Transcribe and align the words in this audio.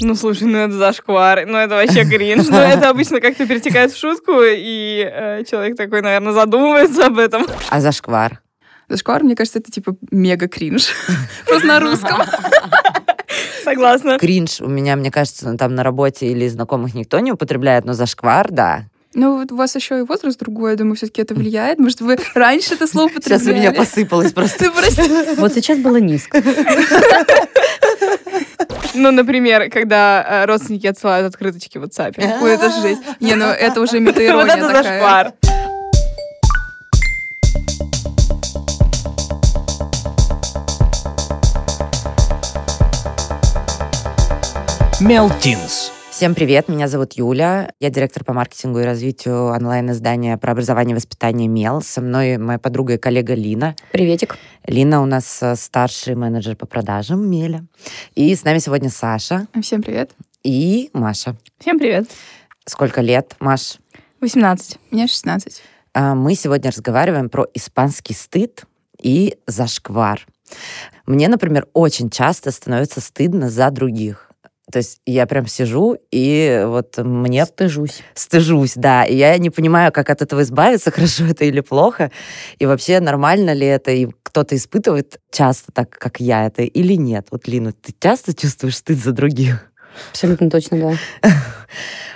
Ну, 0.00 0.14
слушай, 0.14 0.44
ну 0.44 0.58
это 0.58 0.74
зашквар, 0.74 1.46
ну 1.46 1.56
это 1.58 1.74
вообще 1.74 2.04
кринж. 2.04 2.48
Ну, 2.48 2.56
это 2.56 2.88
обычно 2.90 3.20
как-то 3.20 3.46
перетекает 3.46 3.92
в 3.92 3.98
шутку, 3.98 4.40
и 4.42 5.08
э, 5.10 5.44
человек 5.44 5.76
такой, 5.76 6.02
наверное, 6.02 6.32
задумывается 6.32 7.06
об 7.06 7.18
этом. 7.18 7.46
А 7.70 7.80
зашквар? 7.80 8.40
Зашквар, 8.88 9.22
мне 9.22 9.36
кажется, 9.36 9.58
это 9.58 9.70
типа 9.70 9.96
мега 10.10 10.48
кринж. 10.48 10.88
Просто 11.46 11.66
на 11.66 11.80
русском. 11.80 12.22
Согласна. 13.64 14.18
Кринж 14.18 14.60
у 14.60 14.68
меня, 14.68 14.96
мне 14.96 15.10
кажется, 15.10 15.54
там 15.56 15.74
на 15.74 15.82
работе 15.82 16.26
или 16.28 16.48
знакомых 16.48 16.94
никто 16.94 17.20
не 17.20 17.32
употребляет, 17.32 17.84
но 17.84 17.92
зашквар, 17.92 18.50
да. 18.50 18.84
Ну, 19.14 19.38
вот 19.38 19.52
у 19.52 19.56
вас 19.56 19.74
еще 19.74 19.98
и 19.98 20.02
возраст 20.02 20.38
другой, 20.38 20.72
я 20.72 20.76
думаю, 20.76 20.94
все-таки 20.94 21.22
это 21.22 21.34
влияет. 21.34 21.78
Может, 21.78 22.00
вы 22.02 22.18
раньше 22.34 22.74
это 22.74 22.86
слово 22.86 23.06
употребляли? 23.06 23.40
Сейчас 23.40 23.52
у 23.52 23.56
меня 23.56 23.72
посыпалось 23.72 24.32
просто. 24.32 24.70
Вот 25.38 25.52
сейчас 25.54 25.78
было 25.78 25.96
низко. 25.96 26.42
Ну, 28.94 29.10
например, 29.10 29.70
когда 29.70 30.24
э, 30.28 30.44
родственники 30.46 30.86
отсылают 30.86 31.26
открыточки 31.26 31.78
в 31.78 31.84
WhatsApp. 31.84 32.14
Ой, 32.42 32.52
это 32.52 32.70
жесть. 32.70 33.02
Не, 33.20 33.34
ну 33.34 33.46
это 33.46 33.80
уже 33.80 33.98
Вот 33.98 34.00
метаирония 34.00 34.56
это 34.56 34.68
такая. 34.68 34.82
зашквар. 34.82 35.32
Мелтинс. 45.00 45.92
Всем 46.18 46.34
привет, 46.34 46.68
меня 46.68 46.88
зовут 46.88 47.12
Юля. 47.12 47.70
Я 47.78 47.90
директор 47.90 48.24
по 48.24 48.32
маркетингу 48.32 48.80
и 48.80 48.82
развитию 48.82 49.52
онлайн-издания 49.52 50.36
про 50.36 50.50
образование 50.50 50.94
и 50.94 50.96
воспитание 50.96 51.46
МЕЛ. 51.46 51.80
Со 51.80 52.00
мной 52.00 52.38
моя 52.38 52.58
подруга 52.58 52.94
и 52.94 52.98
коллега 52.98 53.34
Лина. 53.34 53.76
Приветик. 53.92 54.36
Лина 54.66 55.00
у 55.00 55.06
нас 55.06 55.40
э, 55.44 55.54
старший 55.54 56.16
менеджер 56.16 56.56
по 56.56 56.66
продажам 56.66 57.30
Меля. 57.30 57.64
И 58.16 58.34
с 58.34 58.42
нами 58.42 58.58
сегодня 58.58 58.90
Саша 58.90 59.46
Всем 59.62 59.80
привет. 59.80 60.10
и 60.42 60.90
Маша. 60.92 61.36
Всем 61.60 61.78
привет. 61.78 62.10
Сколько 62.64 63.00
лет, 63.00 63.36
Маш? 63.38 63.76
18. 64.20 64.76
Мне 64.90 65.06
16. 65.06 65.62
А, 65.94 66.16
Мы 66.16 66.34
сегодня 66.34 66.72
разговариваем 66.72 67.28
про 67.28 67.46
испанский 67.54 68.14
стыд 68.14 68.64
и 69.00 69.38
зашквар. 69.46 70.26
Мне, 71.06 71.28
например, 71.28 71.68
очень 71.74 72.10
часто 72.10 72.50
становится 72.50 73.00
стыдно 73.00 73.50
за 73.50 73.70
других. 73.70 74.27
То 74.70 74.78
есть 74.78 75.00
я 75.06 75.26
прям 75.26 75.46
сижу 75.46 75.96
и 76.10 76.62
вот 76.66 76.98
мне 76.98 77.46
Стыжусь. 77.46 78.02
стыжусь, 78.14 78.72
да, 78.76 79.04
и 79.04 79.16
я 79.16 79.36
не 79.38 79.50
понимаю, 79.50 79.92
как 79.92 80.10
от 80.10 80.20
этого 80.22 80.42
избавиться, 80.42 80.90
хорошо 80.94 81.24
это 81.24 81.44
или 81.44 81.60
плохо, 81.60 82.10
и 82.58 82.66
вообще 82.66 83.00
нормально 83.00 83.52
ли 83.54 83.66
это, 83.66 83.90
и 83.92 84.08
кто-то 84.22 84.54
испытывает 84.56 85.20
часто 85.32 85.72
так, 85.72 85.90
как 85.90 86.20
я 86.20 86.46
это, 86.46 86.62
или 86.62 86.94
нет. 86.94 87.28
Вот, 87.30 87.48
Лина, 87.48 87.72
ты 87.72 87.94
часто 87.98 88.34
чувствуешь 88.34 88.76
стыд 88.76 88.98
за 88.98 89.12
других? 89.12 89.70
Абсолютно 90.10 90.50
точно, 90.50 90.98
да. 91.22 91.30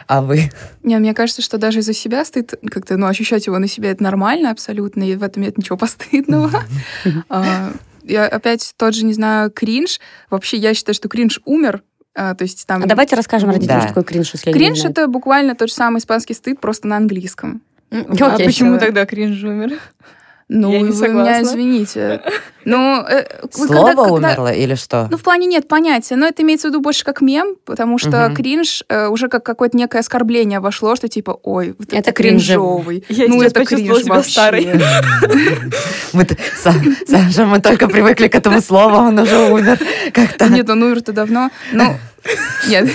А 0.09 0.21
вы? 0.21 0.51
Не, 0.83 0.99
мне 0.99 1.15
кажется, 1.15 1.41
что 1.43 1.59
даже 1.59 1.79
из-за 1.79 1.95
себя 1.95 2.25
стыд, 2.25 2.55
как-то, 2.71 2.97
ну, 2.97 3.07
ощущать 3.07 3.47
его 3.47 3.59
на 3.59 3.69
себе, 3.69 3.91
это 3.91 4.03
нормально 4.03 4.51
абсолютно, 4.51 5.05
и 5.05 5.15
в 5.17 5.23
этом 5.23 5.43
нет 5.43 5.57
ничего 5.57 5.77
постыдного. 5.79 6.51
А, 7.29 7.73
Я 8.03 8.27
опять 8.27 8.75
тот 8.77 8.95
же, 8.95 9.05
не 9.05 9.15
знаю, 9.15 9.51
кринж. 9.51 10.01
Вообще, 10.29 10.57
я 10.59 10.75
считаю, 10.75 10.95
что 10.95 11.09
кринж 11.09 11.41
умер. 11.45 11.83
А, 12.15 12.35
То 12.35 12.43
есть 12.43 12.67
там... 12.67 12.83
А 12.83 12.87
давайте 12.87 13.17
расскажем 13.17 13.51
родителям, 13.51 13.79
Да. 13.79 13.81
что 13.83 13.89
такое 13.89 14.05
кринж, 14.05 14.33
если 14.35 14.53
Кринж— 14.53 14.85
это 14.85 15.07
буквально 15.07 15.55
тот 15.55 15.69
же 15.69 15.75
самый 15.75 15.99
испанский 15.99 16.35
стыд, 16.35 16.61
просто 16.61 16.87
на 16.87 16.97
английском. 16.97 17.63
М, 17.91 18.07
А 18.21 18.37
почему 18.39 18.79
тогда 18.79 19.07
кринж 19.07 19.43
умер? 19.45 19.79
Ну, 20.55 20.71
Я 20.71 20.81
не 20.81 20.91
вы 20.91 21.09
меня 21.09 21.17
согласна. 21.25 21.43
извините. 21.43 22.23
Ну, 22.67 23.01
э, 23.09 23.25
Слово 23.51 23.87
когда- 23.89 24.03
когда- 24.05 24.13
умерло 24.13 24.53
или 24.53 24.75
что? 24.75 25.09
Ну, 25.11 25.17
в 25.17 25.23
плане 25.23 25.47
нет 25.47 25.67
понятия, 25.67 26.15
но 26.15 26.27
это 26.27 26.43
имеется 26.43 26.69
в 26.69 26.71
виду 26.71 26.81
больше 26.81 27.05
как 27.05 27.23
мем, 27.23 27.57
потому 27.65 27.99
что 27.99 28.27
Мгм. 28.27 28.37
кринж 28.37 28.85
э, 28.89 29.09
уже 29.09 29.29
как 29.29 29.45
какое-то 29.45 29.77
некое 29.79 30.01
оскорбление 30.01 30.61
вошло, 30.61 30.95
что 30.95 31.09
типа, 31.09 31.39
ой, 31.43 31.75
вот 31.79 31.89
это, 31.89 31.97
Это 31.97 32.13
кринжовый. 32.13 33.03
Я 33.09 33.29
ну, 33.29 33.41
это 33.43 33.65
кринж 33.65 34.03
себя 34.03 34.15
вообще. 34.15 34.31
старой. 34.31 34.69
Саша, 37.07 37.47
мы 37.47 37.61
только 37.61 37.89
привыкли 37.89 38.29
к 38.29 38.35
этому 38.35 38.61
слову, 38.61 38.97
он 38.97 39.19
уже 39.19 39.51
умер. 39.51 39.79
Как-то. 40.13 40.49
Нет, 40.49 40.69
он 40.69 40.83
умер-то 40.83 41.13
давно. 41.13 41.51
Ну, 41.73 41.97
нет. 42.69 42.89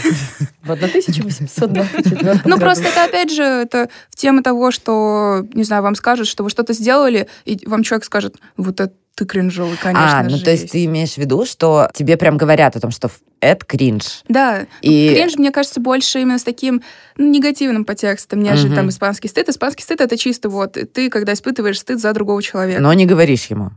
В 0.63 0.71
1824 0.71 2.41
Ну, 2.45 2.59
просто 2.59 2.85
это, 2.89 3.03
опять 3.05 3.31
же, 3.31 3.43
это 3.43 3.89
в 4.09 4.15
тему 4.15 4.41
того, 4.43 4.71
что, 4.71 5.45
не 5.53 5.63
знаю, 5.63 5.83
вам 5.83 5.95
скажут, 5.95 6.27
что 6.27 6.43
вы 6.43 6.49
что-то 6.49 6.73
сделали, 6.73 7.27
и 7.45 7.59
вам 7.65 7.83
человек 7.83 8.05
скажет, 8.05 8.35
вот 8.57 8.79
это 8.79 8.93
ты 9.15 9.25
кринжовый, 9.25 9.77
конечно, 9.81 10.19
А, 10.19 10.23
ну 10.23 10.37
то 10.37 10.51
есть 10.51 10.63
жесть». 10.63 10.71
ты 10.73 10.85
имеешь 10.85 11.13
в 11.13 11.17
виду, 11.17 11.43
что 11.47 11.89
тебе 11.95 12.17
прям 12.17 12.37
говорят 12.37 12.75
о 12.75 12.79
том, 12.79 12.91
что 12.91 13.09
это 13.39 13.65
кринж. 13.65 14.21
Да, 14.29 14.67
И 14.83 15.09
кринж, 15.11 15.37
мне 15.37 15.51
кажется, 15.51 15.79
больше 15.79 16.21
именно 16.21 16.37
с 16.37 16.43
таким 16.43 16.83
ну, 17.17 17.27
негативным 17.27 17.83
подтекстом, 17.83 18.43
нежели 18.43 18.67
Мгм. 18.67 18.75
там 18.75 18.89
испанский 18.89 19.27
стыд. 19.27 19.49
Испанский 19.49 19.81
стыд— 19.81 20.01
это 20.01 20.17
чисто 20.17 20.49
вот 20.49 20.77
ты, 20.93 21.09
когда 21.09 21.33
испытываешь 21.33 21.79
стыд 21.79 21.99
за 21.99 22.13
другого 22.13 22.43
человека. 22.43 22.79
но 22.79 22.93
не 22.93 23.07
говоришь 23.07 23.45
ему. 23.45 23.71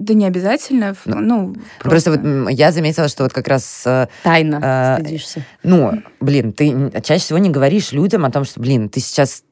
Да 0.00 0.14
не 0.14 0.26
обязательно, 0.26 0.94
в- 0.94 1.06
ну, 1.06 1.54
Просто, 1.78 2.10
вот 2.12 2.20
м, 2.20 2.48
я 2.48 2.72
заметила, 2.72 3.08
что 3.08 3.22
вот 3.24 3.32
как 3.34 3.48
раз, 3.48 3.82
э, 3.86 4.06
Тайно 4.22 4.58
А, 4.62 4.98
стыдишься. 4.98 5.44
ну, 5.62 5.92
блин, 6.20 6.52
ты 6.52 6.90
чаще 7.02 7.22
всего 7.22 7.38
не 7.38 7.50
говоришь 7.50 7.92
людям 7.92 8.24
о 8.24 8.30
том, 8.30 8.44
что, 8.44 8.60
блин, 8.60 8.88
ты 8.88 9.00
сейчас 9.00 9.44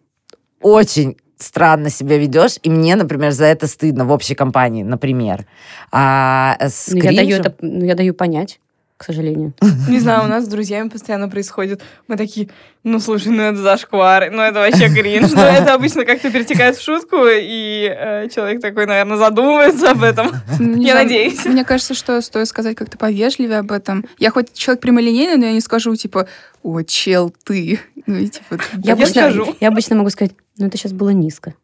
очень 0.63 1.17
странно 1.37 1.91
себя 1.91 2.17
ведешь, 2.19 2.59
и 2.63 2.71
мне, 2.71 2.97
например, 2.97 3.31
за 3.33 3.45
это 3.45 3.67
стыдно 3.67 4.05
в 4.07 4.11
общей 4.11 4.35
компании, 4.35 4.83
например. 4.83 5.45
А 5.93 6.57
с 6.61 6.89
Ну, 6.89 6.97
я 6.97 7.13
даю 7.13 7.29
кринжем- 7.29 7.41
это, 7.41 7.55
ну, 7.61 7.85
я 7.85 7.95
даю 7.95 8.15
понять, 8.15 8.59
к 8.99 9.05
сожалению. 9.05 9.55
Не 9.89 10.01
знаю, 10.01 10.25
у 10.25 10.27
нас 10.27 10.45
с 10.45 10.49
друзьями 10.49 10.89
постоянно 10.89 11.29
происходит. 11.29 11.81
Мы 12.09 12.17
такие, 12.17 12.49
ну 12.83 12.99
слушай, 12.99 13.29
ну 13.29 13.43
это 13.45 13.57
зашквар, 13.59 14.31
ну 14.33 14.43
это 14.43 14.59
вообще 14.59 14.89
кринж. 14.95 15.31
Ну 15.33 15.41
это 15.41 15.73
обычно 15.75 16.05
как-то 16.05 16.31
перетекает 16.31 16.77
в 16.77 16.83
шутку, 16.83 17.19
и 17.27 17.89
э, 17.97 18.29
человек 18.29 18.61
такой, 18.61 18.87
наверное, 18.87 19.17
задумывается 19.17 19.93
об 19.93 20.03
этом. 20.03 20.33
Не 20.59 20.87
Я 20.87 20.93
знаю, 20.95 21.07
надеюсь. 21.07 21.45
Мне 21.47 21.65
кажется, 21.65 21.95
что 21.95 22.21
стоит 22.21 22.49
сказать 22.49 22.77
как-то 22.77 22.99
повежливее 22.99 23.61
об 23.61 23.71
этом. 23.71 24.05
Я 24.19 24.31
хоть 24.31 24.53
человек 24.53 24.83
прямолинейный, 24.83 25.37
но 25.37 25.47
я 25.47 25.53
не 25.53 25.61
скажу, 25.61 25.95
типа, 25.95 26.27
о, 26.65 26.83
чел, 26.83 27.33
ты. 27.45 27.79
Ну, 28.07 28.17
и, 28.17 28.27
типа, 28.29 28.59
Я, 28.75 28.81
Я 28.83 28.93
обычно, 28.95 29.13
скажу. 29.31 29.57
я 29.61 29.69
обычно 29.69 29.95
могу 29.97 30.11
сказать, 30.11 30.33
ну 30.59 30.67
это 30.67 30.77
сейчас 30.77 30.93
было 30.93 31.11
низко. 31.11 31.55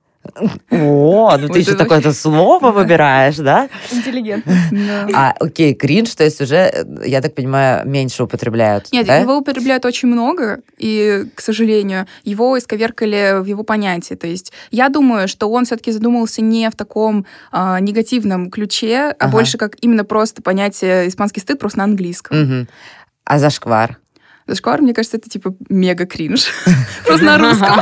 О, 0.70 1.36
ну 1.38 1.48
ты 1.52 1.58
еще 1.58 1.70
это 1.70 1.78
такое-то 1.78 2.12
слово 2.12 2.70
выбираешь, 2.70 3.36
да? 3.36 3.68
Интеллигентно. 3.90 4.54
да. 4.72 5.08
А, 5.14 5.34
окей, 5.38 5.74
кринж, 5.74 6.14
то 6.14 6.24
есть 6.24 6.40
уже, 6.40 6.86
я 7.04 7.20
так 7.20 7.34
понимаю, 7.34 7.86
меньше 7.86 8.24
употребляют, 8.24 8.92
Нет, 8.92 9.06
его 9.06 9.36
употребляют 9.36 9.84
очень 9.84 10.08
много, 10.08 10.60
и, 10.78 11.26
к 11.34 11.40
сожалению, 11.40 12.06
его 12.24 12.58
исковеркали 12.58 13.40
в 13.40 13.44
его 13.44 13.62
понятии. 13.62 14.14
То 14.14 14.26
есть 14.26 14.52
я 14.70 14.88
думаю, 14.88 15.28
что 15.28 15.50
он 15.50 15.64
все-таки 15.64 15.92
задумался 15.92 16.42
не 16.42 16.68
в 16.70 16.76
таком 16.76 17.26
а, 17.52 17.78
негативном 17.80 18.50
ключе, 18.50 19.14
а 19.18 19.28
больше 19.28 19.58
как 19.58 19.76
именно 19.80 20.04
просто 20.04 20.42
понятие 20.42 21.08
испанский 21.08 21.40
стыд 21.40 21.58
просто 21.58 21.78
на 21.78 21.84
английском. 21.84 22.66
А 23.24 23.38
зашквар? 23.38 23.98
Зашквар, 24.46 24.82
мне 24.82 24.92
кажется, 24.92 25.16
это 25.16 25.30
типа 25.30 25.54
мега 25.70 26.04
кринж. 26.04 26.46
Просто 27.06 27.24
на 27.24 27.38
русском. 27.38 27.80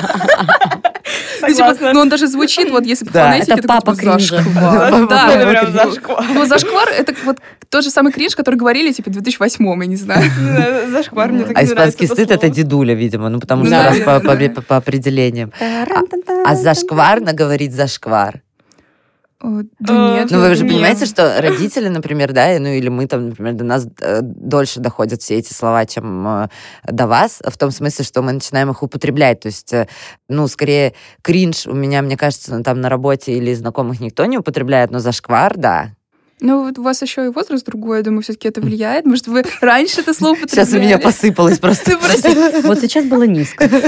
Ну, 1.49 1.55
типа, 1.55 1.69
Согласна. 1.69 1.93
Ну, 1.93 2.01
он 2.01 2.09
даже 2.09 2.27
звучит, 2.27 2.71
вот 2.71 2.87
если 2.87 3.05
по 3.05 3.13
фонетике, 3.13 3.53
это 3.53 3.69
папа 3.69 3.95
кринжа. 3.95 4.43
зашквар. 4.43 4.55
Да, 4.55 4.89
Это 4.89 5.07
да, 5.07 5.51
прям 5.51 5.73
да. 5.73 5.85
зашквар. 5.85 6.25
Ну, 6.35 6.47
зашквар— 6.47 6.89
это 6.99 7.15
вот 7.25 7.39
тот 7.69 7.85
же 7.85 7.91
самый 7.91 8.13
кринж, 8.13 8.37
который 8.37 8.57
говорили, 8.57 8.93
типа, 8.93 9.11
в 9.11 9.13
2008 9.13 9.83
я 9.83 9.87
не 9.87 9.97
знаю. 9.97 10.31
Зашквар, 10.91 11.33
мне 11.33 11.45
так 11.45 11.57
А 11.57 11.65
испанский 11.65 12.07
стыд— 12.07 12.31
это 12.31 12.49
дедуля, 12.49 12.95
видимо, 12.95 13.29
ну 13.29 13.41
потому 13.41 13.65
что 13.65 13.83
раз 13.83 13.99
по, 13.99 14.77
определениям. 14.77 15.53
А 16.45 16.55
зашкварно 16.55 17.33
говорить 17.33 17.73
зашквар. 17.73 18.43
О, 19.43 19.63
Да 19.81 20.15
А, 20.15 20.19
нет. 20.19 20.31
Ну, 20.31 20.41
вы 20.41 20.55
же 20.55 20.65
понимаете, 20.65 21.05
что 21.05 21.41
родители, 21.41 21.89
например, 21.89 22.33
да, 22.33 22.57
ну 22.61 22.69
или 22.69 22.89
мы 22.89 23.09
там, 23.09 23.31
например, 23.31 23.55
до 23.55 23.65
нас 23.65 23.89
э, 24.01 24.21
дольше 24.23 24.79
доходят 24.79 25.21
все 25.21 25.39
эти 25.39 25.53
слова, 25.53 25.85
чем 25.85 26.27
э, 26.29 26.49
до 26.85 27.09
вас, 27.09 27.43
в 27.45 27.59
том 27.59 27.73
смысле, 27.73 28.05
что 28.05 28.23
мы 28.23 28.33
начинаем 28.33 28.71
их 28.71 28.85
употреблять. 28.85 29.41
То 29.41 29.47
есть, 29.47 29.73
э, 29.73 29.89
ну, 30.29 30.47
скорее, 30.47 30.95
кринж 31.23 31.67
у 31.67 31.75
меня, 31.75 32.03
мне 32.03 32.17
кажется, 32.17 32.63
там 32.63 32.81
на 32.81 32.89
работе 32.89 33.33
или 33.33 33.53
знакомых 33.53 33.99
никто 34.01 34.25
не 34.27 34.39
употребляет, 34.39 34.93
но 34.93 35.01
зашквар, 35.01 35.57
да. 35.57 35.91
Ну, 36.43 36.65
вот 36.65 36.77
у 36.77 36.83
вас 36.83 37.01
еще 37.01 37.27
и 37.27 37.29
возраст 37.29 37.65
другой, 37.65 37.99
я 37.99 38.03
думаю, 38.03 38.23
все-таки 38.23 38.49
это 38.49 38.61
влияет. 38.61 39.07
Может, 39.07 39.29
вы 39.29 39.45
раньше 39.61 40.01
это 40.01 40.13
слово 40.13 40.33
употребляли? 40.33 40.67
Сейчас 40.67 40.75
у 40.75 40.83
меня 40.83 40.99
посыпалось 40.99 41.59
просто. 41.59 41.93
Вот 42.65 42.81
сейчас 42.81 43.05
было 43.05 43.23
низко. 43.23 43.69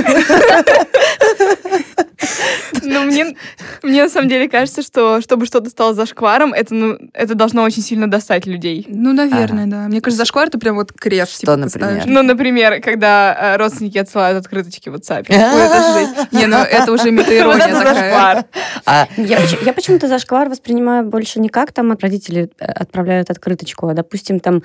Ну, 2.83 3.05
мне, 3.05 3.35
мне 3.83 4.03
на 4.03 4.09
самом 4.09 4.29
деле 4.29 4.49
кажется, 4.49 4.83
что 4.83 5.21
чтобы 5.21 5.47
что-то 5.47 5.71
стало 5.71 5.95
зашкваром, 5.95 6.53
это, 6.53 6.75
ну, 6.75 6.99
это 7.13 7.35
должно 7.35 7.63
очень 7.63 7.83
сильно 7.83 8.11
достать 8.11 8.47
людей. 8.47 8.87
Ну, 8.89 9.13
наверное, 9.13 9.67
да. 9.67 9.89
Мне 9.89 10.01
кажется, 10.01 10.25
зашквар 10.25 10.49
это 10.49 10.59
прям 10.59 10.77
вот 10.77 10.93
крест. 10.93 11.33
Что, 11.33 11.41
типа, 11.41 11.57
например? 11.57 12.03
Ну, 12.07 12.23
например, 12.23 12.81
когда 12.81 13.55
э, 13.55 13.57
родственники 13.57 13.99
отсылают 13.99 14.39
открыточки 14.39 14.89
в 14.89 14.95
WhatsApp. 14.95 15.27
Ой, 15.29 15.37
это 15.37 15.93
жесть. 15.99 16.33
Не, 16.33 16.47
ну 16.47 16.59
это 16.59 16.93
уже 16.93 17.11
метаирония 17.11 17.69
такая. 17.69 18.47
А, 18.85 19.09
я 19.17 19.73
почему-то 19.73 20.09
зашквар 20.09 20.49
воспринимаю 20.49 21.05
больше 21.05 21.41
не 21.41 21.49
как 21.49 21.73
там 21.73 21.93
от 21.93 22.03
родителей 22.03 22.44
отправляют 22.59 23.31
открыточку, 23.31 23.89
а, 23.89 23.95
допустим, 23.95 24.41
там 24.41 24.63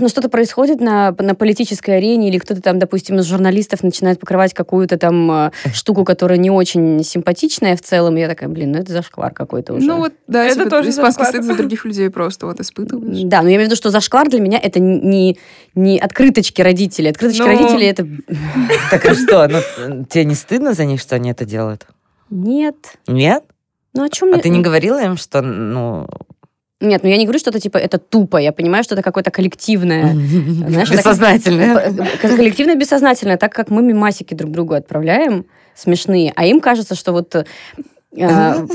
ну, 0.00 0.08
что-то 0.08 0.28
происходит 0.28 0.80
на, 0.80 1.14
на 1.18 1.34
политической 1.34 1.98
арене, 1.98 2.28
или 2.28 2.38
кто-то 2.38 2.60
там, 2.60 2.78
допустим, 2.78 3.20
из 3.20 3.24
журналистов 3.24 3.84
начинает 3.84 4.18
покрывать 4.18 4.52
какую-то 4.52 4.98
там 4.98 5.30
э, 5.30 5.50
штуку, 5.72 6.04
которая 6.04 6.38
не 6.38 6.50
очень 6.50 7.04
симпатичная 7.04 7.76
в 7.76 7.82
целом, 7.82 8.16
и 8.16 8.20
я 8.20 8.28
такая, 8.28 8.48
блин, 8.48 8.72
ну 8.72 8.78
это 8.78 8.92
зашквар 8.92 9.32
какой-то 9.32 9.74
уже. 9.74 9.86
Ну 9.86 9.98
вот, 9.98 10.12
да, 10.26 10.44
Это 10.44 10.56
типа, 10.56 10.70
тоже 10.70 10.90
испанский 10.90 11.22
зашквар. 11.22 11.42
стыд 11.42 11.44
за 11.44 11.54
других 11.54 11.84
людей 11.84 12.10
просто 12.10 12.46
вот 12.46 12.60
испытываешь. 12.60 13.22
Да, 13.22 13.42
но 13.42 13.48
я 13.48 13.54
имею 13.54 13.68
в 13.68 13.70
виду, 13.70 13.76
что 13.76 13.90
зашквар 13.90 14.28
для 14.28 14.40
меня 14.40 14.58
это 14.60 14.80
не, 14.80 15.38
не 15.76 16.00
открыточки 16.00 16.62
родителей. 16.62 17.10
Открыточки 17.10 17.42
Ну, 17.42 17.46
родителей 17.46 17.86
это... 17.86 18.08
Так 18.90 19.04
а 19.04 19.14
что, 19.14 19.46
ну, 19.46 20.04
тебе 20.06 20.24
не 20.24 20.34
стыдно 20.34 20.74
за 20.74 20.84
них, 20.84 21.00
что 21.00 21.14
они 21.14 21.30
это 21.30 21.44
делают? 21.44 21.86
Нет. 22.28 22.74
Нет? 23.06 23.44
Ну 23.94 24.02
о 24.02 24.08
чем 24.08 24.34
А 24.34 24.38
ты 24.38 24.48
не 24.48 24.60
говорила 24.62 25.00
им, 25.02 25.16
что, 25.16 25.42
ну... 25.42 26.08
Нет, 26.80 27.02
ну 27.02 27.08
я 27.08 27.16
не 27.16 27.24
говорю, 27.24 27.38
что 27.38 27.50
это 27.50 27.58
типа 27.58 27.78
это 27.78 27.98
тупо. 27.98 28.36
Я 28.36 28.52
понимаю, 28.52 28.84
что 28.84 28.94
это 28.94 29.02
какое-то 29.02 29.30
коллективное. 29.30 30.12
Знаешь, 30.12 30.90
Бессознательное. 30.90 31.92
Коллективное 32.20 32.74
бессознательное, 32.74 33.38
так 33.38 33.52
как 33.52 33.70
мы 33.70 33.82
мимасики 33.82 34.34
друг 34.34 34.50
другу 34.52 34.74
отправляем, 34.74 35.46
смешные, 35.74 36.32
а 36.36 36.44
им 36.44 36.60
кажется, 36.60 36.94
что 36.94 37.12
вот 37.12 37.34
э, 37.34 37.44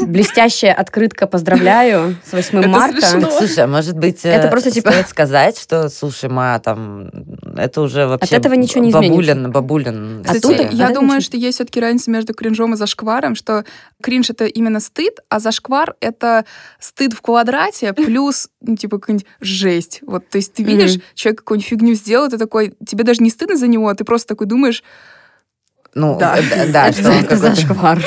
блестящая 0.06 0.74
открытка 0.74 1.28
«Поздравляю» 1.28 2.16
с 2.26 2.32
8 2.34 2.60
Это 2.60 2.68
марта. 2.70 3.02
слушай, 3.38 3.64
а 3.64 3.68
может 3.68 3.98
быть, 3.98 4.24
Это 4.24 4.48
э, 4.48 4.50
просто 4.52 4.72
типа- 4.72 4.92
стоит 4.92 5.10
сказать, 5.10 5.58
что, 5.60 5.90
слушай, 5.90 6.30
ма, 6.30 6.60
там, 6.60 7.10
это 7.58 7.82
уже 7.82 8.06
вообще 8.08 8.36
этого 8.36 8.54
ничего 8.54 8.84
не 8.84 8.92
бабулин, 8.92 9.52
бабулин. 9.52 10.22
А 10.22 10.34
Кстати, 10.34 10.38
история. 10.54 10.70
я 10.72 10.90
думаю, 10.90 11.18
ничего. 11.18 11.22
что 11.22 11.38
есть 11.38 11.56
все-таки 11.58 11.80
разница 11.80 12.12
между 12.12 12.34
кринжом 12.34 12.74
и 12.74 12.78
зашкваром, 12.78 13.36
что 13.36 13.66
кринж 14.02 14.30
это 14.30 14.46
именно 14.46 14.80
стыд, 14.80 15.20
а 15.30 15.40
зашквар 15.40 15.96
это 16.00 16.46
стыд 16.80 17.14
в 17.14 17.22
квадрате 17.22 17.94
плюс, 17.94 18.50
ну, 18.62 18.76
типа, 18.76 19.00
какая-нибудь 19.00 19.28
жесть. 19.40 20.00
Вот, 20.06 20.30
то 20.30 20.38
есть 20.38 20.54
ты 20.54 20.64
видишь, 20.64 21.00
человек 21.16 21.40
какую-нибудь 21.40 21.68
фигню 21.70 21.94
сделал, 21.96 22.30
ты 22.30 22.38
такой, 22.38 22.76
тебе 22.86 23.04
даже 23.04 23.24
не 23.24 23.30
стыдно 23.30 23.58
за 23.58 23.68
него, 23.68 23.88
а 23.88 23.96
ты 23.96 24.04
просто 24.04 24.28
такой 24.30 24.48
думаешь, 24.48 24.84
Ну, 25.94 26.18
Да. 26.18 26.38
э, 26.38 26.72
да, 26.72 26.92
что 26.92 27.10
это 27.10 27.36
зашквар. 27.38 28.00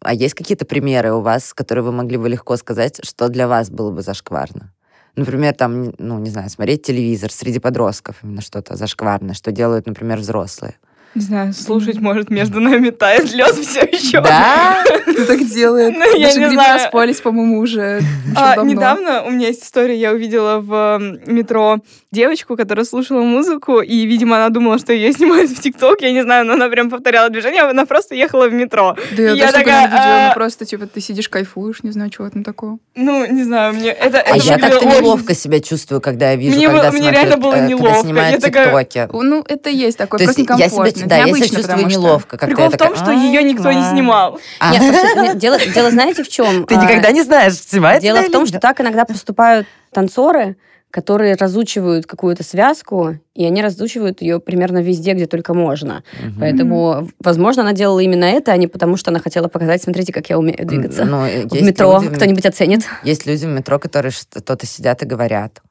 А 0.00 0.12
есть 0.12 0.34
какие-то 0.34 0.66
примеры 0.66 1.12
у 1.14 1.20
вас, 1.20 1.54
которые 1.54 1.82
вы 1.84 1.92
могли 1.92 2.18
бы 2.18 2.28
легко 2.28 2.56
сказать, 2.56 3.00
что 3.02 3.28
для 3.28 3.48
вас 3.48 3.70
было 3.70 3.90
бы 3.90 4.02
зашкварно? 4.02 4.72
Например, 5.16 5.54
там, 5.54 5.94
ну, 5.98 6.18
не 6.18 6.28
знаю, 6.28 6.50
смотреть 6.50 6.82
телевизор 6.82 7.30
среди 7.32 7.58
подростков, 7.58 8.16
именно 8.22 8.42
что-то 8.42 8.76
зашкварное, 8.76 9.34
что 9.34 9.52
делают, 9.52 9.86
например, 9.86 10.18
взрослые. 10.18 10.74
Не 11.14 11.20
знаю, 11.22 11.52
слушать, 11.52 12.00
может, 12.00 12.28
между 12.30 12.60
нами 12.60 12.90
тает 12.90 13.32
лед 13.32 13.54
все 13.54 13.80
еще. 13.82 14.20
Да? 14.20 14.82
ты 15.06 15.24
так 15.24 15.44
делает. 15.46 15.94
Ну, 15.96 16.16
я 16.18 16.26
Даже 16.28 16.40
не 16.40 16.48
знаю. 16.50 16.74
распались, 16.74 17.20
по-моему, 17.20 17.58
уже 17.60 18.00
А, 18.36 18.56
давно. 18.56 18.70
недавно 18.72 19.22
у 19.22 19.30
меня 19.30 19.48
есть 19.48 19.62
история, 19.64 19.96
я 19.96 20.10
увидела 20.12 20.58
в 20.58 21.00
метро 21.26 21.78
девочку, 22.10 22.56
которая 22.56 22.84
слушала 22.84 23.20
музыку, 23.22 23.80
и, 23.80 24.06
видимо, 24.06 24.36
она 24.36 24.48
думала, 24.48 24.78
что 24.78 24.92
ее 24.92 25.12
снимают 25.12 25.50
в 25.50 25.60
ТикТок, 25.60 26.00
я 26.02 26.10
не 26.12 26.22
знаю, 26.22 26.46
но 26.46 26.54
она 26.54 26.68
прям 26.68 26.90
повторяла 26.90 27.28
движение, 27.30 27.62
она 27.62 27.86
просто 27.86 28.14
ехала 28.16 28.48
в 28.48 28.52
метро. 28.52 28.96
Да 29.16 29.22
я, 29.22 29.32
И 29.32 29.36
я 29.36 29.46
такое 29.46 29.60
такая, 29.64 29.86
видела, 29.86 30.00
а- 30.04 30.28
ну 30.28 30.34
просто, 30.34 30.64
типа, 30.64 30.86
ты 30.86 31.00
сидишь, 31.00 31.28
кайфуешь, 31.28 31.82
не 31.84 31.90
знаю, 31.92 32.10
чего 32.10 32.28
там 32.28 32.42
такого. 32.44 32.78
Ну, 32.96 33.24
не 33.26 33.42
знаю, 33.44 33.74
мне 33.74 33.90
это, 33.90 34.18
А 34.18 34.36
это 34.36 34.46
я 34.46 34.58
как-то 34.58 34.78
очень- 34.88 35.00
неловко 35.00 35.34
себя 35.34 35.60
чувствую, 35.60 36.00
когда 36.00 36.30
я 36.30 36.36
вижу, 36.36 36.56
Мне 36.56 36.68
когда 36.68 36.90
мне 36.90 37.00
смотрят, 37.02 37.14
реально 37.20 37.36
было 37.36 37.50
э, 37.52 37.54
когда 37.54 37.68
неловко. 37.68 38.00
снимают 38.02 38.34
Я 38.34 38.40
такая- 38.40 38.84
ТикТоки. 38.84 39.08
Ну, 39.24 39.44
это 39.48 39.70
есть 39.70 39.98
такое, 39.98 40.18
То 40.18 40.24
просто 40.24 40.42
я 40.42 40.68
некомфортно. 41.04 41.08
да, 41.08 41.16
я 41.16 41.24
себя 41.24 41.26
необычно, 41.36 41.56
чувствую 41.56 41.90
что- 41.90 42.00
неловко. 42.00 42.36
как-то 42.36 42.46
Прикол 42.46 42.70
в 42.70 42.76
том, 42.76 42.96
что 42.96 43.10
ее 43.12 43.42
никто 43.42 43.70
не 43.72 43.80
«А, 43.80 43.90
снимал. 43.92 44.40
а». 44.60 44.72
Нет, 45.22 45.38
дело, 45.38 45.58
дело 45.58 45.90
знаете 45.90 46.22
в 46.24 46.28
чем? 46.28 46.64
Ты 46.66 46.74
А, 46.74 46.82
никогда 46.82 47.10
не 47.12 47.22
знаешь, 47.22 47.54
снимает 47.54 48.02
Дело 48.02 48.22
в 48.22 48.30
том, 48.30 48.46
что 48.46 48.58
так 48.60 48.80
иногда 48.80 49.04
поступают 49.04 49.66
танцоры, 49.92 50.56
которые 50.90 51.34
разучивают 51.34 52.06
какую-то 52.06 52.44
связку, 52.44 53.16
и 53.34 53.44
они 53.44 53.62
разучивают 53.62 54.22
ее 54.22 54.38
примерно 54.38 54.78
везде, 54.78 55.14
где 55.14 55.26
только 55.26 55.52
можно. 55.52 56.04
Мгм. 56.22 56.36
Поэтому, 56.38 57.08
возможно, 57.18 57.62
она 57.62 57.72
делала 57.72 57.98
именно 57.98 58.24
это, 58.26 58.52
а 58.52 58.56
не 58.56 58.68
потому, 58.68 58.96
что 58.96 59.10
она 59.10 59.18
хотела 59.18 59.48
показать, 59.48 59.82
смотрите, 59.82 60.12
как 60.12 60.30
я 60.30 60.38
умею 60.38 60.64
двигаться. 60.64 61.04
Ну, 61.04 61.22
в 61.48 61.62
метро 61.62 62.00
люди 62.00 62.14
кто-нибудь 62.14 62.46
оценит. 62.46 62.82
Есть 63.02 63.26
люди 63.26 63.44
в 63.44 63.48
метро, 63.48 63.80
которые 63.80 64.12
что-то 64.12 64.66
сидят 64.66 65.02
и 65.02 65.06
говорят. 65.06 65.62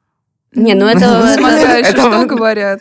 Не, 0.54 0.74
ну 0.74 0.86
это... 0.86 1.34
Смотря 1.34 1.76
еще 1.78 1.90
Это 1.90 2.00
что 2.00 2.26
говорят. 2.26 2.80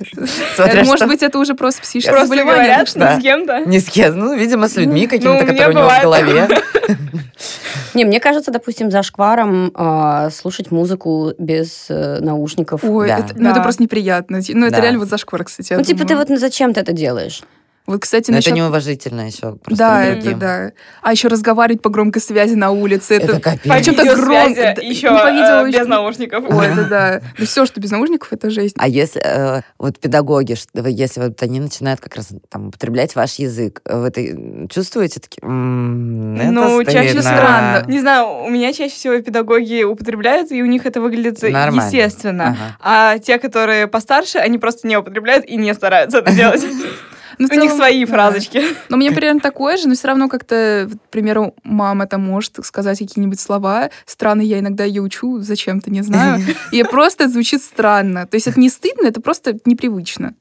Смотря 0.55 0.81
Э, 0.81 0.85
Может 0.85 0.97
что. 0.97 1.07
быть, 1.07 1.23
это 1.23 1.39
уже 1.39 1.53
просто 1.55 1.81
психическое 1.81 2.11
Просто 2.11 2.27
заболевание. 2.27 2.63
говорят, 2.65 2.87
что 2.87 2.99
Да. 2.99 3.19
с 3.19 3.21
кем-то. 3.21 3.59
Не 3.65 3.79
с 3.79 3.89
кем, 3.89 4.17
ну, 4.19 4.35
видимо, 4.35 4.67
с 4.67 4.75
людьми 4.75 5.03
Ну, 5.03 5.09
какими-то, 5.09 5.31
у 5.31 5.33
меня 5.33 5.45
которые 5.47 5.69
у 5.69 5.79
него 5.79 5.89
в 5.89 6.01
голове. 6.01 6.47
Не, 7.93 8.05
мне 8.05 8.19
кажется, 8.19 8.51
допустим, 8.51 8.89
за 8.91 9.03
шкваром 9.03 9.71
а, 9.75 10.29
слушать 10.31 10.71
музыку 10.71 11.33
без 11.37 11.85
э, 11.89 12.19
наушников. 12.21 12.83
Ой, 12.83 13.07
Да. 13.07 13.19
это, 13.19 13.33
ну, 13.37 13.49
это 13.51 13.61
просто 13.61 13.83
неприятно. 13.83 14.39
Ну, 14.47 14.65
это 14.65 14.75
Да. 14.77 14.81
реально 14.81 14.99
вот 14.99 15.09
зашквар, 15.09 15.43
кстати. 15.43 15.73
я 15.73 15.77
Ну, 15.77 15.83
типа, 15.83 16.05
ты 16.05 16.15
вот 16.15 16.29
ну, 16.29 16.37
зачем 16.37 16.73
ты 16.73 16.79
это 16.81 16.91
делаешь? 16.91 17.41
Вот, 17.85 18.01
кстати, 18.01 18.31
Но 18.31 18.37
это 18.37 18.49
насчет... 18.49 18.53
неуважительно 18.55 19.27
еще. 19.27 19.55
просто 19.55 19.75
Да, 19.77 20.03
это 20.05 20.35
да. 20.35 20.71
А 21.01 21.11
еще 21.11 21.27
разговаривать 21.27 21.81
по 21.81 21.89
громкой 21.89 22.21
связи 22.21 22.53
на 22.55 22.71
улице. 22.71 23.15
Это 23.15 23.33
Это, 23.33 23.41
капец. 23.41 23.67
По 23.69 23.77
видеосвязи, 23.77 24.21
громко, 24.21 24.61
да, 24.77 24.81
еще 24.81 25.09
не 25.11 25.17
по 25.19 25.31
видео, 25.31 25.65
э, 25.65 25.67
еще- 25.67 25.79
без 25.79 25.87
наушников. 25.87 26.45
Ой, 26.49 26.65
это 26.67 26.83
да. 26.89 27.21
Да 27.37 27.45
все, 27.45 27.65
что 27.65 27.81
без 27.81 27.91
наушников, 27.91 28.31
это 28.31 28.49
жесть. 28.49 28.75
А 28.77 28.87
если 28.87 29.21
э, 29.21 29.61
вот 29.77 29.99
педагоги, 29.99 30.55
если 30.89 31.19
вот 31.21 31.43
они 31.43 31.59
начинают 31.59 31.99
как 31.99 32.15
раз 32.15 32.29
там 32.49 32.67
употреблять 32.69 33.15
ваш 33.15 33.35
язык, 33.35 33.81
вы 33.85 34.07
это 34.07 34.21
чувствуете 34.69 35.19
такие? 35.19 35.41
«М, 35.45 36.35
это 36.39 36.51
Ну, 36.51 36.83
чаще 36.85 37.09
стыдно». 37.09 37.21
странно. 37.21 37.83
Не 37.87 37.99
знаю, 37.99 38.45
у 38.45 38.49
меня 38.49 38.71
чаще 38.71 38.93
всего 38.95 39.19
педагоги 39.19 39.83
употребляют, 39.83 40.51
и 40.53 40.61
у 40.63 40.65
них 40.65 40.85
это 40.85 41.01
выглядит 41.01 41.41
Нормально. 41.41 41.81
естественно. 41.85 42.47
Ага. 42.47 42.77
А 42.79 43.19
те, 43.19 43.39
которые 43.39 43.87
постарше, 43.87 44.37
они 44.37 44.57
просто 44.57 44.87
не 44.87 44.95
употребляют 44.95 45.45
и 45.45 45.57
не 45.57 45.73
стараются 45.73 46.19
это 46.19 46.31
делать. 46.31 46.63
Ну, 47.37 47.47
в 47.47 47.51
У 47.51 47.55
них 47.55 47.63
целом, 47.63 47.77
свои 47.77 48.05
да. 48.05 48.11
фразочки. 48.11 48.61
Но 48.89 48.97
мне 48.97 49.11
примерно 49.11 49.39
такое 49.39 49.77
же, 49.77 49.87
но 49.87 49.95
все 49.95 50.07
равно 50.07 50.29
как-то, 50.29 50.89
к 51.07 51.09
примеру, 51.09 51.55
мама 51.63 52.07
там 52.07 52.21
может 52.21 52.65
сказать 52.65 52.99
какие-нибудь 52.99 53.39
слова. 53.39 53.89
Странно, 54.05 54.41
я 54.41 54.59
иногда 54.59 54.83
ее 54.83 55.01
учу, 55.01 55.39
зачем-то, 55.39 55.91
не 55.91 56.01
знаю. 56.01 56.41
И 56.71 56.83
просто 56.91 57.27
звучит 57.27 57.61
странно. 57.63 58.27
То 58.27 58.35
есть 58.35 58.47
это 58.47 58.59
не 58.59 58.69
стыдно, 58.69 59.07
это 59.07 59.21
просто 59.21 59.57
непривычно. 59.65 60.35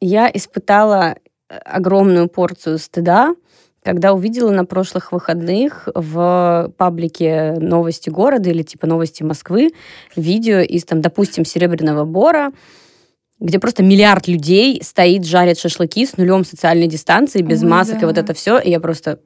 Я 0.00 0.30
испытала 0.32 1.16
э, 1.48 1.56
огромную 1.56 2.28
порцию 2.28 2.78
стыда, 2.78 3.34
когда 3.84 4.12
увидела 4.12 4.50
на 4.50 4.64
прошлых 4.64 5.12
выходных 5.12 5.88
в 5.94 6.72
паблике 6.76 7.54
«Новости 7.58 8.10
города» 8.10 8.50
или 8.50 8.62
типа 8.62 8.86
«Новости 8.86 9.22
Москвы» 9.22 9.72
видео 10.14 10.60
из, 10.60 10.84
там, 10.84 11.00
допустим, 11.00 11.44
«Серебряного 11.44 12.04
бора», 12.04 12.52
где 13.42 13.58
просто 13.58 13.82
миллиард 13.82 14.28
людей 14.28 14.80
стоит, 14.84 15.26
жарит 15.26 15.58
шашлыки 15.58 16.06
с 16.06 16.16
нулем 16.16 16.44
социальной 16.44 16.86
дистанции, 16.86 17.42
без 17.42 17.62
Ой, 17.62 17.68
масок 17.68 17.96
и 17.96 18.00
да. 18.00 18.06
вот 18.06 18.16
это 18.18 18.34
все. 18.34 18.58
И 18.58 18.70
я 18.70 18.78
просто... 18.80 19.18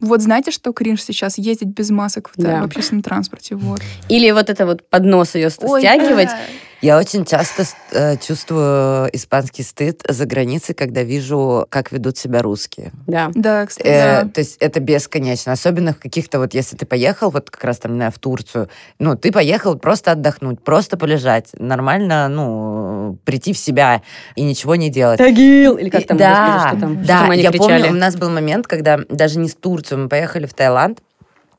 Вот 0.00 0.22
знаете, 0.22 0.50
что 0.50 0.72
кринж 0.72 1.02
сейчас? 1.02 1.38
Ездить 1.38 1.68
без 1.68 1.90
масок 1.90 2.30
в, 2.30 2.40
Да. 2.40 2.62
в 2.62 2.64
общественном 2.64 3.02
транспорте. 3.02 3.56
Вот. 3.56 3.80
Или 4.08 4.30
вот 4.30 4.48
это 4.48 4.64
вот 4.64 4.88
под 4.88 5.04
нос 5.04 5.34
ее 5.34 5.50
Ой, 5.60 5.80
стягивать. 5.80 6.28
да. 6.28 6.38
Я 6.80 6.96
очень 6.98 7.24
часто 7.24 7.64
э, 7.92 8.16
чувствую 8.18 9.08
испанский 9.12 9.62
стыд 9.64 10.00
за 10.08 10.26
границей, 10.26 10.74
когда 10.74 11.02
вижу, 11.02 11.66
как 11.70 11.90
ведут 11.90 12.16
себя 12.16 12.40
русские. 12.40 12.92
Да. 13.06 13.30
Да, 13.34 13.66
кстати, 13.66 13.86
Э, 13.88 14.22
да. 14.24 14.28
То 14.28 14.40
есть 14.40 14.56
это 14.60 14.78
бесконечно. 14.80 15.52
Особенно 15.52 15.92
в 15.92 15.98
каких-то 15.98 16.38
вот, 16.38 16.54
если 16.54 16.76
ты 16.76 16.86
поехал, 16.86 17.30
вот 17.30 17.50
как 17.50 17.64
раз 17.64 17.78
там, 17.78 17.92
не 17.92 17.98
знаю, 17.98 18.12
в 18.12 18.18
Турцию, 18.18 18.68
ну, 18.98 19.16
ты 19.16 19.32
поехал 19.32 19.76
просто 19.76 20.12
отдохнуть, 20.12 20.62
просто 20.62 20.96
полежать, 20.96 21.48
нормально, 21.54 22.28
ну, 22.28 23.18
прийти 23.24 23.52
в 23.52 23.58
себя 23.58 24.02
и 24.36 24.42
ничего 24.42 24.76
не 24.76 24.90
делать. 24.90 25.18
Тагил! 25.18 25.76
Или 25.76 25.90
как 25.90 26.06
там, 26.06 26.16
да, 26.16 26.54
господи, 26.54 26.68
что 26.70 26.80
там, 26.80 26.98
что 26.98 27.06
да, 27.08 27.20
там 27.20 27.30
они 27.30 27.42
я 27.42 27.50
кричали. 27.50 27.82
помню, 27.82 27.96
у 27.96 28.00
нас 28.00 28.16
был 28.16 28.30
момент, 28.30 28.66
когда 28.66 28.98
даже 29.08 29.38
не 29.38 29.48
в 29.48 29.54
Турцию, 29.56 30.02
мы 30.02 30.08
поехали 30.08 30.46
в 30.46 30.54
Таиланд, 30.54 31.00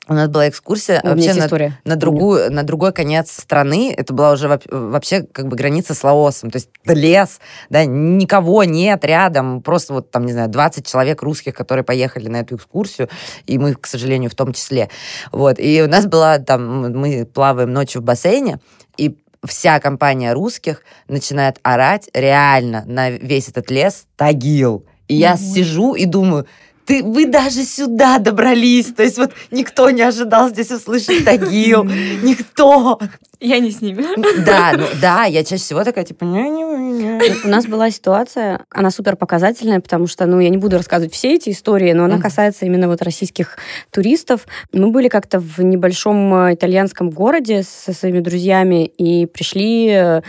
у 0.09 0.13
нас 0.13 0.27
была 0.27 0.49
экскурсия 0.49 1.01
У 1.03 1.07
меня 1.07 1.15
вообще 1.15 1.39
на, 1.39 1.45
история. 1.45 1.79
на 1.85 1.95
другую, 1.95 2.51
на 2.51 2.63
другой 2.63 2.91
конец 2.91 3.31
страны. 3.31 3.93
Это 3.95 4.13
была 4.13 4.31
уже 4.31 4.59
вообще 4.69 5.21
как 5.21 5.47
бы 5.47 5.55
граница 5.55 5.93
с 5.93 6.03
Лаосом. 6.03 6.49
То 6.49 6.57
есть 6.57 6.69
лес, 6.85 7.39
да, 7.69 7.85
никого 7.85 8.63
нет 8.63 9.05
рядом. 9.05 9.61
Просто 9.61 9.93
вот 9.93 10.09
там, 10.09 10.25
не 10.25 10.33
знаю, 10.33 10.49
20 10.49 10.85
человек 10.85 11.21
русских, 11.21 11.53
которые 11.53 11.85
поехали 11.85 12.27
на 12.27 12.37
эту 12.37 12.55
экскурсию, 12.55 13.07
и 13.45 13.59
мы, 13.59 13.75
к 13.75 13.85
сожалению, 13.85 14.31
в 14.31 14.35
том 14.35 14.53
числе. 14.53 14.89
Вот. 15.31 15.59
И 15.59 15.81
у 15.83 15.87
нас 15.87 16.07
была 16.07 16.39
там, 16.39 16.91
мы 16.91 17.25
плаваем 17.25 17.71
ночью 17.71 18.01
в 18.01 18.05
бассейне, 18.05 18.59
и 18.97 19.15
вся 19.45 19.79
компания 19.79 20.33
русских 20.33 20.81
начинает 21.07 21.59
орать 21.61 22.09
реально 22.13 22.83
на 22.85 23.11
весь 23.11 23.47
этот 23.47 23.69
лес 23.69 24.05
«Тагил». 24.15 24.85
И 25.07 25.15
я 25.15 25.33
Ой. 25.33 25.37
сижу 25.37 25.95
и 25.95 26.05
думаю, 26.05 26.45
ты, 26.89 27.03
вы 27.03 27.27
даже 27.27 27.65
сюда 27.65 28.17
добрались. 28.17 28.87
То 28.87 29.03
есть 29.03 29.19
вот 29.19 29.31
никто 29.51 29.91
не 29.91 30.01
ожидал 30.01 30.49
здесь 30.49 30.71
услышать 30.71 31.23
Тагил. 31.23 31.83
Никто. 32.23 32.99
Я 33.39 33.59
не 33.59 33.69
с 33.69 33.79
ними. 33.79 34.03
Да, 34.43 34.73
ну 34.75 34.85
да, 34.99 35.25
я 35.25 35.43
чаще 35.43 35.61
всего 35.63 35.83
такая, 35.83 36.03
типа, 36.03 36.23
не, 36.23 36.49
не, 36.49 37.45
У 37.45 37.47
нас 37.47 37.67
была 37.67 37.91
ситуация, 37.91 38.65
она 38.71 38.89
супер 38.89 39.15
показательная, 39.17 39.79
потому 39.79 40.07
что, 40.07 40.25
ну, 40.25 40.39
я 40.39 40.49
не 40.49 40.57
буду 40.57 40.77
рассказывать 40.77 41.13
все 41.13 41.35
эти 41.35 41.51
истории, 41.51 41.93
но 41.93 42.05
она 42.05 42.19
касается 42.19 42.65
именно 42.65 42.87
вот 42.87 43.03
российских 43.03 43.59
туристов. 43.91 44.47
Мы 44.73 44.89
были 44.89 45.09
как-то 45.09 45.39
в 45.39 45.59
небольшом 45.59 46.33
э, 46.33 46.55
итальянском 46.55 47.11
городе 47.11 47.61
со 47.61 47.93
своими 47.93 48.19
друзьями 48.19 48.85
и 48.85 49.27
пришли 49.27 49.89
э, 49.89 50.21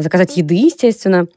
заказать 0.00 0.38
еды, 0.38 0.54
естественно. 0.54 1.28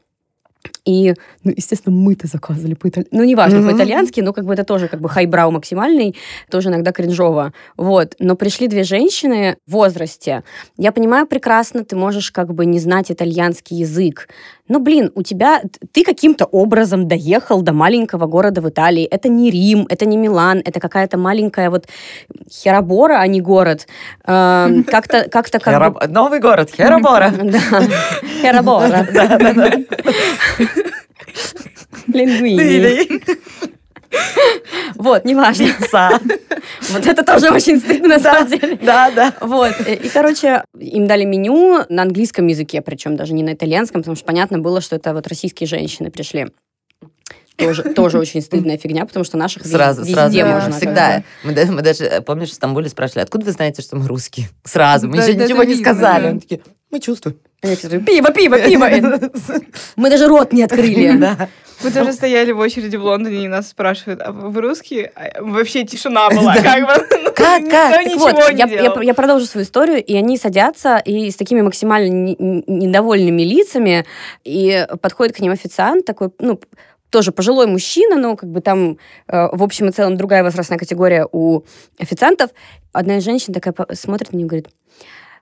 И, 0.84 1.14
ну, 1.44 1.52
естественно, 1.56 1.94
мы-то 1.96 2.26
заказывали 2.26 2.74
по-итальянски. 2.74 3.14
Ну, 3.16 3.24
неважно, 3.24 3.60
Мгм. 3.60 3.70
по-итальянски, 3.70 4.20
но 4.20 4.32
как 4.32 4.44
бы 4.44 4.52
это 4.54 4.64
тоже 4.64 4.88
как 4.88 5.00
бы 5.00 5.08
хайбрау 5.08 5.50
максимальный, 5.50 6.14
тоже 6.50 6.68
иногда 6.68 6.92
кринжово. 6.92 7.52
Вот. 7.76 8.14
Но 8.18 8.36
пришли 8.36 8.68
две 8.68 8.84
женщины 8.84 9.56
в 9.66 9.72
возрасте. 9.72 10.42
Я 10.76 10.92
понимаю 10.92 11.26
прекрасно, 11.26 11.84
ты 11.84 11.96
можешь 11.96 12.30
как 12.30 12.54
бы 12.54 12.66
не 12.66 12.78
знать 12.78 13.10
итальянский 13.10 13.76
язык. 13.78 14.28
Но, 14.68 14.78
блин, 14.78 15.10
у 15.16 15.22
тебя... 15.22 15.60
Ты 15.92 16.02
каким-то 16.04 16.44
образом 16.46 17.06
доехал 17.08 17.60
до 17.62 17.72
маленького 17.72 18.26
города 18.26 18.60
в 18.62 18.68
Италии. 18.68 19.04
Это 19.04 19.28
не 19.28 19.50
Рим, 19.50 19.86
это 19.90 20.06
не 20.06 20.16
Милан, 20.16 20.62
это 20.64 20.80
какая-то 20.80 21.18
маленькая 21.18 21.68
вот 21.68 21.86
Херабора, 22.50 23.18
а 23.18 23.26
не 23.26 23.40
город. 23.40 23.86
Эм, 24.24 24.84
Как-то 24.92 25.28
как-то 25.28 25.58
как 25.58 25.74
бы... 25.92 25.98
Хераб- 26.00 26.08
Новый 26.08 26.38
город, 26.40 26.70
Херабора. 26.70 27.32
Да, 27.42 27.58
Херабора. 28.40 29.06
Лингвини. 32.14 33.22
Вот, 34.96 35.24
неважно. 35.24 35.66
Пицца. 35.66 36.10
Вот 36.90 37.06
это 37.06 37.24
тоже 37.24 37.50
очень 37.50 37.78
стыдно, 37.80 38.08
на 38.08 38.18
самом 38.20 38.46
деле. 38.48 38.76
Да, 38.82 39.10
да. 39.10 39.34
Вот. 39.40 39.72
И, 39.88 40.08
короче, 40.10 40.64
им 40.78 41.06
дали 41.06 41.24
меню 41.24 41.84
на 41.88 42.02
английском 42.02 42.46
языке, 42.46 42.82
причем 42.82 43.16
даже 43.16 43.32
не 43.32 43.42
на 43.42 43.54
итальянском, 43.54 44.02
потому 44.02 44.16
что 44.16 44.24
понятно 44.26 44.58
было, 44.58 44.80
что 44.80 44.96
это 44.96 45.14
вот 45.14 45.26
российские 45.26 45.66
женщины 45.66 46.10
пришли. 46.10 46.48
Тоже, 47.56 47.82
тоже 47.82 48.18
очень 48.18 48.40
стыдная 48.42 48.76
фигня, 48.78 49.04
потому 49.06 49.24
что 49.24 49.36
наших 49.36 49.64
Сразу, 49.66 50.02
везде 50.02 50.14
сразу. 50.14 50.46
можно. 50.46 50.72
Всегда. 50.78 51.22
Мы, 51.44 51.52
мы 51.66 51.82
даже, 51.82 52.22
помнишь, 52.26 52.50
в 52.50 52.54
Стамбуле 52.54 52.88
спрашивали, 52.88 53.22
откуда 53.22 53.44
вы 53.46 53.52
знаете, 53.52 53.82
что 53.82 53.96
мы 53.96 54.06
русские? 54.08 54.48
Сразу. 54.64 55.06
Мы 55.08 55.16
Да, 55.18 55.24
еще 55.24 55.34
да, 55.34 55.44
ничего 55.44 55.62
не 55.62 55.74
видно, 55.74 55.84
сказали. 55.92 56.22
да. 56.22 56.28
Они 56.30 56.40
такие, 56.40 56.60
мы 56.90 57.00
чувствуем. 57.00 57.36
Пиво, 57.62 58.32
пиво, 58.32 58.58
пиво. 58.58 58.88
Мы 59.96 60.10
даже 60.10 60.26
рот 60.26 60.52
не 60.52 60.64
открыли. 60.64 61.16
Да. 61.16 61.48
Мы 61.84 61.90
тоже 61.90 62.12
стояли 62.12 62.52
в 62.52 62.58
очереди 62.58 62.96
в 62.96 63.04
Лондоне, 63.04 63.44
и 63.44 63.48
нас 63.48 63.68
спрашивают, 63.68 64.20
а 64.22 64.32
вы 64.32 64.60
русские? 64.60 65.12
А 65.14 65.42
Вообще 65.42 65.84
тишина 65.84 66.28
была, 66.30 66.54
как 66.56 66.80
бы. 66.86 67.06
ну, 67.24 67.32
Как, 67.34 67.68
как? 67.68 68.06
Вот, 68.16 68.50
я, 69.02 69.14
продолжу 69.14 69.46
свою 69.46 69.64
историю, 69.64 70.02
и 70.02 70.16
они 70.16 70.36
садятся 70.36 70.98
и 70.98 71.30
с 71.30 71.36
такими 71.36 71.60
максимально 71.60 72.08
не- 72.08 72.36
не- 72.38 72.64
недовольными 72.66 73.42
лицами, 73.42 74.04
и 74.44 74.86
подходит 75.00 75.36
к 75.36 75.40
ним 75.40 75.52
официант 75.52 76.04
такой, 76.04 76.30
ну, 76.38 76.60
тоже 77.10 77.30
пожилой 77.30 77.66
мужчина, 77.66 78.16
но 78.16 78.36
как 78.36 78.48
бы 78.50 78.60
там 78.60 78.96
э, 79.28 79.48
в 79.52 79.62
общем 79.62 79.88
и 79.88 79.92
целом 79.92 80.16
другая 80.16 80.42
возрастная 80.42 80.78
категория 80.78 81.28
у 81.30 81.62
официантов. 81.98 82.50
Одна 82.92 83.18
из 83.18 83.24
женщин 83.24 83.52
такая 83.52 83.74
смотрит 83.92 84.32
на 84.32 84.36
нее 84.38 84.46
и 84.46 84.48
говорит, 84.48 84.68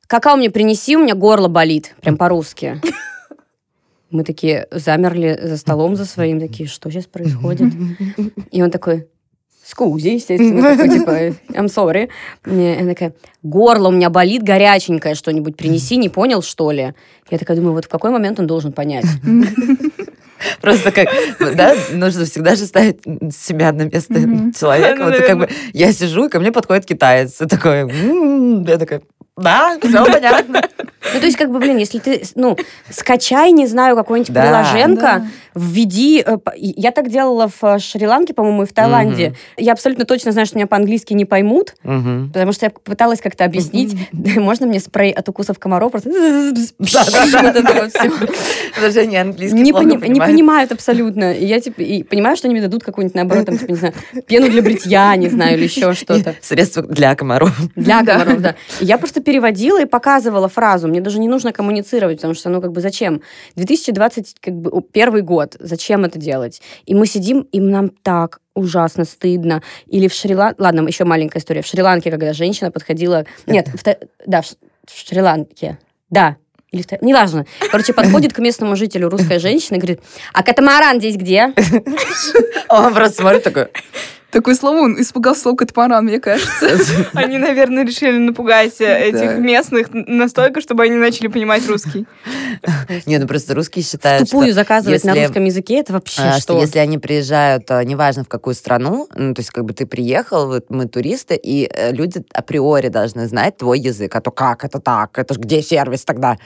какао 0.08 0.36
мне 0.36 0.50
принеси, 0.50 0.96
у 0.96 1.02
меня 1.02 1.14
горло 1.14 1.46
болит, 1.46 1.94
прям 2.00 2.16
по-русски. 2.16 2.80
Мы 4.10 4.24
такие 4.24 4.66
замерли 4.70 5.38
за 5.42 5.56
столом 5.56 5.96
за 5.96 6.04
своим, 6.04 6.40
такие, 6.40 6.68
что 6.68 6.90
сейчас 6.90 7.06
происходит? 7.06 7.72
И 8.50 8.62
он 8.62 8.70
такой, 8.70 9.06
скузи, 9.64 10.08
естественно, 10.08 10.76
такой, 10.76 10.88
типа, 10.88 11.10
I'm 11.52 11.66
sorry. 11.66 12.08
И 12.46 12.78
она 12.80 12.90
такая, 12.90 13.12
горло 13.42 13.88
у 13.88 13.92
меня 13.92 14.10
болит, 14.10 14.42
горяченькое 14.42 15.14
что-нибудь 15.14 15.56
принеси, 15.56 15.96
не 15.96 16.08
понял, 16.08 16.42
что 16.42 16.72
ли? 16.72 16.94
Я 17.30 17.38
такая 17.38 17.56
думаю, 17.56 17.74
вот 17.74 17.84
в 17.84 17.88
какой 17.88 18.10
момент 18.10 18.40
он 18.40 18.46
должен 18.46 18.72
понять? 18.72 19.06
Просто 20.60 20.90
как, 20.90 21.08
да, 21.54 21.76
нужно 21.92 22.24
всегда 22.24 22.56
же 22.56 22.64
ставить 22.64 23.02
себя 23.34 23.72
на 23.72 23.82
место 23.82 24.14
человека. 24.58 25.04
Вот 25.04 25.16
как 25.18 25.38
бы 25.38 25.48
я 25.72 25.92
сижу, 25.92 26.26
и 26.26 26.28
ко 26.28 26.40
мне 26.40 26.50
подходит 26.50 26.86
китаец. 26.86 27.40
И 27.42 27.46
такой, 27.46 27.82
«М-м-м». 27.82 28.64
я 28.64 28.78
такая, 28.78 29.02
да, 29.40 29.76
все 29.82 30.04
понятно. 30.04 30.62
Ну, 31.14 31.18
то 31.18 31.26
есть, 31.26 31.38
как 31.38 31.50
бы, 31.50 31.58
блин, 31.58 31.78
если 31.78 31.98
ты, 31.98 32.22
ну, 32.34 32.56
скачай, 32.90 33.52
не 33.52 33.66
знаю, 33.66 33.96
какое-нибудь 33.96 34.32
Да. 34.32 34.42
приложенко, 34.42 35.00
Да. 35.02 35.26
введи... 35.54 36.22
э, 36.24 36.36
Я 36.56 36.90
так 36.90 37.08
делала 37.08 37.48
в 37.48 37.64
э, 37.64 37.78
Шри-Ланке, 37.78 38.34
по-моему, 38.34 38.64
и 38.64 38.66
в 38.66 38.72
Таиланде. 38.72 39.28
Мгм. 39.28 39.36
Я 39.56 39.72
абсолютно 39.72 40.04
точно 40.04 40.32
знаю, 40.32 40.46
что 40.46 40.56
меня 40.58 40.66
по-английски 40.66 41.14
не 41.14 41.24
поймут, 41.24 41.74
Мгм. 41.84 42.30
потому 42.32 42.52
что 42.52 42.66
я 42.66 42.70
пыталась 42.70 43.20
как-то 43.20 43.44
объяснить, 43.44 43.96
можно 44.12 44.66
мне 44.66 44.78
спрей 44.78 45.10
от 45.10 45.26
укусов 45.28 45.58
комаров? 45.58 45.90
Просто... 45.92 46.10
Всё. 46.84 47.00
Даже 48.80 49.00
они 49.00 49.16
английский 49.16 49.58
не, 49.58 49.72
понимают. 49.72 50.72
абсолютно. 50.72 51.32
Я 51.34 51.60
типа 51.60 51.76
понимаю, 52.08 52.36
что 52.36 52.46
они 52.46 52.54
мне 52.54 52.62
дадут 52.62 52.82
какую-нибудь, 52.84 53.14
наоборот, 53.14 53.46
там, 53.46 53.58
типа, 53.58 53.70
не 53.70 53.76
знаю, 53.78 53.94
пену 54.26 54.48
для 54.50 54.62
бритья, 54.62 55.16
не 55.16 55.28
знаю, 55.28 55.56
или 55.56 55.64
еще 55.64 55.94
что-то. 55.94 56.34
Средства 56.40 56.82
для 56.82 57.14
комаров. 57.14 57.56
Для 57.74 58.04
комаров, 58.04 58.40
да. 58.40 58.54
Я 58.80 58.98
просто 58.98 59.20
переводила 59.30 59.80
и 59.80 59.84
показывала 59.84 60.48
фразу. 60.48 60.88
Мне 60.88 61.00
даже 61.00 61.20
не 61.20 61.28
нужно 61.28 61.52
коммуницировать, 61.52 62.16
потому 62.16 62.34
что, 62.34 62.48
ну, 62.48 62.60
как 62.60 62.72
бы, 62.72 62.80
зачем? 62.80 63.22
2020, 63.54 64.40
как 64.40 64.54
бы, 64.54 64.82
первый 64.82 65.22
год. 65.22 65.56
Зачем 65.60 66.04
это 66.04 66.18
делать? 66.18 66.60
И 66.84 66.96
мы 66.96 67.06
сидим, 67.06 67.46
и 67.52 67.60
нам 67.60 67.90
так 67.90 68.40
ужасно 68.54 69.04
стыдно. 69.04 69.62
Или 69.86 70.08
в 70.08 70.12
Шри-Ланке... 70.12 70.60
Ладно, 70.60 70.88
еще 70.88 71.04
маленькая 71.04 71.38
история. 71.38 71.62
В 71.62 71.66
Шри-Ланке, 71.66 72.10
когда 72.10 72.32
женщина 72.32 72.72
подходила... 72.72 73.24
Нет, 73.46 73.68
в 73.68 73.84
да, 74.26 74.42
в 74.42 74.46
Шри-Ланке. 74.92 75.78
Да. 76.10 76.36
Или 76.72 76.82
в 76.82 76.86
Та- 76.88 76.98
Неважно. 77.00 77.46
Короче, 77.70 77.92
подходит 77.92 78.32
к 78.32 78.40
местному 78.40 78.74
жителю 78.74 79.10
русская 79.10 79.38
женщина 79.38 79.76
и 79.76 79.78
говорит, 79.78 80.00
а 80.32 80.42
катамаран 80.42 80.98
здесь 80.98 81.14
где? 81.14 81.54
Он 82.68 82.94
просто 82.94 83.22
смотрит 83.22 83.44
такой, 83.44 83.68
Такое 84.30 84.54
слово, 84.54 84.82
он 84.82 85.00
испугался 85.00 85.42
слова 85.42 85.56
катамаран, 85.56 86.04
мне 86.04 86.20
кажется. 86.20 86.78
Они, 87.14 87.38
наверное, 87.38 87.84
решили 87.84 88.18
напугать 88.18 88.80
этих 88.80 89.38
местных 89.38 89.88
настолько, 89.92 90.60
чтобы 90.60 90.84
они 90.84 90.96
начали 90.96 91.26
понимать 91.26 91.66
русский. 91.68 92.06
не, 93.06 93.18
ну 93.18 93.26
просто 93.26 93.54
русские 93.54 93.84
считают, 93.84 94.28
что 94.28 94.36
Тупую 94.36 94.52
заказывать 94.52 95.04
на 95.04 95.14
русском 95.14 95.44
языке, 95.44 95.80
это 95.80 95.92
вообще 95.92 96.22
а, 96.22 96.38
что? 96.38 96.58
если 96.58 96.78
они 96.78 96.98
приезжают, 96.98 97.70
а, 97.70 97.82
неважно 97.84 98.24
в 98.24 98.28
какую 98.28 98.54
страну, 98.54 99.08
ну, 99.14 99.34
то 99.34 99.40
есть 99.40 99.50
как 99.50 99.64
бы 99.64 99.72
ты 99.72 99.86
приехал, 99.86 100.46
вот 100.46 100.66
мы 100.70 100.86
туристы, 100.86 101.36
и 101.36 101.68
э, 101.72 101.92
люди 101.92 102.24
априори 102.32 102.88
должны 102.88 103.26
знать 103.26 103.56
твой 103.56 103.80
язык. 103.80 104.14
А 104.14 104.20
то 104.20 104.30
как 104.30 104.64
это 104.64 104.80
так? 104.80 105.18
Это 105.18 105.34
ж 105.34 105.38
где 105.38 105.62
сервис 105.62 106.04
тогда? 106.04 106.38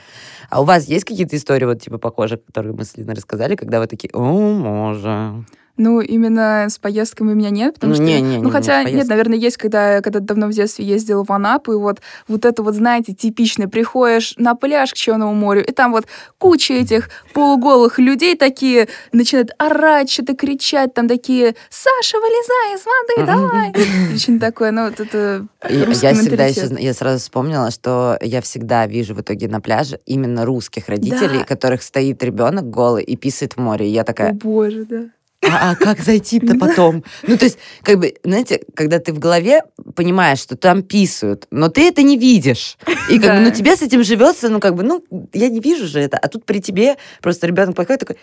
А 0.49 0.61
у 0.61 0.63
вас 0.63 0.85
есть 0.85 1.05
какие-то 1.05 1.35
истории 1.35 1.65
вот 1.65 1.81
типа 1.81 1.97
похожие, 1.97 2.39
которые 2.39 2.73
мы 2.73 2.85
с 2.85 2.97
Линой 2.97 3.15
рассказали, 3.15 3.55
когда 3.55 3.79
вы 3.79 3.87
такие, 3.87 4.09
о, 4.13 4.19
може. 4.21 5.45
Ну, 5.77 5.99
именно 5.99 6.67
с 6.69 6.77
поездками 6.77 7.33
у 7.33 7.35
меня 7.35 7.49
нет, 7.49 7.75
потому 7.75 7.91
Ну, 7.91 7.95
что... 7.95 8.03
не, 8.03 8.21
не, 8.21 8.21
не, 8.21 8.37
ну, 8.37 8.45
не 8.45 8.51
хотя, 8.51 8.83
с 8.83 8.91
нет, 8.91 9.07
наверное, 9.07 9.37
есть, 9.37 9.57
когда 9.57 9.95
я 9.95 10.01
когда 10.01 10.19
давно 10.19 10.47
в 10.47 10.51
детстве 10.51 10.85
ездила 10.85 11.25
в 11.25 11.31
Анапу, 11.31 11.73
и 11.73 11.75
вот, 11.75 12.01
вот 12.27 12.45
это 12.45 12.63
вот, 12.63 12.75
знаете, 12.75 13.13
типичное, 13.13 13.67
приходишь 13.67 14.35
на 14.37 14.55
пляж 14.55 14.91
к 14.91 14.95
Черному 14.95 15.33
морю, 15.33 15.65
и 15.65 15.71
там 15.71 15.91
вот 15.91 16.05
куча 16.37 16.73
этих 16.73 17.09
полуголых 17.33 17.99
людей 17.99 18.35
такие 18.35 18.87
начинают 19.11 19.51
орать, 19.57 20.09
что-то 20.09 20.35
кричать, 20.35 20.93
там 20.93 21.07
такие, 21.07 21.55
Саша, 21.69 22.17
вылезай 22.19 22.75
из 22.75 22.85
воды, 22.85 23.25
давай. 23.25 24.13
Очень 24.13 24.39
такое, 24.39 24.71
ну, 24.71 24.85
вот 24.85 24.99
это 24.99 25.45
Я, 25.69 25.91
всегда 25.91 26.45
я 26.45 26.93
сразу 26.93 27.19
вспомнила, 27.19 27.69
что 27.71 28.17
я 28.21 28.41
всегда 28.41 28.87
вижу 28.87 29.13
в 29.13 29.21
итоге 29.21 29.47
на 29.49 29.59
пляже 29.59 29.99
именно 30.05 30.45
русских 30.45 30.87
родителей, 30.87 31.43
которых 31.43 31.83
стоит 31.83 32.23
ребенок 32.23 32.69
голый 32.69 33.03
и 33.03 33.15
писает 33.15 33.53
в 33.53 33.57
море. 33.57 33.89
Я 33.89 34.01
О, 34.01 34.05
такая, 34.05 34.33
боже, 34.33 34.85
да. 34.85 35.05
А, 35.49 35.71
а 35.71 35.75
как 35.75 35.99
зайти-то 36.01 36.55
потом? 36.57 37.03
Ну, 37.23 37.37
то 37.37 37.45
есть, 37.45 37.57
как 37.83 37.99
бы, 37.99 38.15
знаете, 38.23 38.61
когда 38.73 38.99
ты 38.99 39.13
в 39.13 39.19
голове 39.19 39.63
понимаешь, 39.95 40.39
что 40.39 40.55
там 40.55 40.83
писают, 40.83 41.47
но 41.51 41.69
ты 41.69 41.87
это 41.87 42.03
не 42.03 42.17
видишь. 42.17 42.77
И 43.09 43.19
как 43.19 43.35
бы, 43.35 43.39
ну, 43.41 43.51
тебе 43.51 43.75
с 43.75 43.81
этим 43.81 44.03
живется, 44.03 44.49
ну, 44.49 44.59
как 44.59 44.75
бы, 44.75 44.83
ну, 44.83 45.03
я 45.33 45.49
не 45.49 45.59
вижу 45.59 45.87
же 45.87 45.99
это. 45.99 46.17
А 46.17 46.27
тут 46.27 46.45
при 46.45 46.59
тебе 46.59 46.97
просто 47.21 47.47
ребенок 47.47 47.75
подходит 47.75 48.01
такой, 48.01 48.17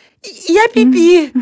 я 0.49 0.67
пипи. 0.69 1.33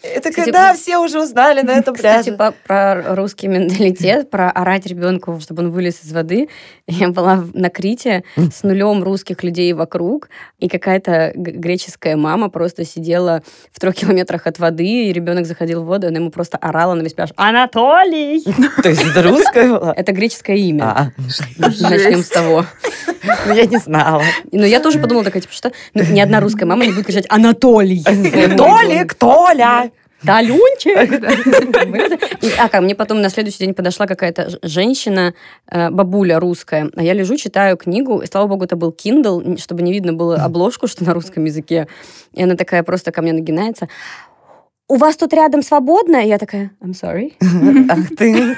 Такая, 0.00 0.30
Кстати, 0.30 0.50
да, 0.52 0.74
все 0.74 0.98
уже 0.98 1.20
узнали 1.20 1.62
на 1.62 1.72
этом 1.78 1.94
Кстати, 1.94 2.26
пляже. 2.30 2.36
по- 2.36 2.54
про 2.66 3.16
русский 3.16 3.48
менталитет, 3.48 4.30
про 4.30 4.48
орать 4.50 4.86
ребенку, 4.86 5.40
чтобы 5.40 5.64
он 5.64 5.70
вылез 5.72 6.04
из 6.04 6.12
воды. 6.12 6.48
Я 6.86 7.08
была 7.08 7.34
в- 7.36 7.52
на 7.56 7.68
Крите 7.68 8.22
с 8.36 8.62
нулем 8.62 9.02
русских 9.02 9.42
людей 9.42 9.72
вокруг, 9.72 10.28
и 10.60 10.68
какая-то 10.68 11.32
греческая 11.34 12.16
мама 12.16 12.48
просто 12.48 12.84
сидела 12.84 13.42
в 13.72 13.80
трех 13.80 13.96
километрах 13.96 14.46
от 14.46 14.60
воды, 14.60 14.86
и 15.08 15.12
ребенок 15.12 15.46
заходил 15.46 15.82
в 15.82 15.86
воду, 15.86 16.06
и 16.06 16.10
она 16.10 16.18
ему 16.20 16.30
просто 16.30 16.58
орала 16.58 16.94
на 16.94 17.02
весь 17.02 17.14
пляж. 17.14 17.30
Анатолий! 17.36 18.44
То 18.82 18.88
есть 18.90 19.04
это 19.04 19.22
русская 19.22 19.68
была? 19.68 19.92
Это 19.96 20.12
греческое 20.12 20.56
имя. 20.56 20.84
А, 20.84 21.10
Начнем 21.58 22.22
с 22.22 22.28
того. 22.28 22.64
ну, 23.46 23.52
я 23.52 23.66
не 23.66 23.78
знала. 23.78 24.22
Но 24.52 24.64
я 24.64 24.78
тоже 24.80 25.00
подумала 25.00 25.24
такая, 25.24 25.42
типа, 25.42 25.52
что 25.54 25.72
ну, 25.94 26.04
ни 26.04 26.20
одна 26.20 26.38
русская 26.40 26.66
мама 26.66 26.86
не 26.86 26.92
будет 26.92 27.06
кричать 27.06 27.26
«Анатолий!» 27.28 28.04
Толик, 28.56 29.14
Толя! 29.14 29.87
Талюнчик! 30.24 31.22
А, 32.58 32.68
ко 32.68 32.80
мне 32.80 32.94
потом 32.94 33.20
на 33.20 33.28
следующий 33.30 33.58
день 33.58 33.74
подошла 33.74 34.06
какая-то 34.06 34.58
женщина, 34.62 35.34
э, 35.70 35.90
бабуля 35.90 36.40
русская, 36.40 36.90
а 36.96 37.02
я 37.02 37.12
лежу, 37.12 37.36
читаю 37.36 37.76
книгу, 37.76 38.18
и, 38.20 38.26
слава 38.26 38.46
богу, 38.46 38.64
это 38.64 38.74
был 38.76 38.90
Kindle, 38.90 39.58
чтобы 39.60 39.82
не 39.82 39.92
видно 39.92 40.12
было 40.12 40.36
обложку, 40.36 40.86
что 40.88 41.04
на 41.04 41.14
русском 41.14 41.44
языке. 41.44 41.86
И 42.32 42.42
она 42.42 42.56
такая 42.56 42.82
просто 42.82 43.12
ко 43.12 43.22
мне 43.22 43.32
нагинается. 43.32 43.88
У 44.88 44.96
вас 44.96 45.16
тут 45.16 45.32
рядом 45.34 45.62
свободно? 45.62 46.16
Я 46.16 46.38
такая, 46.38 46.72
I'm 46.82 46.92
sorry. 46.92 47.34
Ах 47.90 48.16
ты, 48.16 48.56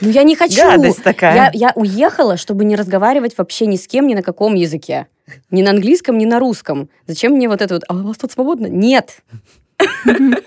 Ну, 0.00 0.10
я 0.10 0.22
не 0.22 0.36
хочу. 0.36 0.60
гадость 0.62 1.02
такая. 1.02 1.34
Я, 1.34 1.50
я 1.54 1.72
уехала, 1.74 2.36
чтобы 2.36 2.64
не 2.64 2.76
разговаривать 2.76 3.36
вообще 3.36 3.66
ни 3.66 3.76
с 3.76 3.86
кем, 3.88 4.06
ни 4.06 4.14
на 4.14 4.22
каком 4.22 4.54
языке. 4.54 5.06
Ни 5.50 5.62
на 5.62 5.70
английском, 5.70 6.18
ни 6.18 6.24
на 6.26 6.38
русском. 6.38 6.88
Зачем 7.06 7.32
мне 7.32 7.48
вот 7.48 7.62
это 7.62 7.74
вот, 7.74 7.84
а 7.88 7.94
у 7.94 8.02
вас 8.06 8.18
тут 8.18 8.32
свободно? 8.32 8.66
Нет. 8.66 9.22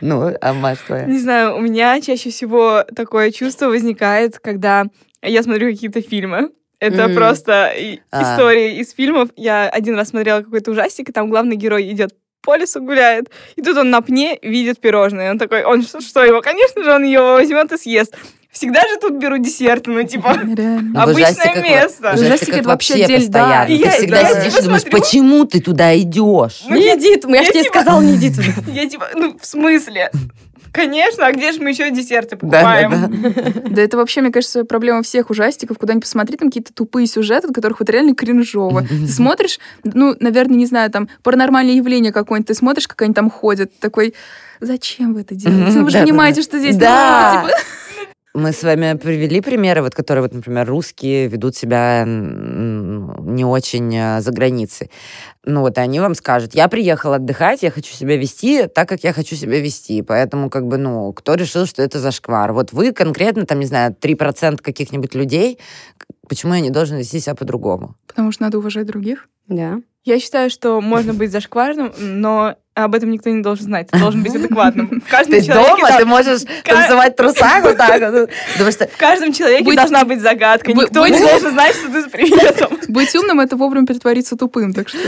Ну, 0.00 0.34
а 0.40 0.52
Маш 0.52 0.78
твоя? 0.78 1.04
Не 1.04 1.18
знаю, 1.18 1.56
у 1.56 1.60
меня 1.60 2.00
чаще 2.00 2.30
всего 2.30 2.84
такое 2.94 3.30
чувство 3.30 3.66
возникает, 3.68 4.40
когда 4.40 4.86
я 5.22 5.42
смотрю 5.44 5.70
какие-то 5.70 6.02
фильмы. 6.02 6.50
Это 6.80 7.08
просто 7.14 7.72
А. 8.10 8.22
истории 8.22 8.78
из 8.80 8.92
фильмов. 8.92 9.28
Я 9.36 9.68
один 9.68 9.94
раз 9.94 10.08
смотрела 10.08 10.42
какой-то 10.42 10.72
ужастик, 10.72 11.08
и 11.08 11.12
там 11.12 11.30
главный 11.30 11.54
герой 11.54 11.88
идет 11.92 12.16
по 12.42 12.56
лесу 12.56 12.82
гуляет, 12.82 13.30
и 13.54 13.62
тут 13.62 13.76
он 13.76 13.90
на 13.90 14.00
пне 14.00 14.36
видит 14.42 14.80
пирожное. 14.80 15.30
Он 15.30 15.38
такой, 15.38 15.62
он 15.62 15.82
что, 15.82 16.00
что 16.00 16.24
его? 16.24 16.40
Конечно 16.40 16.82
же, 16.82 16.92
он 16.92 17.04
его 17.04 17.34
возьмет 17.34 17.70
и 17.70 17.76
съест. 17.76 18.16
Всегда 18.52 18.80
же 18.82 18.98
тут 19.00 19.14
беру 19.14 19.38
десерты, 19.38 19.90
ну, 19.90 20.02
типа, 20.04 20.34
Реально. 20.54 20.90
Ну, 20.94 21.00
обычное 21.00 21.62
место. 21.62 22.10
в 22.10 22.14
Ужастик 22.14 22.26
ужастиках 22.26 22.58
это 22.60 22.68
вообще 22.68 23.28
да. 23.28 23.64
И 23.64 23.78
Ты 23.78 23.84
я- 23.84 23.90
всегда 23.92 24.22
да, 24.22 24.28
я 24.28 24.34
сидишь 24.40 24.46
и 24.46 24.50
типа 24.50 24.62
думаешь, 24.64 24.82
смотрю. 24.82 25.00
почему 25.00 25.44
ты 25.46 25.60
туда 25.60 25.98
идешь? 25.98 26.62
Ну, 26.68 26.76
не 26.76 26.84
я- 26.84 26.96
иди, 26.98 27.16
ты, 27.16 27.28
я, 27.30 27.36
я 27.36 27.42
же 27.44 27.50
тебе 27.50 27.62
типа- 27.62 27.80
сказал, 27.80 28.02
не 28.02 28.16
иди 28.16 28.30
туда. 28.30 28.48
Я 28.72 28.88
типа, 28.88 29.08
ну, 29.14 29.36
в 29.40 29.46
смысле? 29.46 30.10
Конечно, 30.70 31.26
а 31.26 31.32
где 31.32 31.52
же 31.52 31.60
мы 31.60 31.70
еще 31.70 31.90
десерты 31.90 32.36
Да, 32.40 32.48
да, 32.48 32.88
покупаем? 32.88 33.22
да. 33.22 33.70
Да 33.70 33.82
это 33.82 33.96
вообще, 33.98 34.22
мне 34.22 34.30
кажется, 34.32 34.64
проблема 34.64 35.02
всех 35.02 35.28
ужастиков. 35.28 35.76
Куда-нибудь 35.78 36.04
посмотри, 36.04 36.36
там 36.38 36.48
какие-то 36.48 36.72
тупые 36.72 37.06
сюжеты, 37.06 37.48
от 37.48 37.54
которых 37.54 37.80
вот 37.80 37.90
реально 37.90 38.14
кринжово. 38.14 38.82
Ты 38.86 39.06
смотришь, 39.08 39.58
ну, 39.84 40.14
наверное, 40.20 40.56
не 40.56 40.66
знаю, 40.66 40.90
там, 40.90 41.08
паранормальное 41.22 41.74
явление 41.74 42.10
какое-нибудь, 42.12 42.48
ты 42.48 42.54
смотришь, 42.54 42.88
как 42.88 43.02
они 43.02 43.12
там 43.12 43.28
ходят, 43.30 43.70
такой, 43.80 44.14
зачем 44.60 45.12
вы 45.14 45.22
это 45.22 45.34
делаете? 45.34 45.78
Вы 45.80 45.90
же 45.90 45.98
понимаете, 46.00 46.40
что 46.42 46.58
здесь... 46.58 46.76
Да. 46.76 47.46
Мы 48.34 48.52
с 48.52 48.62
вами 48.62 48.96
привели 48.96 49.42
примеры, 49.42 49.82
вот, 49.82 49.94
которые, 49.94 50.22
вот, 50.22 50.32
например, 50.32 50.66
русские 50.66 51.28
ведут 51.28 51.54
себя 51.54 52.04
не 52.06 53.44
очень 53.44 53.94
а, 53.98 54.20
за 54.22 54.32
границей. 54.32 54.90
Ну 55.44 55.60
вот, 55.60 55.76
и 55.76 55.80
они 55.80 56.00
вам 56.00 56.14
скажут, 56.14 56.54
я 56.54 56.68
приехал 56.68 57.12
отдыхать, 57.12 57.62
я 57.62 57.70
хочу 57.70 57.92
себя 57.92 58.16
вести 58.16 58.68
так, 58.68 58.88
как 58.88 59.04
я 59.04 59.12
хочу 59.12 59.36
себя 59.36 59.60
вести. 59.60 60.00
Поэтому, 60.00 60.48
как 60.48 60.66
бы, 60.66 60.78
ну, 60.78 61.12
кто 61.12 61.34
решил, 61.34 61.66
что 61.66 61.82
это 61.82 61.98
зашквар? 61.98 62.54
Вот 62.54 62.72
вы 62.72 62.92
конкретно, 62.92 63.44
там, 63.44 63.60
не 63.60 63.66
знаю, 63.66 63.94
3% 64.00 64.62
каких-нибудь 64.62 65.14
людей, 65.14 65.58
почему 66.26 66.54
я 66.54 66.60
не 66.60 66.70
должен 66.70 66.96
вести 66.96 67.20
себя 67.20 67.34
по-другому? 67.34 67.96
Потому 68.06 68.32
что 68.32 68.44
надо 68.44 68.58
уважать 68.58 68.86
других. 68.86 69.28
Да. 69.46 69.82
Я 70.04 70.18
считаю, 70.18 70.48
что 70.48 70.80
можно 70.80 71.12
быть 71.12 71.30
зашкварным, 71.30 71.92
но 71.98 72.56
об 72.74 72.94
этом 72.94 73.10
никто 73.10 73.30
не 73.30 73.42
должен 73.42 73.64
знать. 73.66 73.88
Ты 73.90 73.98
должен 73.98 74.22
быть 74.22 74.34
адекватным. 74.34 74.88
В 75.00 75.04
То 75.04 75.10
каждом 75.10 75.34
есть 75.34 75.46
человеке, 75.46 75.70
дома 75.76 75.88
да, 75.88 75.98
ты 75.98 76.04
можешь 76.06 76.40
танцевать 76.64 77.12
в 77.12 77.16
трусах 77.16 77.62
вот 77.62 77.76
так 77.76 78.00
вот, 78.12 78.30
потому 78.52 78.72
что 78.72 78.86
в 78.88 78.96
каждом 78.96 79.32
человеке 79.32 79.64
Быть- 79.64 79.76
должна 79.76 80.04
быть 80.04 80.20
загадка. 80.20 80.72
Быть- 80.72 80.88
Никто 80.88 81.06
не 81.06 81.18
должен 81.18 81.50
знать, 81.50 81.74
что 81.76 81.90
ты 81.90 82.02
с 82.02 82.10
приветом. 82.10 82.78
Быть 82.88 83.14
умным— 83.14 83.40
это 83.40 83.56
вовремя 83.56 83.86
притвориться 83.86 84.36
тупым, 84.36 84.72
так 84.72 84.88
что... 84.88 84.98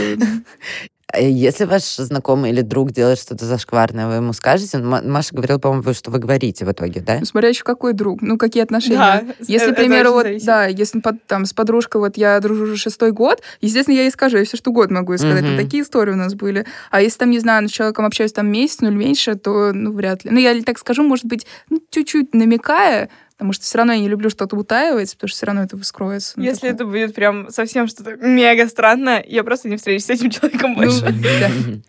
Э, 1.17 1.29
Если 1.29 1.65
ваш 1.65 1.83
знакомый 1.95 2.51
или 2.51 2.61
друг 2.61 2.91
делает 2.91 3.19
что-то 3.19 3.45
зашкварное, 3.45 4.07
вы 4.07 4.13
ему 4.15 4.33
скажете? 4.33 4.77
Маша 4.77 5.33
говорила, 5.35 5.57
по-моему, 5.57 5.83
вы- 5.83 5.93
что 5.93 6.11
вы 6.11 6.19
говорите 6.19 6.65
в 6.65 6.71
итоге, 6.71 7.01
да? 7.01 7.17
Ну, 7.19 7.25
смотря 7.25 7.49
еще 7.49 7.63
какой 7.63 7.93
друг, 7.93 8.21
ну, 8.21 8.37
какие 8.37 8.63
отношения. 8.63 8.95
Да, 8.97 9.23
Если, 9.47 9.71
к 9.71 9.75
примеру, 9.75 10.09
очень 10.09 10.13
вот, 10.15 10.23
зависит. 10.23 10.45
да, 10.45 10.65
если 10.65 10.99
под- 10.99 11.25
там 11.27 11.45
с 11.45 11.53
подружкой 11.53 12.01
вот 12.01 12.17
я 12.17 12.39
дружу 12.39 12.63
уже 12.63 12.77
шестой 12.77 13.11
год, 13.11 13.41
естественно, 13.61 13.95
я 13.95 14.03
ей 14.03 14.11
скажу, 14.11 14.37
я 14.37 14.45
все 14.45 14.57
что 14.57 14.71
угодно 14.71 14.99
могу 14.99 15.13
ей 15.13 15.19
сказать. 15.19 15.43
Вот 15.45 15.57
такие 15.57 15.83
истории 15.83 16.11
у 16.11 16.15
нас 16.17 16.33
были. 16.35 16.65
А 16.91 17.01
если 17.01 17.19
там, 17.19 17.29
не 17.31 17.39
знаю, 17.39 17.63
ну, 17.63 17.67
с 17.69 17.71
человеком 17.71 18.05
общаюсь 18.05 18.33
там 18.33 18.47
месяц, 18.51 18.77
ну, 18.81 18.89
или 18.89 18.95
меньше, 18.95 19.35
то, 19.35 19.71
ну, 19.73 19.91
вряд 19.91 20.25
ли. 20.25 20.31
Ну, 20.31 20.39
я 20.39 20.59
так 20.63 20.77
скажу, 20.79 21.03
может 21.03 21.25
быть, 21.25 21.45
ну, 21.69 21.79
чуть-чуть 21.89 22.33
намекая, 22.33 23.09
потому 23.37 23.53
что 23.53 23.63
все 23.63 23.77
равно 23.77 23.93
я 23.93 23.99
не 23.99 24.07
люблю 24.09 24.29
что-то 24.29 24.55
утаивать, 24.55 25.13
потому 25.13 25.27
что 25.27 25.35
все 25.37 25.45
равно 25.45 25.63
это 25.63 25.77
вскроется. 25.77 26.33
Ну, 26.37 26.43
Если 26.43 26.69
такое. 26.69 26.73
это 26.73 26.85
будет 26.85 27.15
прям 27.15 27.49
совсем 27.49 27.87
что-то 27.87 28.15
мега 28.15 28.67
странное, 28.67 29.23
я 29.27 29.43
просто 29.43 29.67
не 29.69 29.77
встречусь 29.77 30.05
с 30.05 30.09
этим 30.09 30.29
человеком 30.29 30.71
Ну, 30.71 30.77
больше. 30.77 31.81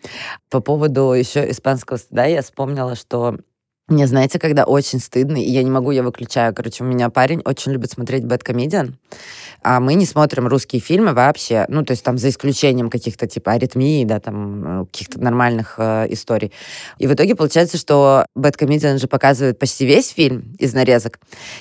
По 0.49 0.59
поводу 0.59 1.13
еще 1.13 1.49
испанского 1.49 1.97
стыда 1.97 2.25
я 2.25 2.41
вспомнила, 2.41 2.95
что 2.95 3.37
мне, 3.87 4.05
знаете, 4.05 4.37
когда 4.37 4.65
очень 4.65 4.99
стыдно, 4.99 5.37
и 5.37 5.49
я 5.49 5.63
не 5.63 5.69
могу, 5.69 5.91
я 5.91 6.03
выключаю. 6.03 6.53
Короче, 6.53 6.83
у 6.83 6.87
меня 6.87 7.09
парень 7.09 7.41
очень 7.45 7.71
любит 7.71 7.91
смотреть 7.91 8.25
бэткомедиан, 8.25 8.97
а 9.63 9.79
мы 9.79 9.93
не 9.93 10.05
смотрим 10.05 10.47
русские 10.47 10.81
фильмы 10.81 11.13
вообще, 11.13 11.65
ну, 11.69 11.85
то 11.85 11.91
есть 11.91 12.03
там 12.03 12.17
за 12.17 12.29
исключением 12.29 12.89
каких-то 12.89 13.27
типа 13.27 13.53
аритмии, 13.53 14.03
да, 14.03 14.19
там 14.19 14.81
э, 14.81 14.85
каких-то 14.87 15.21
нормальных 15.21 15.75
э, 15.77 16.07
историй. 16.09 16.51
И 16.99 17.07
в 17.07 17.13
итоге 17.13 17.35
получается, 17.35 17.77
что 17.77 18.25
бэткомедиан 18.35 18.99
же 18.99 19.07
показывает 19.07 19.57
почти 19.57 19.85
весь 19.85 20.09
фильм 20.09 20.53
из 20.59 20.73
нарезок. 20.73 21.19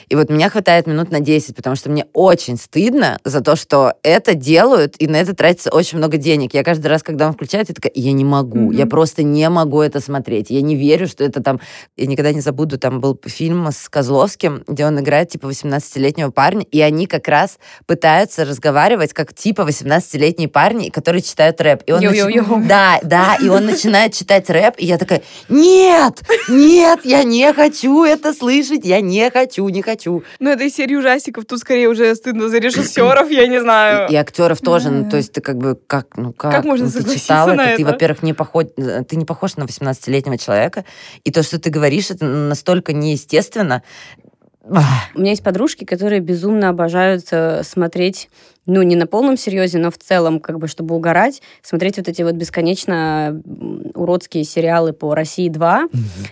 И 0.08 0.16
вот 0.16 0.28
меня 0.28 0.50
хватает 0.50 0.88
минут 0.88 1.12
на 1.12 1.20
10, 1.20 1.54
потому 1.54 1.76
что 1.76 1.90
мне 1.90 2.06
очень 2.12 2.56
стыдно 2.56 3.18
за 3.24 3.40
то, 3.40 3.54
что 3.54 3.94
это 4.02 4.34
делают, 4.34 4.96
и 4.98 5.06
на 5.06 5.16
это 5.16 5.32
тратится 5.34 5.70
очень 5.70 5.98
много 5.98 6.16
денег. 6.16 6.54
Я 6.54 6.64
каждый 6.64 6.88
раз, 6.88 7.04
когда 7.04 7.28
он 7.28 7.34
включает, 7.34 7.68
я 7.68 7.74
такая, 7.74 7.92
я 7.94 8.10
не 8.12 8.24
могу, 8.24 8.58
Мгм. 8.58 8.70
я 8.72 8.86
просто 8.86 9.22
не 9.22 9.48
могу 9.48 9.80
это 9.80 10.00
смотреть. 10.00 10.50
Я 10.50 10.60
не 10.60 10.74
верю, 10.74 11.06
что 11.06 11.22
это 11.22 11.40
там... 11.40 11.60
Я 11.96 12.06
никогда 12.16 12.32
не 12.32 12.40
забуду, 12.40 12.78
там 12.78 13.00
был 13.00 13.20
фильм 13.26 13.66
с 13.70 13.90
Козловским, 13.90 14.64
где 14.66 14.86
он 14.86 14.98
играет 14.98 15.28
типа 15.28 15.46
18-летнего 15.46 16.30
парня, 16.30 16.64
и 16.70 16.80
они 16.80 17.06
как 17.06 17.28
раз 17.28 17.58
пытаются 17.84 18.46
разговаривать 18.46 19.12
как 19.12 19.34
типа 19.34 19.62
18-летние 19.62 20.48
парни, 20.48 20.88
которые 20.88 21.20
читают 21.20 21.60
рэп. 21.60 21.82
И 21.84 21.92
он 21.92 22.00
начи- 22.00 22.16
Йо-йо-йо. 22.16 22.66
Да, 22.66 22.98
да, 23.02 23.36
и 23.42 23.48
он 23.48 23.66
начинает 23.66 24.14
читать 24.14 24.48
рэп, 24.48 24.76
и 24.78 24.86
я 24.86 24.96
такая, 24.96 25.22
нет, 25.50 26.22
нет, 26.48 27.00
я 27.04 27.22
не 27.22 27.52
хочу 27.52 28.04
это 28.04 28.32
слышать, 28.32 28.84
я 28.84 29.02
не 29.02 29.30
хочу, 29.30 29.68
не 29.68 29.82
хочу. 29.82 30.22
Ну, 30.40 30.50
это 30.50 30.64
из 30.64 30.74
серии 30.74 30.94
ужастиков. 30.96 31.44
Тут 31.44 31.58
скорее 31.58 31.88
уже 31.88 32.14
стыдно 32.14 32.48
за 32.48 32.58
режиссеров, 32.58 33.30
я 33.30 33.46
не 33.46 33.60
знаю. 33.60 34.08
И, 34.08 34.14
и 34.14 34.16
актеров 34.16 34.60
тоже, 34.62 34.90
ну, 34.90 35.10
то 35.10 35.18
есть 35.18 35.32
ты 35.32 35.42
как 35.42 35.58
бы, 35.58 35.78
как, 35.86 36.16
ну 36.16 36.32
как? 36.32 36.50
Как 36.52 36.64
можно 36.64 36.86
Ну, 36.86 36.92
ты 36.92 36.98
согласиться 36.98 37.24
читал 37.24 37.48
на 37.48 37.66
это, 37.66 37.76
ты, 37.76 37.82
это? 37.82 37.92
во-первых, 37.92 38.22
не 38.22 38.32
похож, 38.32 38.64
ты 38.74 39.16
не 39.16 39.26
похож 39.26 39.56
на 39.56 39.64
18-летнего 39.64 40.38
человека, 40.38 40.86
и 41.24 41.30
то, 41.30 41.42
что 41.42 41.58
ты 41.58 41.68
говоришь, 41.70 42.05
это 42.10 42.26
настолько 42.26 42.92
неестественно. 42.92 43.82
У 44.64 45.20
меня 45.20 45.30
есть 45.30 45.44
подружки, 45.44 45.84
которые 45.84 46.20
безумно 46.20 46.68
обожают 46.68 47.26
э, 47.30 47.62
смотреть, 47.62 48.28
ну, 48.66 48.82
не 48.82 48.96
на 48.96 49.06
полном 49.06 49.36
серьезе, 49.36 49.78
но 49.78 49.90
в 49.90 49.98
целом, 49.98 50.40
как 50.40 50.58
бы, 50.58 50.66
чтобы 50.68 50.94
угорать, 50.94 51.40
смотреть 51.62 51.96
вот 51.98 52.08
эти 52.08 52.22
вот 52.22 52.34
бесконечно 52.34 53.40
уродские 53.94 54.44
сериалы 54.44 54.92
по 54.92 55.14
России 55.14 55.48
2, 55.48 55.84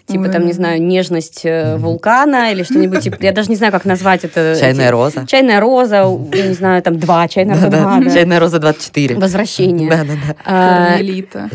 типа, 0.07 0.29
там, 0.29 0.47
не 0.47 0.53
знаю, 0.53 0.83
«Нежность 0.83 1.43
э, 1.45 1.77
вулкана» 1.77 2.53
или 2.53 2.63
что-нибудь, 2.63 3.01
типа, 3.03 3.17
я 3.21 3.33
даже 3.33 3.51
не 3.51 3.57
знаю, 3.57 3.73
как 3.73 3.85
назвать 3.85 4.25
это. 4.25 4.57
Чайная 4.59 4.87
эти- 4.87 4.93
роза. 4.93 5.27
Чайная 5.27 5.61
роза, 5.61 6.07
я 6.33 6.47
не 6.49 6.55
знаю, 6.55 6.83
там, 6.83 6.99
два, 6.99 7.29
чайная 7.29 7.55
роза 7.55 7.69
Да-да, 7.69 7.83
2, 7.99 8.01
да. 8.05 8.11
Чайная 8.11 8.41
роза 8.41 8.59
24. 8.59 9.15
Возвращение. 9.17 9.89
Да-да-да. 9.91 10.37
А, 10.45 10.87
Кармелита. 10.97 11.49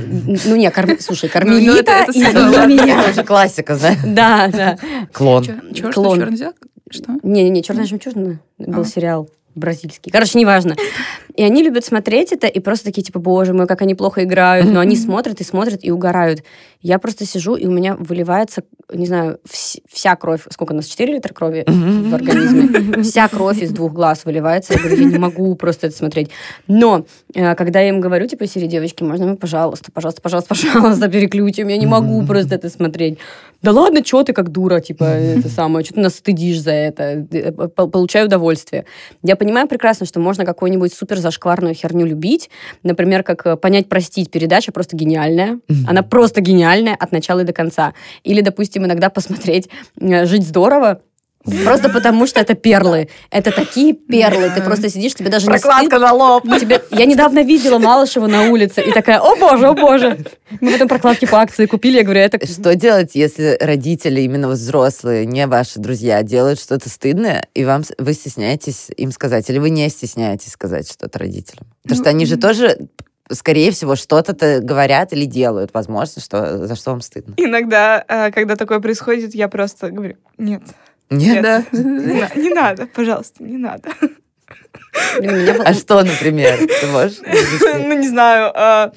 ну, 0.46 0.56
не, 0.56 0.72
слушай, 1.02 1.26
Ну, 1.26 1.30
это- 1.30 1.40
Кармелита 1.40 1.92
это 1.92 2.12
и 2.12 2.24
всегда, 2.24 2.40
«Люби 2.48 2.58
ладно. 2.58 2.74
меня». 2.74 3.02
Это 3.04 3.14
же 3.14 3.24
классика, 3.24 3.76
знаешь? 3.76 3.98
Да, 4.06 4.48
да. 4.48 4.78
Клон. 5.14 5.46
Клон. 5.94 6.20
зеркало? 6.36 6.54
Что? 6.90 7.14
Не-не-не, 7.24 7.62
«Черная 7.64 7.86
жемчужина» 7.86 8.40
был 8.58 8.82
А. 8.82 8.86
сериал 8.86 9.30
бразильский. 9.60 10.12
Короче, 10.12 10.40
неважно. 10.40 10.76
И 11.36 11.44
они 11.44 11.64
любят 11.64 11.86
смотреть 11.86 12.32
это, 12.32 12.48
и 12.48 12.60
просто 12.60 12.86
такие, 12.86 13.04
типа, 13.04 13.20
боже 13.20 13.54
мой, 13.54 13.68
как 13.68 13.82
они 13.82 13.96
плохо 13.96 14.24
играют. 14.24 14.68
Но 14.68 14.80
они 14.80 14.96
смотрят 14.96 15.40
и 15.42 15.44
смотрят, 15.44 15.80
и 15.84 15.92
угорают. 15.92 16.44
Я 16.82 16.98
просто 16.98 17.26
сижу, 17.26 17.56
и 17.56 17.66
у 17.68 17.72
меня 17.72 17.96
выливается, 17.96 18.64
не 18.92 19.06
знаю, 19.06 19.40
вс- 19.46 19.82
вся 19.92 20.16
кровь. 20.16 20.42
Сколько 20.50 20.72
у 20.72 20.76
нас? 20.76 20.86
4 20.88 21.14
литра 21.14 21.34
крови 21.34 21.64
в 21.68 22.14
организме? 22.16 23.04
Вся 23.04 23.28
кровь 23.28 23.62
из 23.62 23.72
двух 23.72 23.94
глаз 23.94 24.26
выливается. 24.26 24.74
Я 24.74 24.80
говорю, 24.80 24.98
я 24.98 25.06
не 25.06 25.18
могу 25.18 25.54
просто 25.56 25.88
это 25.88 25.96
смотреть. 25.96 26.30
Но, 26.68 27.06
э, 27.34 27.56
когда 27.56 27.82
я 27.82 27.90
им 27.90 28.00
говорю, 28.00 28.28
типа, 28.28 28.48
Сири, 28.48 28.68
девочки, 28.68 29.04
можно 29.04 29.26
мне, 29.28 29.36
пожалуйста, 29.36 29.92
пожалуйста, 29.92 30.22
пожалуйста, 30.22 30.56
пожалуйста, 30.56 31.08
переключим, 31.10 31.68
я 31.68 31.78
не 31.78 31.86
могу 31.86 32.26
просто 32.26 32.56
это 32.56 32.70
смотреть. 32.70 33.20
Да 33.62 33.72
ладно, 33.72 34.02
что 34.06 34.24
ты 34.24 34.32
как 34.34 34.50
дура, 34.52 34.80
типа, 34.80 35.04
это 35.04 35.50
самое, 35.56 35.84
что 35.86 35.96
ты 35.96 36.00
нас 36.02 36.16
стыдишь 36.16 36.62
за 36.62 36.72
это, 36.72 37.26
Э, 37.32 37.52
по- 37.52 37.88
получаю 37.88 38.28
удовольствие. 38.28 38.86
Я 39.24 39.36
понимаю 39.36 39.68
прекрасно, 39.68 40.06
что 40.06 40.20
можно 40.20 40.46
какую-нибудь 40.46 40.94
супер 40.94 41.18
зашкварную 41.18 41.74
херню 41.74 42.06
любить, 42.06 42.50
например, 42.84 43.24
как 43.24 43.46
э, 43.46 43.56
«Понять, 43.58 43.90
простить» 43.90 44.32
передача 44.32 44.72
просто 44.72 44.96
гениальная, 44.96 45.60
она 45.88 46.04
просто 46.04 46.42
гениальная 46.42 46.96
от 46.96 47.12
начала 47.12 47.42
и 47.42 47.44
до 47.44 47.54
конца. 47.54 47.94
Или, 48.24 48.42
допустим, 48.42 48.86
иногда 48.86 49.10
посмотреть 49.10 49.70
э, 50.00 50.26
«Жить 50.26 50.48
здорово», 50.48 51.02
Просто 51.44 51.90
потому, 51.90 52.28
что 52.28 52.42
это 52.42 52.54
перлы. 52.54 53.10
Это 53.32 53.52
такие 53.52 53.94
перлы. 53.94 54.52
Ты 54.54 54.62
просто 54.62 54.90
сидишь, 54.90 55.16
тебе 55.16 55.30
даже 55.30 55.46
не 55.46 55.52
Прокладка 55.52 55.98
на 55.98 56.14
лоб. 56.14 56.44
Тебе... 56.60 56.82
Я 56.92 57.06
недавно 57.06 57.44
видела 57.44 57.80
Малышева 57.80 58.28
на 58.28 58.50
улице 58.50 58.82
и 58.82 58.92
такая, 58.92 59.20
о 59.20 59.36
боже, 59.38 59.68
о 59.68 59.74
боже. 59.74 60.26
Мы 60.60 60.74
потом 60.74 60.88
прокладки 60.90 61.26
по 61.26 61.40
акции 61.40 61.66
купили, 61.66 61.98
я 61.98 62.04
говорю, 62.04 62.20
это... 62.20 62.46
Что 62.46 62.76
делать, 62.76 63.12
если 63.14 63.58
родители, 63.62 64.22
именно 64.22 64.50
взрослые, 64.50 65.26
не 65.26 65.48
ваши 65.48 65.80
друзья, 65.80 66.24
делают 66.24 66.60
что-то 66.60 66.90
стыдное, 66.90 67.48
и 67.54 67.64
вам 67.64 67.84
вы 67.98 68.14
стесняетесь 68.14 68.90
им 68.98 69.12
сказать, 69.12 69.50
или 69.50 69.60
вы 69.60 69.70
не 69.70 69.88
стесняетесь 69.90 70.52
сказать 70.52 70.92
что-то 70.92 71.20
родителям? 71.20 71.66
Потому 71.84 71.98
Ну, 71.98 72.04
что 72.04 72.10
они 72.10 72.26
же 72.26 72.38
тоже, 72.38 72.78
скорее 73.32 73.72
всего, 73.72 73.96
что-то 73.96 74.60
говорят 74.62 75.14
или 75.14 75.26
делают, 75.26 75.72
возможно, 75.74 76.22
что, 76.22 76.68
за 76.68 76.76
что 76.76 76.92
вам 76.92 77.02
стыдно. 77.02 77.36
Иногда, 77.38 78.04
э, 78.08 78.32
когда 78.32 78.56
такое 78.56 78.80
происходит, 78.80 79.34
я 79.34 79.48
просто 79.48 79.90
говорю, 79.90 80.18
нет, 80.38 80.64
Нет? 81.10 81.42
Да. 81.42 81.64
не, 81.72 82.14
на- 82.22 82.36
не 82.36 82.50
надо, 82.50 82.86
пожалуйста, 82.88 83.44
не 83.44 83.58
надо. 83.58 83.90
А 85.66 85.74
что, 85.74 86.04
например? 86.04 86.58
Ты 86.58 86.88
можешь? 86.88 87.18
Ну, 87.74 87.94
не 87.98 88.08
знаю. 88.08 88.92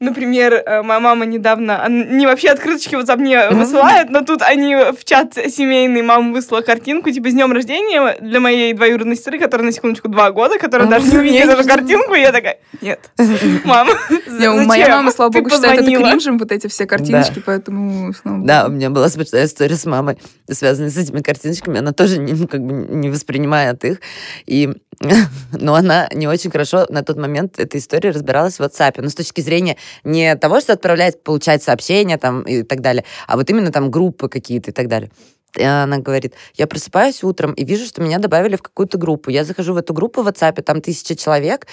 Например, 0.00 0.54
э, 0.54 0.80
моя 0.80 0.98
мама 0.98 1.26
недавно, 1.26 1.86
не 1.90 2.26
вообще 2.26 2.48
открыточки 2.48 2.94
вот 2.94 3.06
мне 3.18 3.50
высылает, 3.50 4.08
но 4.08 4.22
тут 4.22 4.40
они 4.40 4.74
в 4.74 5.04
чат 5.04 5.34
семейный, 5.34 6.00
мама 6.00 6.32
выслала 6.32 6.62
картинку, 6.62 7.10
типа, 7.10 7.28
с 7.28 7.34
днем 7.34 7.52
рождения 7.52 8.16
для 8.18 8.40
моей 8.40 8.72
двоюродной 8.72 9.16
сестры, 9.16 9.38
которая 9.38 9.66
на 9.66 9.72
секундочку 9.72 10.08
два 10.08 10.30
года, 10.30 10.58
которая 10.58 10.88
даже 10.88 11.06
не 11.10 11.18
увидела 11.18 11.50
эту 11.50 11.68
картинку, 11.68 12.14
и 12.14 12.20
я 12.20 12.32
такая, 12.32 12.60
нет, 12.80 13.10
мама, 13.64 13.92
Моя 14.26 14.64
зачем? 14.84 14.90
мама, 14.96 15.10
слава 15.12 15.32
Ты 15.32 15.40
богу, 15.40 15.50
считает 15.50 15.74
это 15.74 15.84
позвонила». 15.84 16.08
кринжем, 16.08 16.38
вот 16.38 16.50
эти 16.50 16.66
все 16.68 16.86
картиночки, 16.86 17.42
поэтому. 17.44 18.14
Да, 18.24 18.68
у 18.68 18.70
меня 18.70 18.88
была 18.88 19.10
смешная 19.10 19.44
история 19.44 19.76
с 19.76 19.84
мамой, 19.84 20.16
связанная 20.50 20.88
с 20.88 20.96
этими 20.96 21.20
картиночками. 21.20 21.78
Она 21.78 21.92
тоже 21.92 22.18
не, 22.18 22.32
ну, 22.32 22.48
как 22.48 22.64
бы 22.64 22.72
не 22.72 23.10
воспринимает 23.10 23.84
их. 23.84 24.00
И, 24.46 24.70
но 25.52 25.74
она 25.74 26.08
не 26.14 26.26
очень 26.26 26.50
хорошо 26.50 26.86
на 26.88 27.02
тот 27.02 27.18
момент 27.18 27.58
этой 27.58 27.80
истории 27.80 28.08
разбиралась 28.08 28.56
в 28.58 28.60
WhatsApp. 28.60 28.94
Ну, 28.96 29.10
с 29.10 29.14
точки 29.14 29.42
зрения 29.42 29.76
не 30.04 30.36
того, 30.36 30.60
что 30.60 30.72
отправлять, 30.72 31.22
получать 31.22 31.62
сообщения 31.62 32.18
там 32.18 32.42
и 32.42 32.62
так 32.62 32.80
далее, 32.80 33.04
а 33.26 33.36
вот 33.36 33.48
именно 33.50 33.72
там 33.72 33.90
группы 33.90 34.28
какие-то 34.28 34.70
и 34.70 34.74
так 34.74 34.88
далее. 34.88 35.10
И 35.56 35.64
она 35.64 35.98
говорит, 35.98 36.34
я 36.54 36.68
просыпаюсь 36.68 37.24
утром 37.24 37.52
и 37.54 37.64
вижу, 37.64 37.84
что 37.84 38.00
меня 38.02 38.18
добавили 38.18 38.54
в 38.54 38.62
какую-то 38.62 38.98
группу. 38.98 39.30
Я 39.30 39.44
захожу 39.44 39.74
в 39.74 39.78
эту 39.78 39.92
группу 39.92 40.22
в 40.22 40.28
WhatsApp, 40.28 40.62
там 40.62 40.80
тысяча 40.80 41.16
человек, 41.16 41.66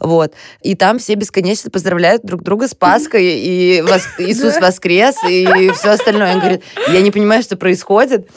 вот, 0.00 0.34
и 0.62 0.74
там 0.74 0.98
все 0.98 1.14
бесконечно 1.14 1.70
поздравляют 1.70 2.24
друг 2.24 2.42
друга 2.42 2.66
с 2.66 2.74
Пасхой, 2.74 3.24
и 3.24 3.80
Иисус 4.18 4.56
воскрес, 4.60 5.14
и 5.28 5.70
все 5.74 5.90
остальное. 5.90 6.34
Он 6.34 6.40
говорит, 6.40 6.62
я 6.88 7.00
не 7.02 7.12
понимаю, 7.12 7.42
что 7.44 7.56
происходит, 7.56 8.28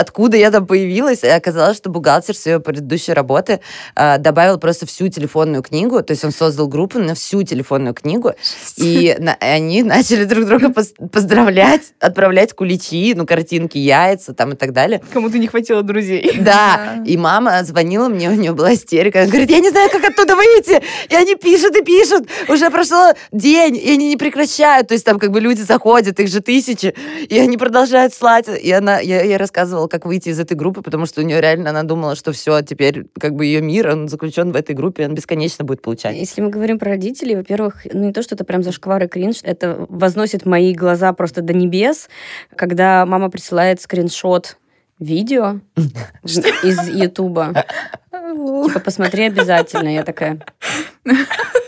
откуда 0.00 0.36
я 0.36 0.50
там 0.50 0.66
появилась, 0.66 1.22
и 1.22 1.28
оказалось, 1.28 1.76
что 1.76 1.90
бухгалтер 1.90 2.34
с 2.36 2.46
ее 2.46 2.60
предыдущей 2.60 3.12
работы 3.12 3.60
а, 3.94 4.18
добавил 4.18 4.58
просто 4.58 4.86
всю 4.86 5.08
телефонную 5.08 5.62
книгу, 5.62 6.02
то 6.02 6.12
есть 6.12 6.24
он 6.24 6.32
создал 6.32 6.68
группу 6.68 6.98
на 6.98 7.14
всю 7.14 7.42
телефонную 7.42 7.94
книгу, 7.94 8.32
и 8.76 9.16
на- 9.18 9.34
и 9.40 9.44
они 9.44 9.82
начали 9.82 10.24
друг 10.24 10.46
друга 10.46 10.72
поздравлять, 11.12 11.92
отправлять 12.00 12.52
куличи, 12.54 13.12
ну, 13.16 13.26
картинки, 13.26 13.78
яйца 13.78 14.34
там 14.34 14.52
и 14.52 14.56
так 14.56 14.72
далее. 14.72 15.02
Кому-то 15.12 15.38
не 15.38 15.46
хватило 15.46 15.82
друзей. 15.82 16.30
Да, 16.42 17.02
и 17.06 17.16
мама 17.16 17.62
звонила 17.64 18.08
мне, 18.08 18.28
у 18.28 18.34
нее 18.34 18.52
была 18.52 18.74
истерика. 18.74 19.20
Она 19.20 19.28
говорит, 19.30 19.50
я 19.50 19.60
не 19.60 19.70
знаю, 19.70 19.88
как 19.90 20.04
оттуда 20.04 20.34
выйти. 20.34 20.82
И 21.08 21.14
они 21.14 21.36
пишут 21.36 21.76
и 21.76 21.82
пишут. 21.82 22.26
Уже 22.48 22.68
прошел 22.70 23.12
день, 23.30 23.76
и 23.76 23.90
они 23.92 24.08
не 24.08 24.16
прекращают. 24.16 24.88
То 24.88 24.94
есть 24.94 25.04
там 25.04 25.18
как 25.18 25.30
бы 25.30 25.40
люди 25.40 25.60
заходят, 25.60 26.18
их 26.18 26.28
же 26.28 26.40
тысячи, 26.40 26.94
и 27.28 27.38
они 27.38 27.56
продолжают 27.56 28.12
слать. 28.14 28.46
И 28.48 28.70
она, 28.72 28.98
я, 28.98 29.22
я 29.22 29.38
рассказывала, 29.38 29.81
как 29.88 30.06
выйти 30.06 30.30
из 30.30 30.40
этой 30.40 30.54
группы, 30.56 30.82
потому 30.82 31.06
что 31.06 31.20
у 31.20 31.24
нее 31.24 31.40
реально, 31.40 31.70
она 31.70 31.82
думала, 31.82 32.14
что 32.14 32.32
все, 32.32 32.60
теперь 32.62 33.06
как 33.18 33.34
бы 33.34 33.46
ее 33.46 33.60
мир, 33.60 33.88
он 33.88 34.08
заключен 34.08 34.52
в 34.52 34.56
этой 34.56 34.74
группе, 34.74 35.06
он 35.06 35.14
бесконечно 35.14 35.64
будет 35.64 35.82
получать. 35.82 36.16
Если 36.16 36.40
мы 36.40 36.50
говорим 36.50 36.78
про 36.78 36.90
родителей, 36.90 37.36
во-первых, 37.36 37.86
ну 37.92 38.04
не 38.04 38.12
то, 38.12 38.22
что 38.22 38.34
это 38.34 38.44
прям 38.44 38.62
зашквар 38.62 39.04
и 39.04 39.08
кринж, 39.08 39.40
это 39.42 39.86
возносит 39.88 40.46
мои 40.46 40.74
глаза 40.74 41.12
просто 41.12 41.42
до 41.42 41.52
небес, 41.52 42.08
когда 42.56 43.06
мама 43.06 43.30
присылает 43.30 43.80
скриншот 43.80 44.56
видео 44.98 45.60
из 46.24 46.88
Ютуба. 46.88 47.64
Типа, 48.12 48.80
посмотри 48.80 49.24
обязательно. 49.24 49.88
Я 49.88 50.04
такая... 50.04 50.38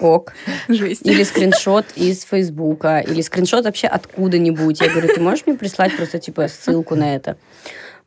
Ок. 0.00 0.32
Жесть. 0.68 1.06
Или 1.06 1.22
скриншот 1.22 1.86
из 1.96 2.24
Фейсбука, 2.24 2.98
или 3.00 3.20
скриншот 3.20 3.64
вообще 3.64 3.86
откуда-нибудь. 3.86 4.80
Я 4.80 4.88
говорю, 4.88 5.08
ты 5.14 5.20
можешь 5.20 5.46
мне 5.46 5.56
прислать 5.56 5.96
просто, 5.96 6.18
типа, 6.18 6.48
ссылку 6.48 6.94
на 6.96 7.14
это? 7.14 7.36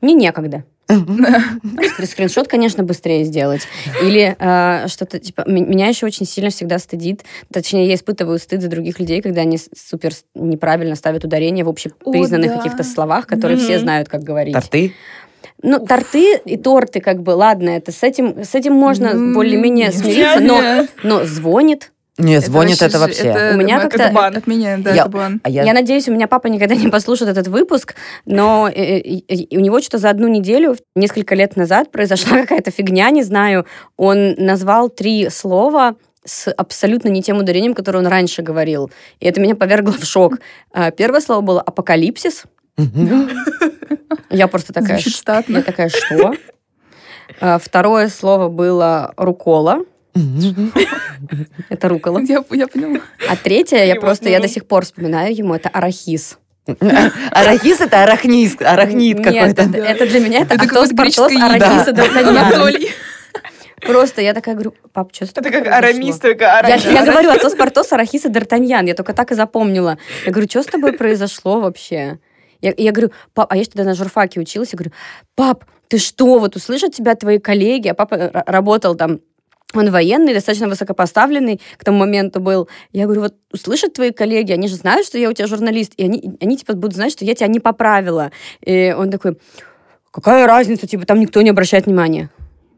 Мне 0.01 0.13
некогда. 0.13 0.63
Скр- 0.87 2.05
Скриншот, 2.05 2.47
конечно, 2.47 2.83
быстрее 2.83 3.23
сделать. 3.23 3.61
Или 4.03 4.35
э, 4.37 4.87
что-то, 4.87 5.19
типа, 5.19 5.43
меня 5.47 5.87
еще 5.87 6.05
очень 6.05 6.27
сильно 6.27 6.51
всегда 6.51 6.77
стыдит, 6.77 7.23
точнее, 7.51 7.87
я 7.87 7.95
испытываю 7.95 8.37
стыд 8.37 8.61
за 8.61 8.67
других 8.67 8.99
людей, 8.99 9.21
когда 9.21 9.41
они 9.41 9.57
супер 9.57 10.11
неправильно 10.35 10.95
ставят 10.95 11.23
ударение 11.23 11.65
в 11.65 11.69
общепризнанных 11.69 12.51
да. 12.51 12.57
каких-то 12.57 12.83
словах, 12.83 13.25
которые 13.25 13.57
все 13.57 13.73
Мгм. 13.73 13.81
знают, 13.81 14.09
как 14.09 14.21
говорить. 14.23 14.53
Торты? 14.53 14.93
Ну, 15.61 15.79
торты 15.85 16.37
и 16.45 16.57
торты, 16.57 17.01
как 17.01 17.21
бы, 17.21 17.31
ладно, 17.31 17.69
это 17.69 17.91
с 17.91 18.03
этим, 18.03 18.43
с 18.43 18.55
этим 18.55 18.73
можно 18.73 19.07
М, 19.07 19.33
более-менее 19.33 19.91
смириться, 19.91 20.39
но, 20.39 20.87
но 21.03 21.25
звонит. 21.25 21.91
Не, 22.17 22.39
звонит 22.39 22.81
это 22.81 22.97
вообще. 22.99 23.51
У 23.53 23.57
меня 23.57 23.77
это 23.79 23.89
как-то- 23.89 24.13
бан. 24.13 24.37
Отменяем, 24.37 24.83
да, 24.83 24.91
Я- 24.93 25.01
это 25.01 25.09
бан. 25.09 25.41
А 25.43 25.49
Я... 25.49 25.73
надеюсь, 25.73 26.07
у 26.07 26.13
меня 26.13 26.27
папа 26.27 26.47
никогда 26.47 26.73
не 26.73 26.87
послушает 26.87 27.29
этот 27.29 27.47
выпуск, 27.49 27.95
но 28.25 28.69
э, 28.73 28.99
э, 28.99 29.19
э, 29.27 29.57
у 29.57 29.59
него 29.59 29.81
что-то 29.81 29.97
за 29.97 30.09
одну 30.11 30.29
неделю, 30.29 30.77
несколько 30.95 31.35
лет 31.35 31.57
назад, 31.57 31.91
произошла 31.91 32.37
какая-то 32.41 32.71
фигня, 32.71 33.09
не 33.09 33.21
знаю. 33.23 33.65
Он 33.97 34.33
назвал 34.37 34.87
три 34.89 35.29
слова 35.29 35.95
с 36.23 36.49
абсолютно 36.51 37.09
не 37.09 37.21
тем 37.21 37.37
ударением, 37.37 37.73
которое 37.73 37.99
он 37.99 38.07
раньше 38.07 38.41
говорил. 38.41 38.89
И 39.19 39.27
это 39.27 39.41
меня 39.41 39.55
повергло 39.55 39.91
в 39.91 40.05
шок. 40.05 40.39
А, 40.73 40.91
Первое 40.91 41.19
слово 41.21 41.41
было 41.41 41.61
апокалипсис. 41.61 42.43
Я 44.29 44.47
просто 44.47 44.73
такая... 44.73 44.95
Звучит 44.97 45.13
«Ш- 45.13 45.19
статно. 45.19 45.57
Я 45.57 45.63
такая, 45.63 45.89
что? 45.89 46.33
А, 47.39 47.57
Второе 47.59 48.09
слово 48.09 48.49
было 48.49 49.13
рукола. 49.17 49.79
Это 51.69 51.89
рукола. 51.89 52.19
Я, 52.21 52.43
я 52.51 52.67
поняла. 52.67 52.99
А 53.29 53.35
третье, 53.35 53.83
я 53.85 53.95
просто, 53.95 54.29
я 54.29 54.39
до 54.39 54.47
сих 54.47 54.65
пор 54.65 54.85
вспоминаю 54.85 55.35
ему, 55.35 55.53
это 55.53 55.69
арахис. 55.69 56.37
Арахис 57.31 57.79
это 57.81 58.03
арахниз, 58.03 58.55
арахнит 58.59 59.17
какой-то. 59.23 59.61
это, 59.63 59.77
это 59.77 60.07
для 60.07 60.19
меня 60.19 60.39
это, 60.41 60.55
Это 60.55 60.63
Атос, 60.63 60.89
Портос, 60.89 61.31
арахис. 61.31 61.87
Анатолий. 61.87 62.89
Просто 63.81 64.21
я 64.21 64.33
такая 64.33 64.55
говорю, 64.55 64.73
пап, 64.93 65.13
что 65.13 65.25
Это 65.25 65.51
как 65.51 65.67
арамис, 65.67 66.17
только 66.17 66.45
Я, 66.45 66.59
арамис. 66.59 66.85
я 66.85 67.05
говорю 67.05 67.29
Атос, 67.31 67.53
Портос, 67.53 67.91
арахис 67.91 68.25
и 68.25 68.29
Д'Артаньян. 68.29 68.87
Я 68.87 68.95
только 68.95 69.13
так 69.13 69.31
и 69.31 69.35
запомнила. 69.35 69.99
Я 70.25 70.31
говорю, 70.31 70.49
что 70.49 70.63
с 70.63 70.65
тобой 70.65 70.93
произошло 70.93 71.59
вообще? 71.59 72.17
Я, 72.61 72.73
я 72.77 72.91
говорю, 72.91 73.11
пап, 73.33 73.51
а 73.51 73.57
я 73.57 73.63
тогда 73.65 73.83
на 73.83 73.95
журфаке 73.95 74.39
училась, 74.39 74.73
я 74.73 74.77
говорю, 74.77 74.91
пап, 75.35 75.65
ты 75.87 75.97
что, 75.97 76.39
вот 76.39 76.55
услышат 76.55 76.93
тебя 76.93 77.15
твои 77.15 77.39
коллеги, 77.39 77.89
а 77.89 77.93
папа 77.93 78.31
работал 78.45 78.95
там 78.95 79.19
он 79.73 79.91
военный, 79.91 80.33
достаточно 80.33 80.69
высокопоставленный 80.69 81.59
к 81.77 81.83
тому 81.83 81.99
моменту 81.99 82.39
был. 82.39 82.69
Я 82.93 83.05
говорю, 83.05 83.21
вот 83.21 83.35
услышат 83.51 83.93
твои 83.93 84.11
коллеги, 84.11 84.53
они 84.53 84.67
же 84.67 84.75
знают, 84.75 85.05
что 85.05 85.17
я 85.17 85.29
у 85.29 85.33
тебя 85.33 85.47
журналист, 85.47 85.93
и 85.97 86.03
они, 86.03 86.37
они 86.39 86.57
типа 86.57 86.73
будут 86.75 86.95
знать, 86.95 87.11
что 87.11 87.25
я 87.25 87.35
тебя 87.35 87.47
не 87.47 87.59
поправила. 87.59 88.31
И 88.61 88.95
он 88.97 89.11
такой, 89.11 89.37
какая 90.11 90.47
разница, 90.47 90.87
типа 90.87 91.05
там 91.05 91.19
никто 91.19 91.41
не 91.41 91.49
обращает 91.49 91.87
внимания. 91.87 92.29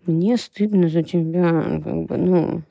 Мне 0.05 0.37
стыдно 0.37 0.89
за 0.89 1.03
тебя, 1.03 1.81
как 1.83 2.03
бы, 2.05 2.17
ну... 2.17 2.61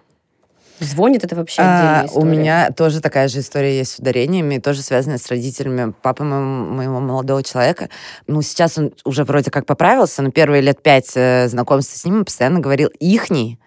Звонит 0.78 1.24
это 1.24 1.36
вообще 1.36 1.62
А, 1.62 2.02
у 2.02 2.06
история. 2.06 2.24
меня 2.26 2.70
тоже 2.70 3.00
такая 3.00 3.28
же 3.28 3.40
история 3.40 3.78
есть 3.78 3.92
с 3.92 3.98
ударениями, 3.98 4.58
тоже 4.58 4.82
связанная 4.82 5.18
с 5.18 5.26
родителями 5.28 5.94
папы 6.02 6.24
моего, 6.24 6.44
моего 6.44 7.00
молодого 7.00 7.42
человека. 7.42 7.88
Ну, 8.26 8.42
сейчас 8.42 8.76
он 8.76 8.92
уже 9.04 9.24
вроде 9.24 9.50
как 9.50 9.64
поправился, 9.66 10.22
но 10.22 10.30
первые 10.30 10.60
лет 10.62 10.82
пять 10.82 11.12
э, 11.14 11.48
знакомства 11.48 11.96
с 11.98 12.04
ним 12.04 12.24
постоянно 12.24 12.60
говорил 12.60 12.90
«ихний». 13.00 13.58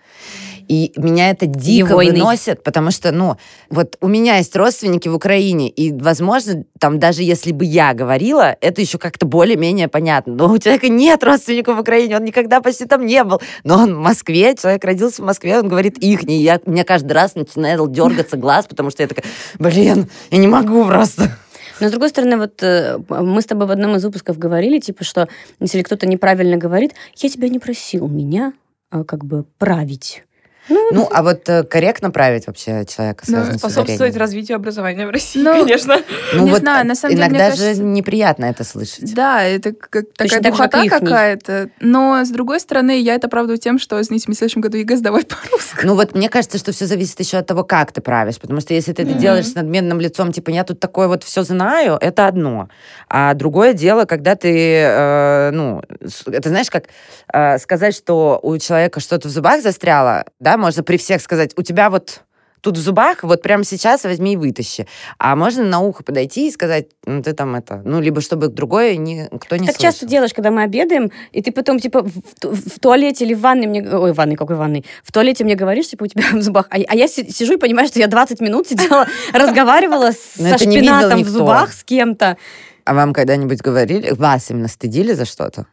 И 0.69 0.93
меня 0.97 1.31
это 1.31 1.47
дико 1.47 1.89
Егойный. 1.89 2.11
выносит, 2.11 2.63
потому 2.63 2.91
что, 2.91 3.11
ну, 3.11 3.37
вот 3.71 3.97
у 4.01 4.07
меня 4.07 4.37
есть 4.37 4.55
родственники 4.55 5.07
в 5.07 5.15
Украине, 5.15 5.67
и, 5.67 5.91
возможно, 5.91 6.63
там 6.79 6.99
даже 6.99 7.23
если 7.23 7.51
бы 7.51 7.65
я 7.65 7.95
говорила, 7.95 8.55
это 8.61 8.79
еще 8.79 8.99
как-то 8.99 9.25
более-менее 9.25 9.87
понятно. 9.87 10.35
Но 10.35 10.51
у 10.51 10.59
человека 10.59 10.87
нет 10.87 11.23
родственников 11.23 11.75
в 11.75 11.79
Украине, 11.79 12.17
он 12.17 12.23
никогда 12.23 12.61
почти 12.61 12.85
там 12.85 13.07
не 13.07 13.23
был. 13.23 13.41
Но 13.63 13.79
он 13.79 13.95
в 13.95 13.97
Москве, 13.97 14.55
человек 14.55 14.85
родился 14.85 15.23
в 15.23 15.25
Москве, 15.25 15.57
он 15.57 15.67
говорит 15.67 15.97
ихний. 15.97 16.43
Я, 16.43 16.61
у 16.63 16.69
меня 16.69 16.83
каждый 16.83 17.13
раз 17.13 17.33
начинает 17.33 17.79
дергаться 17.91 18.37
глаз, 18.37 18.67
потому 18.67 18.91
что 18.91 19.01
я 19.01 19.07
такая, 19.07 19.25
блин, 19.57 20.07
я 20.29 20.37
не 20.37 20.47
могу 20.47 20.85
просто. 20.85 21.31
Но, 21.79 21.87
с 21.87 21.91
другой 21.91 22.09
стороны, 22.09 22.37
вот 22.37 22.61
э, 22.61 22.99
мы 23.09 23.41
с 23.41 23.45
тобой 23.45 23.65
в 23.65 23.71
одном 23.71 23.95
из 23.95 24.03
выпусков 24.03 24.37
говорили, 24.37 24.77
типа, 24.77 25.03
что 25.03 25.29
если 25.59 25.81
кто-то 25.81 26.05
неправильно 26.05 26.57
говорит, 26.57 26.93
я 27.15 27.29
тебя 27.29 27.49
не 27.49 27.57
просил 27.57 28.07
меня 28.07 28.53
а, 28.91 29.03
как 29.03 29.25
бы 29.25 29.45
править. 29.57 30.23
Ну, 30.67 31.07
а 31.11 31.23
вот 31.23 31.47
э, 31.49 31.63
корректно 31.63 32.11
править 32.11 32.45
вообще 32.47 32.85
человека 32.85 33.23
Ну, 33.27 33.43
Способствовать 33.57 34.15
развитию 34.15 34.55
образования 34.57 35.07
в 35.07 35.09
России, 35.09 35.41
Ну, 35.41 35.53
конечно. 35.65 35.97
Ну, 36.33 36.43
Не 36.45 36.51
вот 36.51 36.59
знаю, 36.61 36.85
на 36.85 36.95
самом 36.95 37.15
деле, 37.15 37.27
мне 37.29 37.37
иногда 37.37 37.55
же 37.55 37.61
кажется- 37.63 37.83
неприятно 37.83 38.45
это 38.45 38.63
слышать. 38.63 39.13
Да, 39.13 39.43
это 39.43 39.71
как 39.73 40.05
такая 40.15 40.29
так 40.29 40.29
же, 40.29 40.39
духота 40.41 40.85
какая-то. 40.89 41.69
Но, 41.79 42.23
с 42.23 42.29
другой 42.29 42.59
стороны, 42.59 42.99
я 43.01 43.15
это 43.15 43.27
оправдываю 43.27 43.57
тем, 43.59 43.79
что, 43.79 44.01
знаете, 44.03 44.25
мне 44.27 44.35
в 44.35 44.37
следующем 44.37 44.61
году 44.61 44.77
ЕГЭ 44.77 44.97
сдавать 44.97 45.27
по-русски. 45.27 45.85
Ну 45.85 45.95
вот 45.95 46.13
мне 46.15 46.29
кажется, 46.29 46.57
что 46.57 46.71
все 46.71 46.85
зависит 46.85 47.19
еще 47.19 47.37
от 47.37 47.47
того, 47.47 47.63
как 47.63 47.91
ты 47.91 48.01
правишь. 48.01 48.37
Потому 48.39 48.59
что 48.61 48.73
если 48.73 48.93
ты 48.93 49.03
это 49.03 49.11
Мгм. 49.11 49.19
делаешь 49.19 49.47
с 49.47 49.55
надменным 49.55 49.99
лицом, 49.99 50.31
типа, 50.31 50.49
я 50.51 50.63
тут 50.63 50.79
такое 50.79 51.07
вот 51.07 51.23
все 51.23 51.43
знаю, 51.43 51.97
это 51.99 52.27
одно. 52.27 52.69
А 53.07 53.33
другое 53.33 53.73
дело, 53.73 54.05
когда 54.05 54.35
ты, 54.35 54.81
э, 54.83 55.51
ну, 55.51 55.81
это 56.27 56.49
знаешь, 56.49 56.69
как 56.69 56.85
э, 57.33 57.57
сказать, 57.59 57.95
что 57.95 58.39
у 58.43 58.57
человека 58.57 58.99
что-то 58.99 59.27
в 59.27 59.31
зубах 59.31 59.61
застряло, 59.61 60.25
да, 60.39 60.48
можно 60.57 60.83
при 60.83 60.97
всех 60.97 61.21
сказать, 61.21 61.51
у 61.55 61.63
тебя 61.63 61.89
вот 61.89 62.23
тут 62.61 62.77
в 62.77 62.81
зубах, 62.81 63.23
вот 63.23 63.41
прямо 63.41 63.63
сейчас 63.63 64.03
возьми 64.03 64.33
и 64.33 64.35
вытащи. 64.35 64.87
А 65.17 65.35
можно 65.35 65.63
на 65.63 65.79
ухо 65.79 66.03
подойти 66.03 66.47
и 66.47 66.51
сказать, 66.51 66.87
ну, 67.05 67.21
ты 67.21 67.33
там 67.33 67.55
это, 67.55 67.81
ну, 67.85 68.01
либо 68.01 68.21
чтобы 68.21 68.47
другое 68.47 68.97
никто 68.97 69.55
не 69.55 69.67
так 69.67 69.75
слышал. 69.75 69.91
часто 69.91 70.05
делаешь, 70.05 70.33
когда 70.33 70.51
мы 70.51 70.63
обедаем, 70.63 71.11
и 71.31 71.41
ты 71.41 71.51
потом, 71.51 71.79
типа, 71.79 72.03
в, 72.03 72.11
в 72.41 72.79
туалете 72.79 73.25
или 73.25 73.33
в 73.33 73.41
ванной 73.41 73.67
мне... 73.67 73.81
Ой, 73.81 74.11
в 74.11 74.15
ванной, 74.15 74.35
какой 74.35 74.55
ванной? 74.55 74.85
В 75.03 75.11
туалете 75.11 75.43
мне 75.43 75.55
говоришь, 75.55 75.87
типа, 75.87 76.03
у 76.03 76.07
тебя 76.07 76.23
в 76.33 76.41
зубах. 76.41 76.67
А, 76.69 76.75
а 76.75 76.95
я 76.95 77.07
си- 77.07 77.29
сижу 77.31 77.53
и 77.53 77.57
понимаю, 77.57 77.87
что 77.87 77.99
я 77.99 78.07
20 78.07 78.41
минут 78.41 78.67
сидела, 78.67 79.07
разговаривала 79.33 80.11
со 80.11 80.57
шпинатом 80.57 81.23
в 81.23 81.29
зубах 81.29 81.73
с 81.73 81.83
кем-то. 81.83 82.37
А 82.85 82.93
вам 82.93 83.13
когда-нибудь 83.13 83.61
говорили, 83.61 84.11
вас 84.11 84.49
именно 84.49 84.67
стыдили 84.67 85.13
за 85.13 85.25
что-то? 85.25 85.67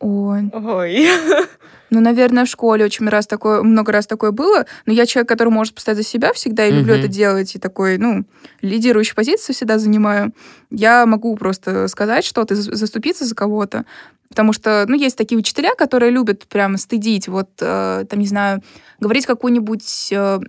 Ой. 0.00 0.50
Ой. 0.52 1.08
Ну, 1.94 2.00
наверное, 2.00 2.44
в 2.44 2.48
школе 2.48 2.84
очень 2.84 3.08
раз 3.08 3.26
такое, 3.26 3.62
много 3.62 3.92
раз 3.92 4.06
такое 4.06 4.32
было. 4.32 4.66
Но 4.86 4.92
я 4.92 5.06
человек, 5.06 5.28
который 5.28 5.50
может 5.50 5.74
постоять 5.74 5.98
за 5.98 6.04
себя 6.04 6.32
всегда, 6.32 6.66
и 6.66 6.72
люблю 6.72 6.94
Мгм. 6.94 7.00
это 7.04 7.08
делать, 7.08 7.54
и 7.54 7.58
такой, 7.58 7.98
ну, 7.98 8.24
лидирующую 8.62 9.14
позицию 9.14 9.54
всегда 9.54 9.78
занимаю. 9.78 10.32
Я 10.70 11.06
могу 11.06 11.36
просто 11.36 11.86
сказать 11.88 12.24
что-то, 12.24 12.54
за- 12.56 12.74
заступиться 12.74 13.24
за 13.24 13.34
кого-то. 13.34 13.84
Потому 14.28 14.52
что, 14.52 14.84
ну, 14.88 14.96
есть 14.96 15.16
такие 15.16 15.38
учителя, 15.38 15.74
которые 15.76 16.10
любят 16.10 16.46
прямо 16.48 16.76
стыдить, 16.78 17.28
вот, 17.28 17.50
э, 17.60 18.04
там, 18.10 18.18
не 18.18 18.26
знаю, 18.26 18.62
говорить 18.98 19.26
какую-нибудь 19.26 20.08
э, 20.10 20.40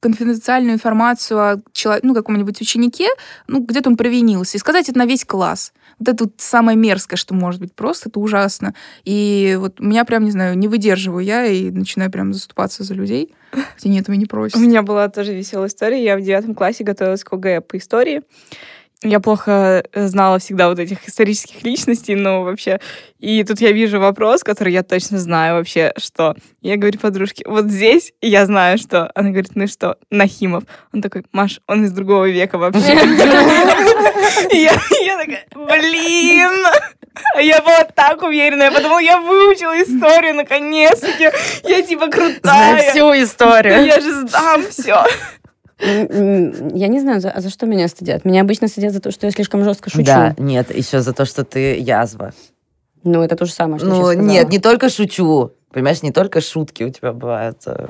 конфиденциальную 0.00 0.74
информацию 0.74 1.38
о 1.38 1.56
чело- 1.72 1.98
ну, 2.02 2.14
каком-нибудь 2.14 2.60
ученике, 2.60 3.08
ну, 3.48 3.60
где-то 3.60 3.90
он 3.90 3.96
провинился, 3.96 4.56
и 4.56 4.60
сказать 4.60 4.88
это 4.88 4.96
на 4.98 5.06
весь 5.06 5.24
класс. 5.24 5.72
Это 6.00 6.24
вот 6.24 6.34
самое 6.38 6.76
мерзкое, 6.76 7.16
что 7.16 7.34
может 7.34 7.60
быть 7.60 7.74
просто, 7.74 8.08
это 8.08 8.20
ужасно. 8.20 8.74
И 9.04 9.56
вот 9.58 9.80
меня 9.80 10.04
прям, 10.04 10.24
не 10.24 10.30
знаю, 10.30 10.56
не 10.56 10.68
выдерживаю 10.68 11.24
я 11.24 11.46
и 11.46 11.70
начинаю 11.70 12.10
прям 12.10 12.32
заступаться 12.32 12.84
за 12.84 12.94
людей. 12.94 13.34
Хотя 13.50 13.88
нет, 13.88 14.08
меня 14.08 14.20
не 14.20 14.26
просят. 14.26 14.56
У 14.56 14.60
меня 14.60 14.82
была 14.82 15.08
тоже 15.08 15.34
веселая 15.34 15.68
история. 15.68 16.02
Я 16.02 16.16
в 16.16 16.20
девятом 16.20 16.54
классе 16.54 16.84
готовилась 16.84 17.24
к 17.24 17.32
ОГЭ 17.32 17.62
по 17.62 17.76
истории. 17.76 18.22
Я 19.02 19.20
плохо 19.20 19.84
э, 19.92 20.06
знала 20.08 20.40
всегда 20.40 20.68
вот 20.68 20.80
этих 20.80 21.08
исторических 21.08 21.62
личностей, 21.62 22.16
но 22.16 22.42
вообще... 22.42 22.80
И 23.20 23.44
тут 23.44 23.60
я 23.60 23.70
вижу 23.70 24.00
вопрос, 24.00 24.42
который 24.42 24.72
я 24.72 24.82
точно 24.82 25.18
знаю 25.18 25.56
вообще, 25.56 25.92
что... 25.96 26.34
Я 26.62 26.76
говорю 26.76 26.98
подружке, 26.98 27.44
вот 27.46 27.66
здесь 27.66 28.12
я 28.20 28.44
знаю, 28.44 28.76
что... 28.76 29.12
Она 29.14 29.30
говорит, 29.30 29.52
ну 29.54 29.68
что, 29.68 29.98
Нахимов. 30.10 30.64
Он 30.92 31.00
такой, 31.00 31.24
Маш, 31.30 31.60
он 31.68 31.84
из 31.84 31.92
другого 31.92 32.28
века 32.28 32.58
вообще. 32.58 32.94
Я 34.52 34.72
такая, 35.16 35.46
блин! 35.54 36.66
Я 37.40 37.60
была 37.62 37.84
так 37.84 38.22
уверена, 38.22 38.64
я 38.64 38.72
подумала, 38.72 38.98
я 38.98 39.20
выучила 39.20 39.80
историю 39.80 40.34
наконец-таки. 40.34 41.30
Я 41.64 41.82
типа 41.82 42.08
крутая. 42.08 42.90
всю 42.90 43.12
историю. 43.12 43.84
Я 43.84 44.00
же 44.00 44.26
сдам 44.26 44.64
все. 44.68 45.04
Я 45.80 46.88
не 46.88 47.00
знаю, 47.00 47.20
за, 47.20 47.30
а 47.30 47.40
за 47.40 47.50
что 47.50 47.66
меня 47.66 47.88
стыдят. 47.88 48.24
Меня 48.24 48.40
обычно 48.40 48.68
стыдят 48.68 48.92
за 48.92 49.00
то, 49.00 49.10
что 49.10 49.26
я 49.26 49.32
слишком 49.32 49.64
жестко 49.64 49.90
шучу. 49.90 50.04
Да, 50.04 50.34
нет, 50.38 50.74
еще 50.74 51.00
за 51.00 51.12
то, 51.12 51.24
что 51.24 51.44
ты 51.44 51.78
язва. 51.78 52.32
Ну, 53.04 53.22
это 53.22 53.36
то 53.36 53.44
же 53.44 53.52
самое, 53.52 53.78
что 53.78 53.88
Ну, 53.88 54.12
нет, 54.12 54.48
не 54.48 54.58
только 54.58 54.88
шучу. 54.88 55.52
Понимаешь, 55.70 56.02
не 56.02 56.12
только 56.12 56.40
шутки 56.40 56.82
у 56.82 56.90
тебя 56.90 57.12
бывают 57.12 57.58
э, 57.66 57.88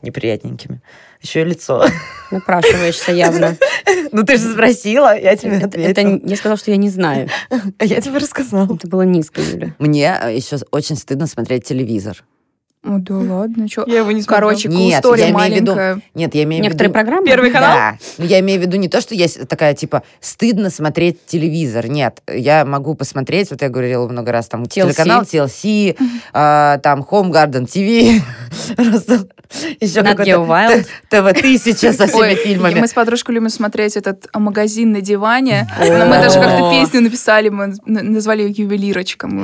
неприятненькими. 0.00 0.80
Еще 1.20 1.42
и 1.42 1.44
лицо. 1.44 1.84
Напрашиваешься 2.30 3.12
явно. 3.12 3.56
Ну, 4.12 4.24
ты 4.24 4.36
же 4.36 4.52
спросила, 4.52 5.16
я 5.16 5.36
тебе 5.36 5.58
ответила. 5.58 6.20
я 6.24 6.36
сказала, 6.36 6.56
что 6.56 6.70
я 6.70 6.76
не 6.76 6.88
знаю. 6.88 7.28
А 7.50 7.84
Я 7.84 8.00
тебе 8.00 8.18
рассказала. 8.18 8.74
Это 8.74 8.88
было 8.88 9.02
низко, 9.02 9.40
Юля. 9.40 9.74
Мне 9.78 10.18
э, 10.22 10.36
еще 10.36 10.56
очень 10.70 10.96
стыдно 10.96 11.26
смотреть 11.26 11.64
телевизор. 11.64 12.24
О, 12.86 12.98
да 12.98 13.16
ладно, 13.16 13.66
что? 13.68 13.84
Я 13.86 13.98
его 13.98 14.12
не 14.12 14.22
смотрела. 14.22 14.50
Короче, 14.50 14.68
Нет, 14.68 15.00
история 15.00 15.24
я 15.24 15.30
имею 15.30 15.52
в 15.52 15.56
виду- 15.56 15.74
маленькая. 15.74 16.02
Нет, 16.14 16.34
я 16.36 16.42
имею 16.44 16.62
в 16.62 16.64
Некоторые 16.64 16.88
виду... 16.88 16.94
программы... 16.94 17.26
Первый 17.26 17.50
канал? 17.50 17.74
Да. 17.76 17.98
Но 18.18 18.24
я 18.24 18.38
имею 18.40 18.60
в 18.60 18.62
виду 18.62 18.76
не 18.76 18.88
то, 18.88 19.00
что 19.00 19.14
есть 19.14 19.48
такая, 19.48 19.74
типа, 19.74 20.02
стыдно 20.20 20.70
смотреть 20.70 21.26
телевизор. 21.26 21.88
Нет, 21.88 22.22
я 22.32 22.64
могу 22.64 22.94
посмотреть, 22.94 23.50
вот 23.50 23.60
я 23.62 23.68
говорила 23.68 24.06
много 24.08 24.30
раз, 24.30 24.48
там, 24.48 24.62
TLC. 24.62 24.68
телеканал 24.68 25.22
TLC, 25.22 25.96
а, 26.32 26.78
там, 26.78 27.00
Home 27.10 27.30
Garden 27.32 27.66
TV, 27.66 28.20
просто 28.76 29.26
еще 29.80 30.00
Wild. 30.46 30.86
ТВ-1000 31.10 31.92
со 31.92 32.06
всеми 32.08 32.34
фильмами. 32.34 32.80
Мы 32.80 32.88
с 32.88 32.92
подружкой 32.92 33.34
любим 33.34 33.48
смотреть 33.48 33.96
этот 33.96 34.26
а, 34.32 34.38
магазин 34.38 34.92
на 34.92 35.00
диване. 35.00 35.68
Но 35.78 36.06
мы 36.06 36.16
даже 36.16 36.38
как-то 36.40 36.70
песню 36.70 37.00
написали, 37.00 37.48
мы 37.48 37.74
назвали 37.86 38.42
ее 38.42 38.66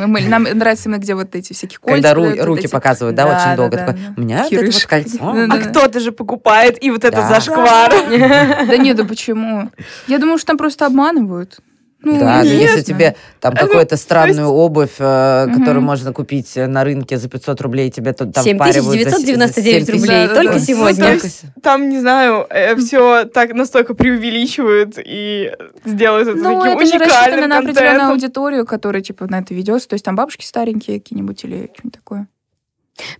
мы- 0.07 0.20
Нам 0.20 0.44
нравится 0.44 0.88
именно, 0.88 1.00
где 1.00 1.14
вот 1.14 1.35
эти 1.35 1.52
всякие 1.52 1.78
кольца. 1.78 2.14
Когда 2.14 2.44
руки 2.44 2.68
показывают, 2.68 3.16
Да, 3.16 3.26
очень 3.37 3.57
долго. 3.57 3.77
Такой, 3.77 3.95
у 4.16 4.21
меня 4.21 4.42
вот 4.45 4.53
это 4.53 4.73
вот 4.73 4.85
кольцо. 4.87 5.18
Да, 5.18 5.55
А 5.55 5.59
кто-то 5.59 6.01
же 6.01 6.12
покупает, 6.12 6.83
и 6.83 6.90
вот 6.90 7.05
это 7.05 7.27
зашквар. 7.29 7.92
Да 8.68 8.77
нет, 8.77 8.97
да 8.97 9.05
почему? 9.05 9.71
Я 10.09 10.18
думаю, 10.18 10.38
что 10.38 10.49
там 10.49 10.57
просто 10.59 10.87
обманывают. 10.87 11.59
Ну, 12.05 12.18
Да, 12.18 12.38
ну, 12.38 12.51
не 12.51 12.57
если 12.57 12.81
тебе 12.81 13.14
там 13.38 13.55
Ну, 13.55 13.61
какую-то 13.68 13.97
странную 13.97 14.49
обувь, 14.49 14.97
э, 14.99 15.47
Мгм. 15.47 15.61
которую 15.61 15.83
можно 15.83 16.12
купить 16.12 16.57
на 16.57 16.83
рынке 16.83 17.16
за 17.16 17.29
500 17.29 17.61
рублей, 17.61 17.90
тебе 17.92 18.12
тут 18.12 18.33
там 18.33 18.42
впаривают 18.45 19.05
за 19.05 19.11
с- 19.11 19.23
7999 19.23 19.87
за 19.87 19.92
7 19.92 20.01
рублей. 20.01 20.27
Да, 20.27 20.35
Только 20.35 20.53
да. 20.55 20.59
сегодня. 20.59 21.11
Ну, 21.12 21.18
то 21.21 21.25
есть 21.27 21.42
Там, 21.62 21.88
не 21.88 22.01
знаю, 22.01 22.49
все 22.79 23.25
так 23.27 23.55
настолько 23.55 23.95
преувеличивают 23.95 24.95
и 24.99 25.53
делают 25.85 26.27
это 26.27 26.38
Ну, 26.38 26.61
таким 26.62 26.79
это 26.79 26.87
же 26.87 26.99
рассчитано 26.99 27.21
уникальным 27.23 27.49
на 27.51 27.59
определенную 27.59 27.90
контентом. 27.90 28.11
аудиторию, 28.11 28.66
которая, 28.66 29.03
типа, 29.03 29.27
на 29.31 29.38
это 29.38 29.55
ведется. 29.55 29.88
То 29.88 29.95
есть 29.95 30.05
там 30.05 30.16
бабушки 30.16 30.45
старенькие 30.45 30.99
какие-нибудь 30.99 31.45
или 31.45 31.71
что-нибудь 31.73 31.95
такое. 31.95 32.27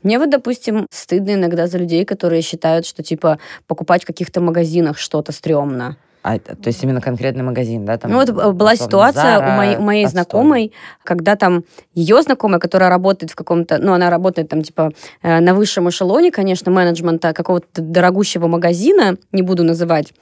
Мне 0.03 0.19
вот, 0.19 0.31
допустим, 0.31 0.87
стыдно 0.91 1.35
иногда 1.35 1.67
за 1.67 1.79
людей, 1.79 2.05
которые 2.05 2.43
считают, 2.43 2.87
что, 2.87 3.03
типа, 3.03 3.39
покупать 3.67 4.03
в 4.05 4.07
каких-то 4.07 4.41
магазинах 4.41 4.99
что-то 4.99 5.33
стрёмно. 5.33 5.97
А, 6.23 6.39
то 6.39 6.69
есть 6.69 6.83
именно 6.85 7.01
конкретный 7.01 7.43
магазин, 7.43 7.85
да? 7.85 7.99
Там, 7.99 8.13
Ну, 8.13 8.19
вот 8.19 8.29
э, 8.29 8.53
была 8.53 8.77
ситуация 8.77 9.39
у 9.39 9.43
Zara, 9.43 9.57
моей, 9.57 9.77
у 9.77 9.83
моей 9.83 10.07
знакомой, 10.07 10.73
когда 11.03 11.35
там 11.35 11.65
ее 11.95 12.23
знакомая, 12.23 12.61
которая 12.61 12.91
работает 12.91 13.33
в 13.33 13.35
каком-то, 13.35 13.79
ну, 13.79 13.93
она 13.93 14.09
работает 14.09 14.49
там, 14.49 14.63
типа, 14.63 14.93
э, 15.23 15.41
на 15.41 15.55
высшем 15.55 15.89
эшелоне, 15.89 16.31
конечно, 16.31 16.71
менеджмента 16.71 17.33
какого-то 17.33 17.83
дорогущего 17.83 18.47
магазина, 18.47 19.17
не 19.33 19.43
буду 19.43 19.65
называть, 19.65 20.13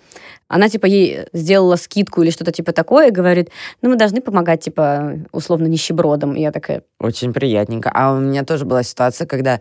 она, 0.48 0.68
типа, 0.68 0.86
ей 0.86 1.26
сделала 1.32 1.76
скидку 1.76 2.22
или 2.22 2.30
что-то 2.30 2.50
типа 2.50 2.72
такое, 2.72 3.08
и 3.08 3.10
говорит, 3.12 3.50
ну, 3.82 3.90
мы 3.90 3.96
должны 3.96 4.20
помогать, 4.20 4.62
типа, 4.62 5.18
условно, 5.32 5.66
нищебродам. 5.66 6.34
И 6.34 6.40
я 6.40 6.50
такая, 6.50 6.82
Очень 6.98 7.32
приятненько. 7.32 7.90
А 7.94 8.12
у 8.14 8.18
меня 8.18 8.42
тоже 8.44 8.64
была 8.64 8.82
ситуация, 8.82 9.26
когда 9.26 9.60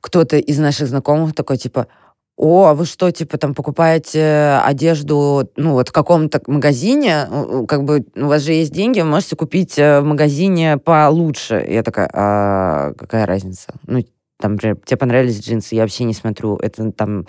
кто-то 0.00 0.36
из 0.36 0.58
наших 0.58 0.88
знакомых 0.88 1.34
такой, 1.34 1.58
типа, 1.58 1.88
о, 2.36 2.66
а 2.68 2.74
вы 2.74 2.86
что, 2.86 3.10
типа, 3.10 3.36
там 3.38 3.54
покупаете 3.54 4.58
одежду, 4.64 5.48
ну, 5.56 5.72
вот 5.72 5.90
в 5.90 5.92
каком-то 5.92 6.40
магазине, 6.46 7.26
как 7.68 7.84
бы 7.84 8.04
у 8.16 8.26
вас 8.26 8.42
же 8.42 8.52
есть 8.52 8.72
деньги, 8.72 9.00
вы 9.00 9.06
можете 9.06 9.36
купить 9.36 9.78
э, 9.78 10.00
в 10.00 10.04
магазине 10.04 10.78
получше. 10.78 11.64
Я 11.68 11.82
такая, 11.82 12.10
а 12.12 12.92
какая 12.98 13.26
разница? 13.26 13.74
Ну, 13.86 14.04
там, 14.40 14.52
например, 14.52 14.76
тебе 14.84 14.96
понравились 14.96 15.40
джинсы, 15.40 15.74
я 15.74 15.82
вообще 15.82 16.04
не 16.04 16.14
смотрю, 16.14 16.56
это 16.56 16.90
там 16.92 17.26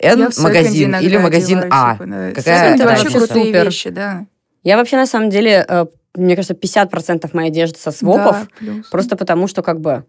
секонде 0.00 0.84
иногда 0.84 1.00
или 1.00 1.16
магазин 1.16 1.64
А. 1.70 1.94
типа, 1.94 2.06
да. 2.06 2.30
Какая 2.32 2.64
Секонд 2.76 2.84
вообще 2.84 3.04
разница? 3.04 3.18
крутые 3.26 3.44
Супер. 3.46 3.64
вещи, 3.64 3.90
да. 3.90 4.26
я 4.62 4.76
вообще, 4.76 4.96
на 4.96 5.06
самом 5.06 5.30
деле, 5.30 5.64
э, 5.66 5.86
мне 6.14 6.36
кажется, 6.36 6.54
50% 6.54 7.30
моей 7.32 7.48
одежды 7.50 7.78
со 7.78 7.90
свопов, 7.90 8.32
Да, 8.42 8.46
плюс. 8.58 8.86
просто 8.88 9.16
потому 9.16 9.48
что, 9.48 9.62
как 9.62 9.80
бы, 9.80 10.04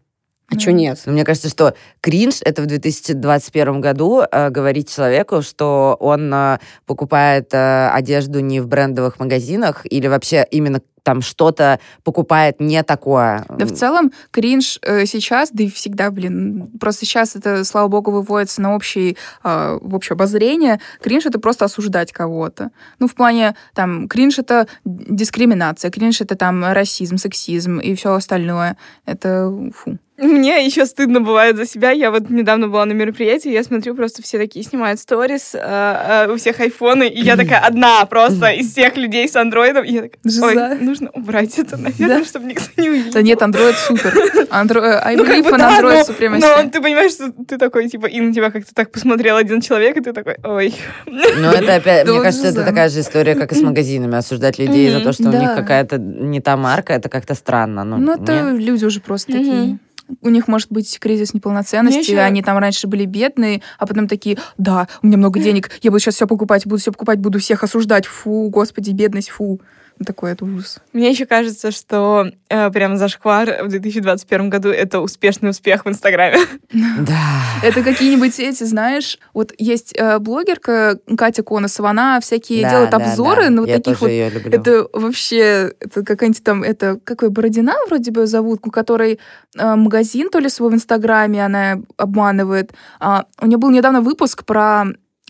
а 0.50 0.56
Да. 0.56 0.60
что 0.60 0.72
нет? 0.72 1.00
Но 1.06 1.12
мне 1.14 1.24
кажется, 1.26 1.50
что 1.50 1.74
кринж 2.02 2.38
это 2.42 2.62
в 2.62 2.66
2021 2.68 3.82
году 3.82 4.24
э, 4.32 4.50
говорить 4.50 4.94
человеку, 4.94 5.42
что 5.42 5.98
он 6.00 6.34
э, 6.34 6.60
покупает 6.86 7.54
э, 7.54 7.90
одежду 7.90 8.40
не 8.40 8.62
в 8.62 8.68
брендовых 8.68 9.20
магазинах 9.20 9.82
или 9.90 10.08
вообще 10.08 10.46
именно 10.50 10.82
там 11.08 11.22
что-то 11.22 11.80
покупает 12.04 12.60
не 12.60 12.84
такое. 12.84 13.46
Да 13.48 13.66
в 13.66 13.72
целом 13.72 14.12
кринж 14.32 14.78
э, 14.82 15.06
сейчас, 15.06 15.52
да 15.54 15.64
и 15.64 15.70
всегда, 15.70 16.12
блин, 16.12 16.70
просто 16.82 17.06
сейчас 17.06 17.38
это, 17.38 17.64
слава 17.64 17.88
богу, 17.88 18.12
выводится 18.12 18.62
на 18.62 18.76
общий, 18.76 19.16
э, 19.42 19.80
в 19.82 19.96
общее 19.96 20.16
обозрение. 20.16 20.82
Кринж— 21.02 21.26
это 21.26 21.40
просто 21.40 21.64
осуждать 21.64 22.12
кого-то. 22.12 22.72
Ну, 23.00 23.08
в 23.08 23.16
плане, 23.16 23.56
там, 23.74 24.10
кринж— 24.10 24.38
это 24.40 24.68
дискриминация, 24.84 25.92
кринж— 25.92 26.20
это 26.20 26.36
там 26.36 26.66
расизм, 26.74 27.16
сексизм 27.16 27.80
и 27.80 27.96
все 27.96 28.14
остальное. 28.14 28.76
Это, 29.06 29.50
фу. 29.74 29.98
Мне 30.18 30.66
еще 30.66 30.88
стыдно 30.88 31.22
бывает 31.22 31.58
за 31.58 31.66
себя. 31.68 31.92
Я 31.92 32.10
вот 32.10 32.32
недавно 32.32 32.68
была 32.68 32.86
на 32.86 32.94
мероприятии, 32.94 33.52
я 33.52 33.64
смотрю, 33.64 33.94
просто 33.94 34.24
все 34.24 34.40
такие 34.40 34.66
снимают 34.66 35.00
сторис, 35.00 35.54
э, 35.54 35.60
э, 35.60 36.32
у 36.32 36.38
всех 36.38 36.60
айфоны, 36.60 37.08
и 37.08 37.22
я 37.22 37.38
такая 37.38 37.60
одна 37.60 38.04
просто 38.06 38.50
из 38.50 38.72
всех 38.72 38.98
людей 38.98 39.30
с 39.30 39.36
андроидом. 39.36 39.86
И 39.86 39.94
я 39.94 40.02
такая, 40.02 40.20
ой, 40.26 40.54
Жиза. 40.54 40.78
Нужно 41.00 41.10
убрать 41.14 41.58
это, 41.60 41.78
наверное, 41.78 42.20
Да. 42.20 42.26
чтобы 42.26 42.46
никто 42.46 42.66
не 42.82 42.90
увидел. 42.90 43.12
Да 43.14 43.22
нет, 43.22 43.42
Android 43.42 43.74
супер. 43.76 44.14
Andro- 44.52 44.82
э, 44.84 45.00
I 45.04 45.16
Ну, 45.16 45.26
как 45.26 45.36
believe 45.36 45.44
бы 45.44 45.50
in 45.52 45.58
да, 45.58 45.80
Android 45.80 46.04
но- 46.08 46.14
supremacy. 46.14 46.64
Но 46.64 46.70
ты 46.70 46.82
понимаешь, 46.82 47.12
что 47.12 47.32
ты 47.48 47.58
такой, 47.58 47.88
типа, 47.90 48.06
и 48.08 48.20
на 48.20 48.34
тебя 48.34 48.52
как-то 48.52 48.74
так 48.74 48.92
посмотрел 48.92 49.36
один 49.38 49.62
человек, 49.62 49.98
и 49.98 50.02
ты 50.02 50.14
такой, 50.14 50.36
ой. 50.44 50.74
Ну, 51.06 51.50
это 51.50 51.76
опять, 51.76 52.08
мне 52.08 52.22
кажется, 52.22 52.48
это 52.48 52.64
такая 52.64 52.90
же 52.90 53.00
история, 53.02 53.36
как 53.36 53.52
и 53.52 53.56
с 53.56 53.62
магазинами. 53.62 54.18
Осуждать 54.18 54.58
людей 54.60 54.92
за 54.92 55.02
то, 55.02 55.14
что 55.14 55.24
у 55.30 55.32
них 55.32 55.56
какая-то 55.56 55.98
не 55.98 56.42
та 56.42 56.58
марка, 56.58 56.94
это 56.94 57.10
как-то 57.10 57.36
странно. 57.36 57.84
Ну, 57.84 57.98
Ну, 57.98 58.14
это 58.14 58.52
люди 58.52 58.86
уже 58.86 59.00
просто 59.00 59.32
такие. 59.34 59.80
У 60.22 60.30
них 60.30 60.48
может 60.48 60.72
быть 60.72 61.00
кризис 61.00 61.34
неполноценности, 61.34 62.12
ещё- 62.12 62.22
они 62.22 62.42
там 62.42 62.58
раньше 62.60 62.88
были 62.88 63.04
бедные, 63.04 63.62
а 63.78 63.86
потом 63.86 64.08
такие, 64.08 64.38
да, 64.58 64.88
у 65.04 65.08
меня 65.08 65.18
много 65.18 65.38
денег, 65.42 65.70
я 65.82 65.92
буду 65.92 66.00
сейчас 66.00 66.16
все 66.16 66.26
покупать, 66.28 66.66
буду 66.66 66.80
все 66.80 66.94
покупать, 66.94 67.20
буду 67.20 67.40
всех 67.40 67.62
осуждать, 67.64 68.06
фу, 68.06 68.50
господи, 68.50 68.92
бедность, 68.92 69.30
фу. 69.30 69.60
Ну, 70.00 70.06
Такой 70.06 70.32
это 70.32 70.46
ужас. 70.46 70.80
Мне 70.94 71.10
еще 71.10 71.26
кажется, 71.26 71.72
что 71.72 72.28
э, 72.50 72.70
прям 72.72 72.98
зашквар 72.98 73.64
в 73.64 73.70
2021 73.70 74.50
году 74.50 74.70
это 74.70 75.00
успешный 75.00 75.50
успех 75.50 75.86
в 75.86 75.90
Инстаграме. 75.90 76.38
Да. 77.00 77.42
Это 77.64 77.84
какие-нибудь 77.84 78.40
эти, 78.40 78.64
знаешь, 78.64 79.20
вот 79.34 79.54
есть 79.58 79.94
э, 79.96 80.20
блогерка 80.20 81.00
Катя 81.18 81.44
Коносова, 81.44 81.90
она 81.90 82.20
всякие 82.20 82.64
Да, 82.64 82.70
делает 82.70 82.90
да, 82.92 82.98
обзоры 82.98 83.44
да. 83.44 83.50
на 83.50 83.62
вот 83.62 83.70
Я 83.70 83.78
таких 83.78 84.00
тоже 84.00 84.02
вот 84.02 84.10
ее 84.10 84.30
люблю. 84.30 84.52
Это 84.52 84.88
вообще, 84.94 85.74
это 85.80 86.04
какая-нибудь 86.04 86.44
там, 86.44 86.64
это 86.64 87.00
какой 87.04 87.30
Бородина 87.30 87.76
вроде 87.88 88.12
бы 88.12 88.28
зовут, 88.28 88.60
у 88.66 88.72
которой 88.72 89.20
э, 89.58 89.76
магазин 89.76 90.30
то 90.30 90.40
ли 90.40 90.50
свой 90.50 90.72
в 90.72 90.74
Инстаграме 90.74 91.46
она 91.46 91.82
обманывает. 91.98 92.74
А, 93.00 93.26
у 93.42 93.48
нее 93.48 93.58
был 93.58 93.70
недавно 93.70 94.02
выпуск 94.02 94.46
про 94.46 94.86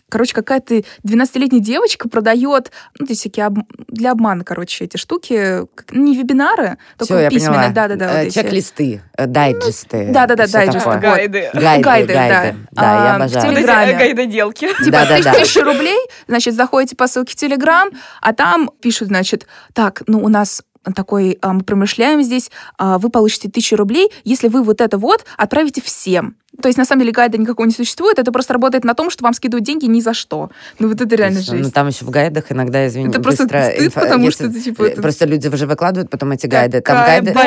Короче, 0.08 0.34
какая-то 0.34 0.82
12-летняя 1.04 1.60
девочка 1.60 2.08
продает, 2.08 2.70
ну, 2.98 3.06
то 3.06 3.12
есть 3.12 3.20
всякие 3.20 3.46
об- 3.46 3.58
для 3.88 4.12
обмана, 4.12 4.44
короче, 4.44 4.84
эти 4.84 4.96
штуки, 4.96 5.60
ну, 5.90 6.04
не 6.04 6.16
вебинары, 6.16 6.78
только 6.96 7.14
Все, 7.14 7.18
я 7.18 7.28
письменные, 7.30 7.56
поняла. 7.70 7.72
да-да-да. 7.72 8.06
вот 8.08 8.26
Э. 8.26 8.30
Чек-листы, 8.30 9.02
э, 9.16 9.26
дайджесты. 9.26 10.08
да-да-да, 10.10 10.44
и 10.44 10.46
всё 10.46 10.58
дайджесты, 10.58 10.88
вот. 10.90 11.00
Гайды. 11.00 11.50
Гайды, 11.52 11.82
Гайды, 11.82 12.06
да. 12.14 12.54
Да, 12.72 12.82
я 12.82 13.14
А, 13.14 13.18
в 13.18 13.22
обожаю. 13.22 13.44
Эти 13.46 13.54
Телеграме. 13.56 13.92
э, 13.92 13.98
гайдоделки. 13.98 14.68
Типа, 14.84 14.90
Да, 14.90 15.06
да, 15.06 15.16
тысяч- 15.16 15.24
да. 15.24 15.32
тысяча 15.34 15.64
рублей, 15.64 15.98
значит, 16.26 16.54
заходите 16.54 16.96
по 16.96 17.06
ссылке 17.06 17.32
в 17.32 17.36
Телеграм, 17.36 17.90
а 18.22 18.32
там 18.32 18.70
пишут, 18.80 19.08
значит, 19.08 19.46
так, 19.74 20.02
ну, 20.06 20.24
у 20.24 20.28
нас 20.28 20.62
такой, 20.94 21.38
а, 21.42 21.52
мы 21.52 21.62
промышляем 21.62 22.22
здесь, 22.22 22.50
а, 22.78 22.98
вы 22.98 23.10
получите 23.10 23.48
тысячу 23.48 23.76
рублей, 23.76 24.10
если 24.24 24.48
вы 24.48 24.62
вот 24.62 24.80
это 24.80 24.98
вот 24.98 25.24
отправите 25.36 25.80
всем. 25.82 26.36
То 26.62 26.66
есть, 26.68 26.78
на 26.78 26.84
самом 26.84 27.02
деле, 27.02 27.12
гайда 27.12 27.38
никакого 27.38 27.66
не 27.66 27.72
существует, 27.72 28.18
это 28.18 28.32
просто 28.32 28.54
работает 28.54 28.82
на 28.82 28.94
том, 28.94 29.10
что 29.10 29.22
вам 29.22 29.32
скидывают 29.34 29.64
деньги 29.64 29.84
ни 29.84 30.00
за 30.00 30.12
что. 30.14 30.50
Ну, 30.78 30.88
вот 30.88 31.00
это 31.00 31.14
реально 31.14 31.38
есть, 31.38 31.52
Ну, 31.52 31.58
жесть. 31.58 31.74
там 31.74 31.86
еще 31.88 32.04
в 32.04 32.10
гайдах 32.10 32.50
иногда, 32.50 32.86
извини, 32.88 33.08
Это 33.10 33.20
просто 33.20 33.44
быстро 33.44 33.62
стыд, 33.64 33.80
инфа- 33.92 34.00
потому 34.00 34.24
если- 34.24 34.44
что 34.44 34.46
это, 34.46 34.60
типа, 34.64 34.82
это- 34.84 35.02
Просто 35.02 35.26
люди 35.26 35.46
уже 35.48 35.66
выкладывают 35.66 36.10
потом 36.10 36.32
эти 36.32 36.46
гайды. 36.46 36.80
Там 36.80 36.96
гайды... 37.04 37.32
там, 37.32 37.44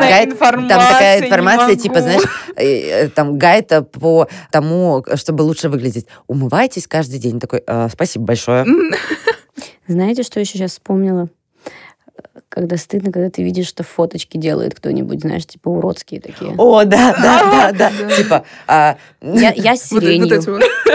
гайд- 0.00 0.32
информация, 0.32 0.68
там 0.78 0.92
такая 0.92 1.20
информация, 1.26 1.76
типа, 1.76 2.00
знаешь, 2.02 2.22
э, 2.56 2.64
э, 2.64 3.08
там 3.08 3.36
гайд 3.38 3.72
э, 3.72 3.82
по 3.82 4.28
тому, 4.52 5.04
чтобы 5.16 5.42
лучше 5.42 5.68
выглядеть. 5.68 6.06
Умывайтесь 6.28 6.86
каждый 6.86 7.18
день. 7.18 7.40
Такой, 7.40 7.62
«Э, 7.66 7.88
спасибо 7.90 8.26
большое. 8.26 8.64
Знаете, 9.88 10.22
что 10.22 10.38
еще 10.40 10.52
сейчас 10.58 10.72
вспомнила? 10.72 11.28
Когда 12.54 12.76
стыдно, 12.76 13.10
когда 13.10 13.30
ты 13.30 13.42
видишь, 13.42 13.66
что 13.66 13.82
фоточки 13.82 14.36
делает 14.36 14.74
кто-нибудь, 14.74 15.22
знаешь, 15.22 15.46
типа 15.46 15.70
уродские 15.70 16.20
такие. 16.20 16.54
О, 16.58 16.84
да, 16.84 17.14
да, 17.14 17.72
да, 17.72 17.90
да. 17.90 18.10
Типа, 18.14 18.44
а, 18.66 18.98
Я, 19.22 19.74
сиренью. 19.76 20.42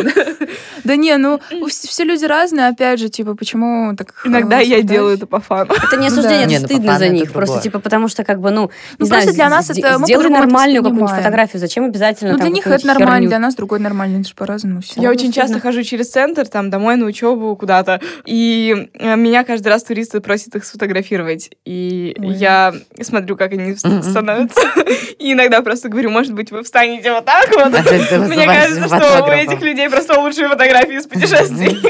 Да 0.83 0.95
не, 0.95 1.17
ну, 1.17 1.39
вс- 1.51 1.87
все 1.87 2.03
люди 2.03 2.23
разные, 2.25 2.67
опять 2.67 2.99
же, 2.99 3.09
типа, 3.09 3.35
почему 3.35 3.95
так... 3.95 4.13
Иногда 4.25 4.59
я 4.59 4.81
делаю 4.81 5.15
это 5.15 5.25
по 5.27 5.39
фану. 5.41 5.73
Это 5.73 5.97
не 5.97 6.07
Ну 6.09 6.13
осуждение, 6.13 6.59
это 6.59 6.61
ну, 6.61 6.65
стыдно 6.67 6.97
за 6.97 7.09
них. 7.09 7.31
Просто 7.33 7.61
типа 7.61 7.79
потому 7.79 8.07
что 8.07 8.23
как 8.23 8.39
бы, 8.39 8.51
ну, 8.51 8.69
Ну, 8.97 9.05
не 9.05 9.09
просто 9.09 9.33
для 9.33 9.49
нас 9.49 9.69
это- 9.69 9.97
сделай 10.03 10.29
нормальную 10.29 10.83
какую-нибудь 10.83 11.15
фотографию. 11.15 11.59
Зачем 11.59 11.85
обязательно 11.85 12.33
Ну, 12.33 12.39
для 12.39 12.49
них 12.49 12.65
это 12.65 12.87
нормально, 12.87 13.27
для 13.27 13.39
нас 13.39 13.55
другой 13.55 13.79
нормально, 13.79 14.19
это 14.19 14.29
же 14.29 14.35
по-разному 14.35 14.81
все. 14.81 15.01
Я 15.01 15.07
Ну, 15.09 15.13
очень 15.13 15.31
часто 15.31 15.59
хожу 15.59 15.83
через 15.83 16.09
центр, 16.09 16.47
там, 16.47 16.69
домой 16.69 16.95
на 16.95 17.05
учебу 17.05 17.55
куда-то, 17.55 17.99
и 18.25 18.89
э, 18.93 19.15
меня 19.15 19.43
каждый 19.43 19.67
раз 19.69 19.83
туристы 19.83 20.21
просят 20.21 20.55
их 20.55 20.63
сфотографировать. 20.65 21.49
И 21.65 22.15
я 22.19 22.73
смотрю, 23.01 23.35
как 23.35 23.51
они 23.53 23.75
становятся. 23.75 24.61
И 25.19 25.33
иногда 25.33 25.61
просто 25.61 25.89
говорю, 25.89 26.09
может 26.11 26.33
быть, 26.33 26.51
вы 26.51 26.63
встанете 26.63 27.11
вот 27.11 27.25
так 27.25 27.49
вот. 27.53 27.73
А 27.73 28.17
Мне 28.27 28.45
кажется, 28.45 28.87
что 28.87 29.25
у 29.25 29.31
этих 29.31 29.61
людей 29.61 29.86
просто 29.89 30.19
лучшие 30.19 30.47
фотографии 30.49 30.97
из 30.97 31.07
путешествий. 31.07 31.81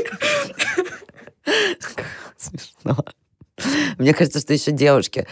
Смешно. 2.38 3.04
Мне 3.98 4.14
кажется, 4.14 4.40
что 4.40 4.54
еще 4.54 4.72
девушки 4.72 5.28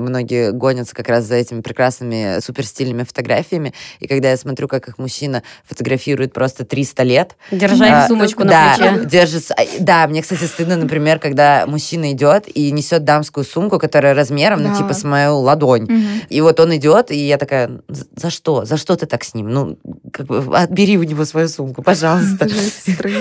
многие 0.00 0.52
гонятся 0.52 0.94
как 0.94 1.08
раз 1.08 1.24
за 1.24 1.36
этими 1.36 1.60
прекрасными 1.60 2.40
суперстильными 2.40 3.04
фотографиями. 3.04 3.72
И 4.00 4.06
когда 4.06 4.30
я 4.30 4.36
смотрю, 4.36 4.68
как 4.68 4.88
их 4.88 4.98
мужчина 4.98 5.42
фотографирует 5.68 6.32
просто 6.32 6.64
300 6.64 7.02
лет, 7.02 7.36
Держа 7.50 7.84
а, 7.84 8.02
их 8.02 8.08
сумочку 8.08 8.44
да, 8.44 8.76
на 8.78 8.92
плече. 8.92 9.06
держит 9.06 9.50
а, 9.50 9.62
Да, 9.80 10.06
мне, 10.08 10.22
кстати, 10.22 10.44
стыдно, 10.44 10.76
например, 10.76 11.18
когда 11.18 11.64
мужчина 11.66 12.12
идет 12.12 12.44
и 12.52 12.70
несет 12.70 13.04
дамскую 13.04 13.44
сумку, 13.44 13.78
которая 13.78 14.14
размером, 14.14 14.62
ну, 14.62 14.68
Да. 14.70 14.76
типа, 14.76 14.94
с 14.94 15.04
мою 15.04 15.36
ладонь. 15.38 15.82
Мгм. 15.84 16.06
И 16.28 16.40
вот 16.40 16.58
он 16.60 16.74
идет, 16.76 17.10
и 17.10 17.16
я 17.16 17.36
такая, 17.38 17.70
«За- 17.88 18.30
что? 18.30 18.64
За 18.64 18.76
что 18.76 18.96
ты 18.96 19.06
так 19.06 19.24
с 19.24 19.34
ним? 19.34 19.48
Ну, 19.48 19.78
как 20.12 20.26
бы, 20.26 20.56
отбери 20.56 20.98
у 20.98 21.02
него 21.02 21.24
свою 21.24 21.48
сумку, 21.48 21.82
пожалуйста. 21.82 22.48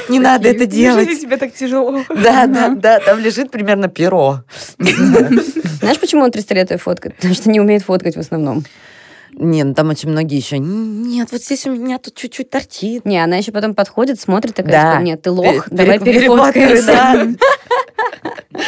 Не 0.10 0.20
надо 0.20 0.50
это 0.50 0.66
делать. 0.66 1.08
Неужели 1.08 1.22
тебе 1.22 1.38
так 1.38 1.54
тяжело? 1.54 2.04
Да, 2.10 2.48
да, 2.48 2.70
да, 2.76 3.00
там 3.00 3.20
лежит 3.20 3.52
примерно 3.52 3.88
перо. 3.88 4.44
Знаешь, 4.80 6.00
почему 6.00 6.24
он 6.24 6.32
300 6.32 6.54
лет 6.56 6.65
ее 6.72 6.78
фоткает? 6.78 7.16
Потому 7.18 7.34
что 7.34 7.50
не 7.50 7.60
умеет 7.60 7.84
фоткать 7.84 8.16
в 8.16 8.20
основном. 8.20 8.64
Не, 9.38 9.64
ну 9.64 9.74
там 9.74 9.90
очень 9.90 10.10
многие 10.10 10.38
еще. 10.38 10.58
Нет, 10.60 11.30
вот 11.32 11.42
здесь 11.44 11.66
у 11.68 11.72
меня 11.72 11.98
тут 12.00 12.16
чуть-чуть 12.16 12.50
торчит. 12.50 13.06
Не, 13.06 13.24
она 13.24 13.36
еще 13.38 13.52
потом 13.52 13.76
подходит, 13.76 14.20
смотрит, 14.20 14.56
такая, 14.56 14.72
Да. 14.72 14.92
типа, 14.94 15.04
нет, 15.04 15.22
ты 15.22 15.32
лох, 15.32 15.66
Пере- 15.70 15.78
давай 15.78 16.00
пере- 16.00 16.20
перефоткаемся. 16.22 17.36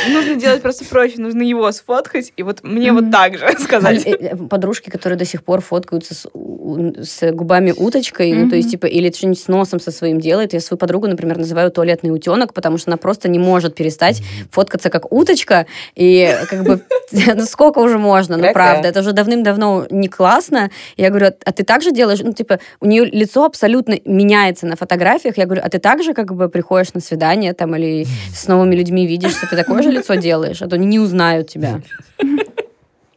Нужно 0.10 0.36
делать 0.36 0.62
просто 0.62 0.84
проще. 0.86 1.16
Нужно 1.18 1.42
его 1.44 1.72
сфоткать, 1.72 2.34
и 2.36 2.44
вот 2.44 2.62
мне 2.64 2.92
вот 2.92 3.10
так 3.10 3.38
же 3.38 3.46
А, 3.48 3.58
сказать. 3.60 4.06
э, 4.06 4.12
э, 4.12 4.36
Подружки, 4.36 4.90
которые 4.90 5.18
до 5.18 5.24
сих 5.26 5.44
пор 5.44 5.62
фоткаются 5.62 6.14
с, 6.14 7.32
губами 7.32 7.72
уточкой, 7.76 8.34
ну, 8.34 8.50
то 8.50 8.56
есть, 8.58 8.72
типа, 8.72 8.86
или 8.86 9.10
что-нибудь 9.12 9.40
с 9.40 9.48
носом 9.48 9.80
со 9.80 9.92
своим 9.92 10.20
делает. 10.20 10.54
Я 10.54 10.60
свою 10.60 10.78
подругу, 10.78 11.08
например, 11.08 11.38
называю 11.38 11.72
туалетный 11.72 12.12
утенок, 12.14 12.54
потому 12.54 12.78
что 12.78 12.92
она 12.92 12.98
просто 12.98 13.30
не 13.30 13.40
может 13.40 13.76
перестать 13.76 14.22
фоткаться 14.52 14.90
как 14.90 15.12
уточка. 15.12 15.66
И 15.96 16.36
как 16.50 16.64
бы, 16.64 16.82
ну 17.12 17.46
сколько 17.46 17.80
уже 17.80 17.98
можно, 17.98 18.36
ну 18.38 18.52
правда, 18.52 18.90
это 18.90 19.00
уже 19.00 19.14
давным-давно 19.14 19.88
не 19.90 20.10
классно. 20.10 20.57
Я 20.98 21.10
говорю, 21.10 21.28
а 21.46 21.52
ты 21.52 21.64
так 21.64 21.82
же 21.82 21.92
делаешь? 21.92 22.20
Ну, 22.22 22.34
типа, 22.34 22.60
у 22.80 22.86
нее 22.86 23.06
лицо 23.06 23.46
абсолютно 23.46 24.00
меняется 24.06 24.66
на 24.66 24.76
фотографиях. 24.76 25.38
Я 25.38 25.46
говорю, 25.46 25.62
а 25.64 25.70
ты 25.70 25.80
так 25.80 26.04
же 26.04 26.14
как 26.14 26.34
бы 26.34 26.50
приходишь 26.50 26.94
на 26.94 27.00
свидание 27.00 27.54
там 27.54 27.76
или 27.76 28.06
с 28.34 28.48
новыми 28.48 28.76
людьми 28.76 29.08
видишь, 29.08 29.32
что 29.32 29.48
ты 29.48 29.56
такое 29.56 29.84
же 29.84 29.92
лицо 29.98 30.16
делаешь, 30.16 30.62
а 30.62 30.68
то 30.68 30.76
они 30.76 30.86
не 30.86 31.00
узнают 31.00 31.50
тебя. 31.50 31.82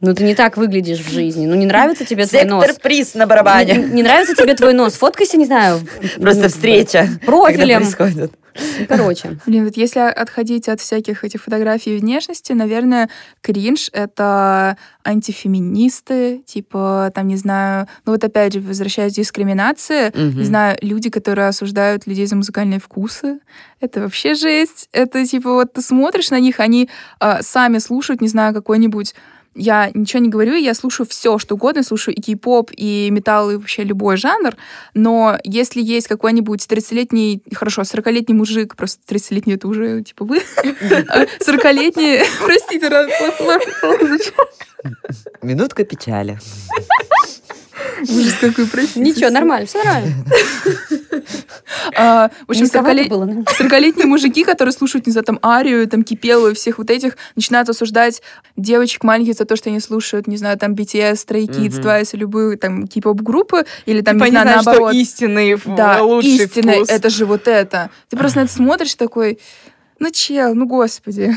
Ну, 0.01 0.15
ты 0.15 0.25
не 0.25 0.35
так 0.35 0.57
выглядишь 0.57 1.01
в 1.01 1.11
жизни. 1.13 1.47
Ну, 1.47 1.55
не 1.55 1.67
нравится 1.67 2.05
тебе 2.07 2.27
твой 2.27 2.45
нос. 2.45 2.65
Сектор 2.65 2.83
приз 2.83 3.15
на 3.15 3.21
Не, 3.21 3.27
барабане. 3.27 3.75
не 3.77 4.03
нравится 4.03 4.35
тебе 4.35 4.55
твой 4.55 4.73
нос. 4.73 4.95
Фоткайся, 4.95 5.37
не 5.37 5.45
знаю. 5.45 5.81
Просто 6.21 6.45
ну, 6.45 6.49
встреча. 6.49 7.07
Профилем. 7.27 7.81
происходит. 7.83 8.33
Ну, 8.55 8.87
Короче. 8.89 9.39
Блин, 9.47 9.65
вот 9.67 9.77
если 9.77 10.01
отходить 10.01 10.69
от 10.69 10.81
всяких 10.81 11.23
этих 11.25 11.43
фотографий 11.43 11.97
внешности, 11.99 12.53
наверное, 12.53 13.09
кринж— 13.43 13.91
это 13.93 14.77
антифеминисты, 15.05 16.43
типа, 16.47 17.13
там, 17.15 17.29
не 17.29 17.37
знаю, 17.37 17.87
ну 18.07 18.13
вот 18.13 18.25
опять 18.25 18.55
же, 18.55 18.61
возвращаясь 18.61 19.13
к 19.13 19.17
дискриминации, 19.17 20.09
Мгм. 20.15 20.39
не 20.39 20.45
знаю, 20.45 20.79
люди, 20.83 21.11
которые 21.11 21.49
осуждают 21.49 22.07
людей 22.07 22.27
за 22.27 22.37
музыкальные 22.37 22.81
вкусы, 22.81 23.39
это 23.81 24.01
вообще 24.01 24.35
жесть. 24.35 24.89
Это, 24.93 25.25
типа, 25.27 25.53
вот 25.53 25.73
ты 25.75 25.83
смотришь 25.83 26.31
на 26.31 26.41
них, 26.41 26.59
они 26.61 26.89
а, 27.19 27.43
сами 27.43 27.79
слушают, 27.79 28.21
не 28.21 28.29
знаю, 28.29 28.53
какой-нибудь 28.55 29.15
я 29.55 29.91
ничего 29.95 30.23
не 30.23 30.29
говорю, 30.29 30.55
я 30.55 30.75
слушаю 30.75 31.07
все, 31.09 31.39
что 31.39 31.55
угодно, 31.55 31.83
слушаю 31.83 32.15
и 32.15 32.21
кей-поп, 32.21 32.71
и 32.77 33.09
металл, 33.11 33.51
и 33.51 33.57
вообще 33.57 33.83
любой 33.85 34.17
жанр, 34.17 34.57
но 34.95 35.39
если 35.45 35.83
есть 35.83 36.07
какой-нибудь 36.09 36.65
30-летний, 36.69 37.43
хорошо, 37.53 37.83
40-летний 37.83 38.35
мужик, 38.35 38.77
просто 38.77 39.01
30-летний 39.13 39.55
это 39.55 39.69
уже, 39.69 40.03
типа, 40.03 40.25
вы, 40.25 40.39
40-летний, 40.63 42.21
простите, 42.45 42.89
Минутка 45.43 45.85
печали. 45.85 46.39
Ужас 48.09 48.35
какой, 48.41 48.67
простите. 48.67 49.01
Ничего, 49.01 49.31
нормально, 49.31 49.67
все 49.67 49.79
нормально. 49.83 50.15
А, 51.97 52.31
в 52.47 52.51
общем, 52.51 52.65
Низковато 52.65 52.91
40-летние 52.93 53.11
было. 53.11 53.25
ну. 53.27 53.43
40-летние 53.43 54.07
мужики, 54.07 54.45
которые 54.45 54.73
слушают, 54.73 55.07
не 55.07 55.13
знаю, 55.13 55.25
там, 55.25 55.39
Арию, 55.43 55.87
там, 55.89 56.03
Кипелу 56.03 56.49
и 56.49 56.55
всех 56.55 56.79
вот 56.79 56.91
этих, 56.91 57.17
начинают 57.37 57.69
осуждать 57.69 58.23
девочек 58.57 59.05
маленьких 59.05 59.35
за 59.35 59.45
то, 59.45 59.57
что 59.57 59.71
они 59.71 59.81
слушают, 59.81 60.27
не 60.27 60.37
знаю, 60.37 60.59
там, 60.59 60.75
BTS, 60.75 61.15
Stray 61.27 61.47
Kids. 61.47 61.81
Twice, 61.81 62.17
любую, 62.17 62.59
там, 62.59 62.87
кей-поп-группы, 62.87 63.65
или 63.87 64.01
там, 64.03 64.17
Типа, 64.17 64.25
не 64.25 64.31
знаю, 64.33 64.47
наоборот. 64.57 64.91
что 64.91 64.99
истинный, 64.99 65.57
Да, 65.65 66.01
истинный, 66.23 66.85
это 66.87 67.11
же 67.11 67.27
вот 67.27 67.47
это. 67.49 67.91
Ты 68.09 68.17
просто 68.17 68.41
на 68.41 68.45
это 68.45 68.53
смотришь 68.61 68.95
такой, 68.95 69.39
ну, 69.99 70.11
чел, 70.11 70.55
ну, 70.55 70.67
господи. 70.67 71.37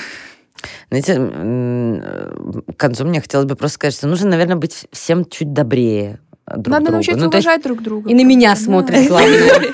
Знаете, 0.90 1.14
м, 1.14 2.64
к 2.76 2.78
концу 2.78 3.06
мне 3.06 3.22
хотелось 3.22 3.48
бы 3.48 3.56
просто 3.56 3.76
сказать, 3.76 3.94
что 3.96 4.08
нужно, 4.08 4.30
наверное, 4.30 4.56
быть 4.56 4.88
всем 4.92 5.26
чуть 5.26 5.54
добрее 5.54 6.20
друг 6.48 6.68
Надо 6.68 6.86
другу. 6.86 6.92
научиться 6.94 7.24
Ну, 7.24 7.30
то 7.30 7.38
есть 7.38 7.48
уважать 7.48 7.64
друг 7.64 7.82
друга. 7.82 8.10
И 8.10 8.14
на 8.14 8.24
меня 8.24 8.50
Да. 8.52 8.56
смотрит, 8.56 9.08
главное. 9.08 9.74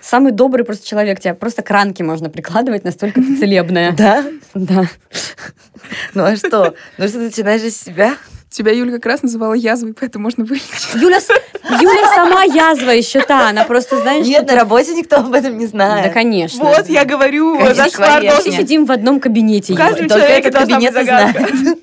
Самый 0.00 0.30
добрый 0.32 0.64
просто 0.64 0.86
человек. 0.86 1.18
Тебя 1.18 1.34
просто 1.34 1.62
к 1.62 1.70
ранке 1.70 2.04
можно 2.04 2.30
прикладывать, 2.30 2.84
настолько 2.84 3.20
ты 3.20 3.36
целебная. 3.38 3.92
Да? 3.96 4.24
Да. 4.54 4.84
Ну 6.14 6.24
а 6.24 6.36
что? 6.36 6.74
Ну 6.96 7.08
что 7.08 7.18
ты 7.18 7.24
начинаешь 7.24 7.62
из 7.62 7.80
себя? 7.80 8.14
Тебя 8.48 8.72
Юля 8.72 8.92
как 8.92 9.04
раз 9.06 9.22
называла 9.22 9.54
язвой, 9.54 9.92
поэтому 9.92 10.22
можно 10.22 10.44
вылечить. 10.44 10.70
Юля, 10.94 11.18
Юля 11.68 12.14
сама 12.14 12.44
язва 12.44 12.90
еще 12.90 13.20
та. 13.20 13.48
Она 13.50 13.64
просто, 13.64 14.00
знаешь... 14.00 14.24
Нет, 14.24 14.46
на 14.48 14.54
работе 14.54 14.94
никто 14.94 15.16
об 15.16 15.32
этом 15.34 15.58
не 15.58 15.66
знает. 15.66 16.06
Да, 16.06 16.12
конечно. 16.12 16.64
Вот, 16.64 16.88
я 16.88 17.04
говорю, 17.04 17.58
Конечно, 17.58 18.20
должен... 18.20 18.52
сидим 18.52 18.86
в 18.86 18.92
одном 18.92 19.18
кабинете. 19.20 19.74
В 19.74 19.76
каждом 19.76 20.04
Юля. 20.04 20.08
Только 20.08 20.26
человеке 20.26 20.48
этот 20.48 20.68
должна 20.68 20.78
быть 20.78 20.94
кабинет 20.94 21.06
знает. 21.06 21.78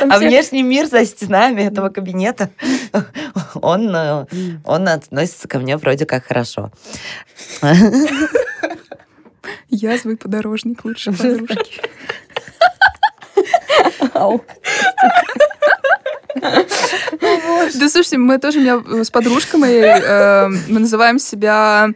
Там 0.00 0.10
А 0.12 0.16
все- 0.16 0.28
внешний 0.28 0.62
мир 0.62 0.86
за 0.86 1.04
стенами 1.04 1.62
этого 1.62 1.88
кабинета, 1.90 2.50
он, 3.54 3.94
э, 3.94 4.26
он 4.64 4.88
относится 4.88 5.48
ко 5.48 5.58
мне 5.58 5.76
вроде 5.76 6.06
как 6.06 6.24
хорошо. 6.26 6.70
Язвый 9.68 10.16
подорожник, 10.16 10.84
лучше 10.84 11.12
подружки. 11.12 11.80
Да 16.34 17.88
слушайте, 17.88 18.18
мы 18.18 18.38
тоже, 18.38 18.58
у 18.58 18.62
меня 18.62 19.04
с 19.04 19.10
подружкой 19.10 19.60
моей, 19.60 19.82
э, 19.84 20.48
мы 20.68 20.80
называем 20.80 21.18
себя 21.18 21.88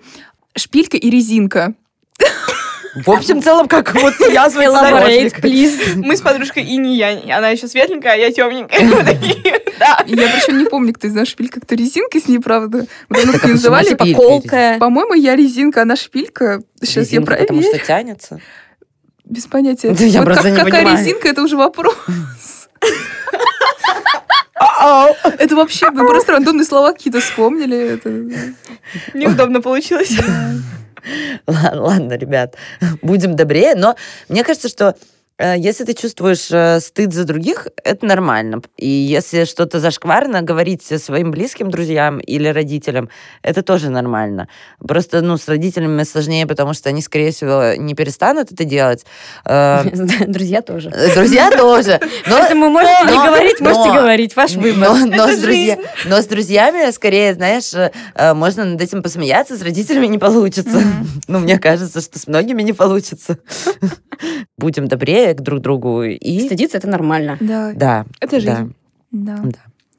шпилька 0.56 0.96
и 0.96 1.10
резинка. 1.10 1.74
В 2.94 3.10
общем, 3.10 3.40
целом, 3.42 3.68
как 3.68 3.94
вот 3.94 4.14
Elaborate, 4.20 4.72
подорожник. 4.72 5.38
please. 5.38 5.94
Мы 5.96 6.16
с 6.16 6.20
подружкой 6.20 6.64
и 6.64 6.76
не 6.76 6.96
я. 6.96 7.36
Она 7.38 7.50
еще 7.50 7.68
светленькая, 7.68 8.14
а 8.14 8.16
я 8.16 8.32
темненькая. 8.32 8.82
Мы 8.84 9.02
Да. 9.78 10.04
Я 10.06 10.28
причем 10.28 10.58
не 10.58 10.64
помню, 10.66 10.92
кто 10.92 11.06
из 11.06 11.14
нас 11.14 11.28
шпилька, 11.28 11.60
кто 11.60 11.74
резинка 11.74 12.18
с 12.20 12.26
ней, 12.28 12.38
правда. 12.38 12.86
Вот 13.08 13.16
давно 13.18 13.32
Так, 13.32 13.40
так 13.42 13.50
не 13.50 13.54
почему 13.56 13.72
называли. 13.72 14.12
колкая. 14.14 14.78
По-моему, 14.78 15.14
я 15.14 15.36
резинка, 15.36 15.82
она 15.82 15.96
шпилька. 15.96 16.62
Сейчас 16.80 17.10
я 17.10 17.20
Резинка, 17.20 17.36
потому 17.36 17.60
проверю. 17.60 17.78
что 17.78 17.86
тянется. 17.86 18.40
Без 19.24 19.46
понятия. 19.46 19.90
Да 19.96 20.04
я 20.04 20.18
Вот 20.20 20.24
просто 20.26 20.42
как- 20.50 20.64
какая 20.64 20.82
понимаю. 20.84 20.98
резинка, 20.98 21.28
это 21.28 21.42
уже 21.42 21.56
вопрос. 21.56 21.94
Это 25.38 25.56
вообще, 25.56 25.90
мы 25.90 26.06
просто 26.06 26.32
рандомные 26.32 26.64
слова 26.64 26.92
какие-то 26.92 27.20
вспомнили. 27.20 28.00
Неудобно 29.14 29.60
получилось. 29.60 30.12
Ладно, 31.46 32.14
ребят, 32.14 32.56
будем 33.02 33.36
добрее. 33.36 33.74
Но 33.74 33.96
мне 34.28 34.44
кажется, 34.44 34.68
что 34.68 34.94
если 35.56 35.84
ты 35.84 35.94
чувствуешь 35.94 36.48
э, 36.50 36.80
стыд 36.80 37.12
за 37.12 37.24
других, 37.24 37.68
это 37.82 38.04
нормально. 38.06 38.60
И 38.76 38.88
если 38.88 39.44
что-то 39.44 39.80
зашкварно, 39.80 40.42
говорить 40.42 40.82
своим 40.82 41.30
близким 41.30 41.70
друзьям 41.70 42.18
или 42.18 42.48
родителям, 42.48 43.08
это 43.42 43.62
тоже 43.62 43.90
нормально. 43.90 44.48
Просто, 44.86 45.22
ну, 45.22 45.36
с 45.36 45.48
родителями 45.48 46.02
сложнее, 46.02 46.46
потому 46.46 46.74
что 46.74 46.88
они, 46.90 47.00
скорее 47.02 47.32
всего, 47.32 47.74
не 47.76 47.94
перестанут 47.94 48.52
это 48.52 48.64
делать. 48.64 49.04
Э, 49.44 49.82
Друзья 50.26 50.62
тоже. 50.62 50.90
э, 50.90 51.14
Друзья 51.14 51.50
тоже. 51.50 52.00
Поэтому 52.28 52.68
можете 52.70 53.04
не 53.04 53.16
говорить, 53.16 53.60
можете 53.60 53.90
говорить. 53.90 54.36
Ваш 54.36 54.52
выбор. 54.52 54.90
Но, 56.04 56.20
с 56.20 56.26
друзьями, 56.26 56.90
скорее, 56.92 57.34
знаешь, 57.34 57.72
э, 57.74 57.90
э, 58.14 58.34
можно 58.34 58.64
над 58.64 58.80
этим 58.80 59.02
посмеяться, 59.02 59.56
с 59.56 59.62
родителями 59.62 60.06
не 60.06 60.18
получится. 60.18 60.80
Ну, 61.28 61.38
мне 61.38 61.58
кажется, 61.58 62.00
что 62.00 62.18
с 62.18 62.26
многими 62.26 62.62
не 62.62 62.72
получится. 62.72 63.38
Будем 64.58 64.88
добрее 64.88 65.29
к 65.34 65.40
друг 65.40 65.60
другу. 65.60 66.02
И 66.02 66.40
Стыдиться 66.46 66.78
это 66.78 66.88
нормально. 66.88 67.36
Да, 67.40 67.72
да, 67.74 68.06
Это 68.20 68.32
да, 68.32 68.40
жизнь. 68.40 68.74
да. 69.10 69.42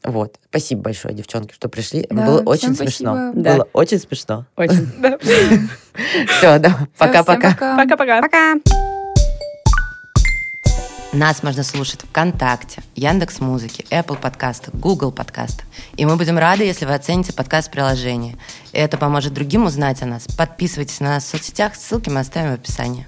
вот. 0.04 0.38
Спасибо 0.50 0.82
большое, 0.84 1.14
девчонки, 1.14 1.54
что 1.54 1.70
пришли. 1.70 2.06
Да, 2.10 2.26
Было 2.26 2.40
очень 2.42 2.76
спасибо. 2.76 2.90
смешно. 2.90 3.32
Да. 3.36 3.54
Было 3.56 3.68
очень 3.74 4.00
смешно. 4.00 4.46
Очень. 4.56 4.88
Да. 5.02 5.18
Все, 6.38 6.60
да. 6.60 6.88
Пока-пока. 6.98 7.54
Пока-пока. 7.78 8.22
Пока. 8.22 8.56
Нас 11.14 11.44
можно 11.44 11.64
слушать 11.64 12.04
ВКонтакте, 12.04 12.82
Яндекс 12.96 13.42
Музыки, 13.42 13.86
Apple 13.90 14.18
подкастах, 14.18 14.74
Google 14.74 15.12
подкастах. 15.12 15.66
И 15.98 16.06
мы 16.06 16.16
будем 16.16 16.38
рады, 16.38 16.64
если 16.64 16.86
вы 16.86 16.94
оцените 16.94 17.34
подкаст 17.34 17.68
в 17.68 17.72
приложении. 17.72 18.38
Это 18.72 18.98
поможет 18.98 19.34
другим 19.34 19.66
узнать 19.66 20.02
о 20.02 20.06
нас. 20.06 20.26
Подписывайтесь 20.38 21.02
на 21.02 21.10
нас 21.16 21.26
в 21.26 21.28
соцсетях, 21.28 21.76
ссылки 21.76 22.10
мы 22.10 22.22
оставим 22.22 22.52
в 22.52 22.54
описании. 22.54 23.08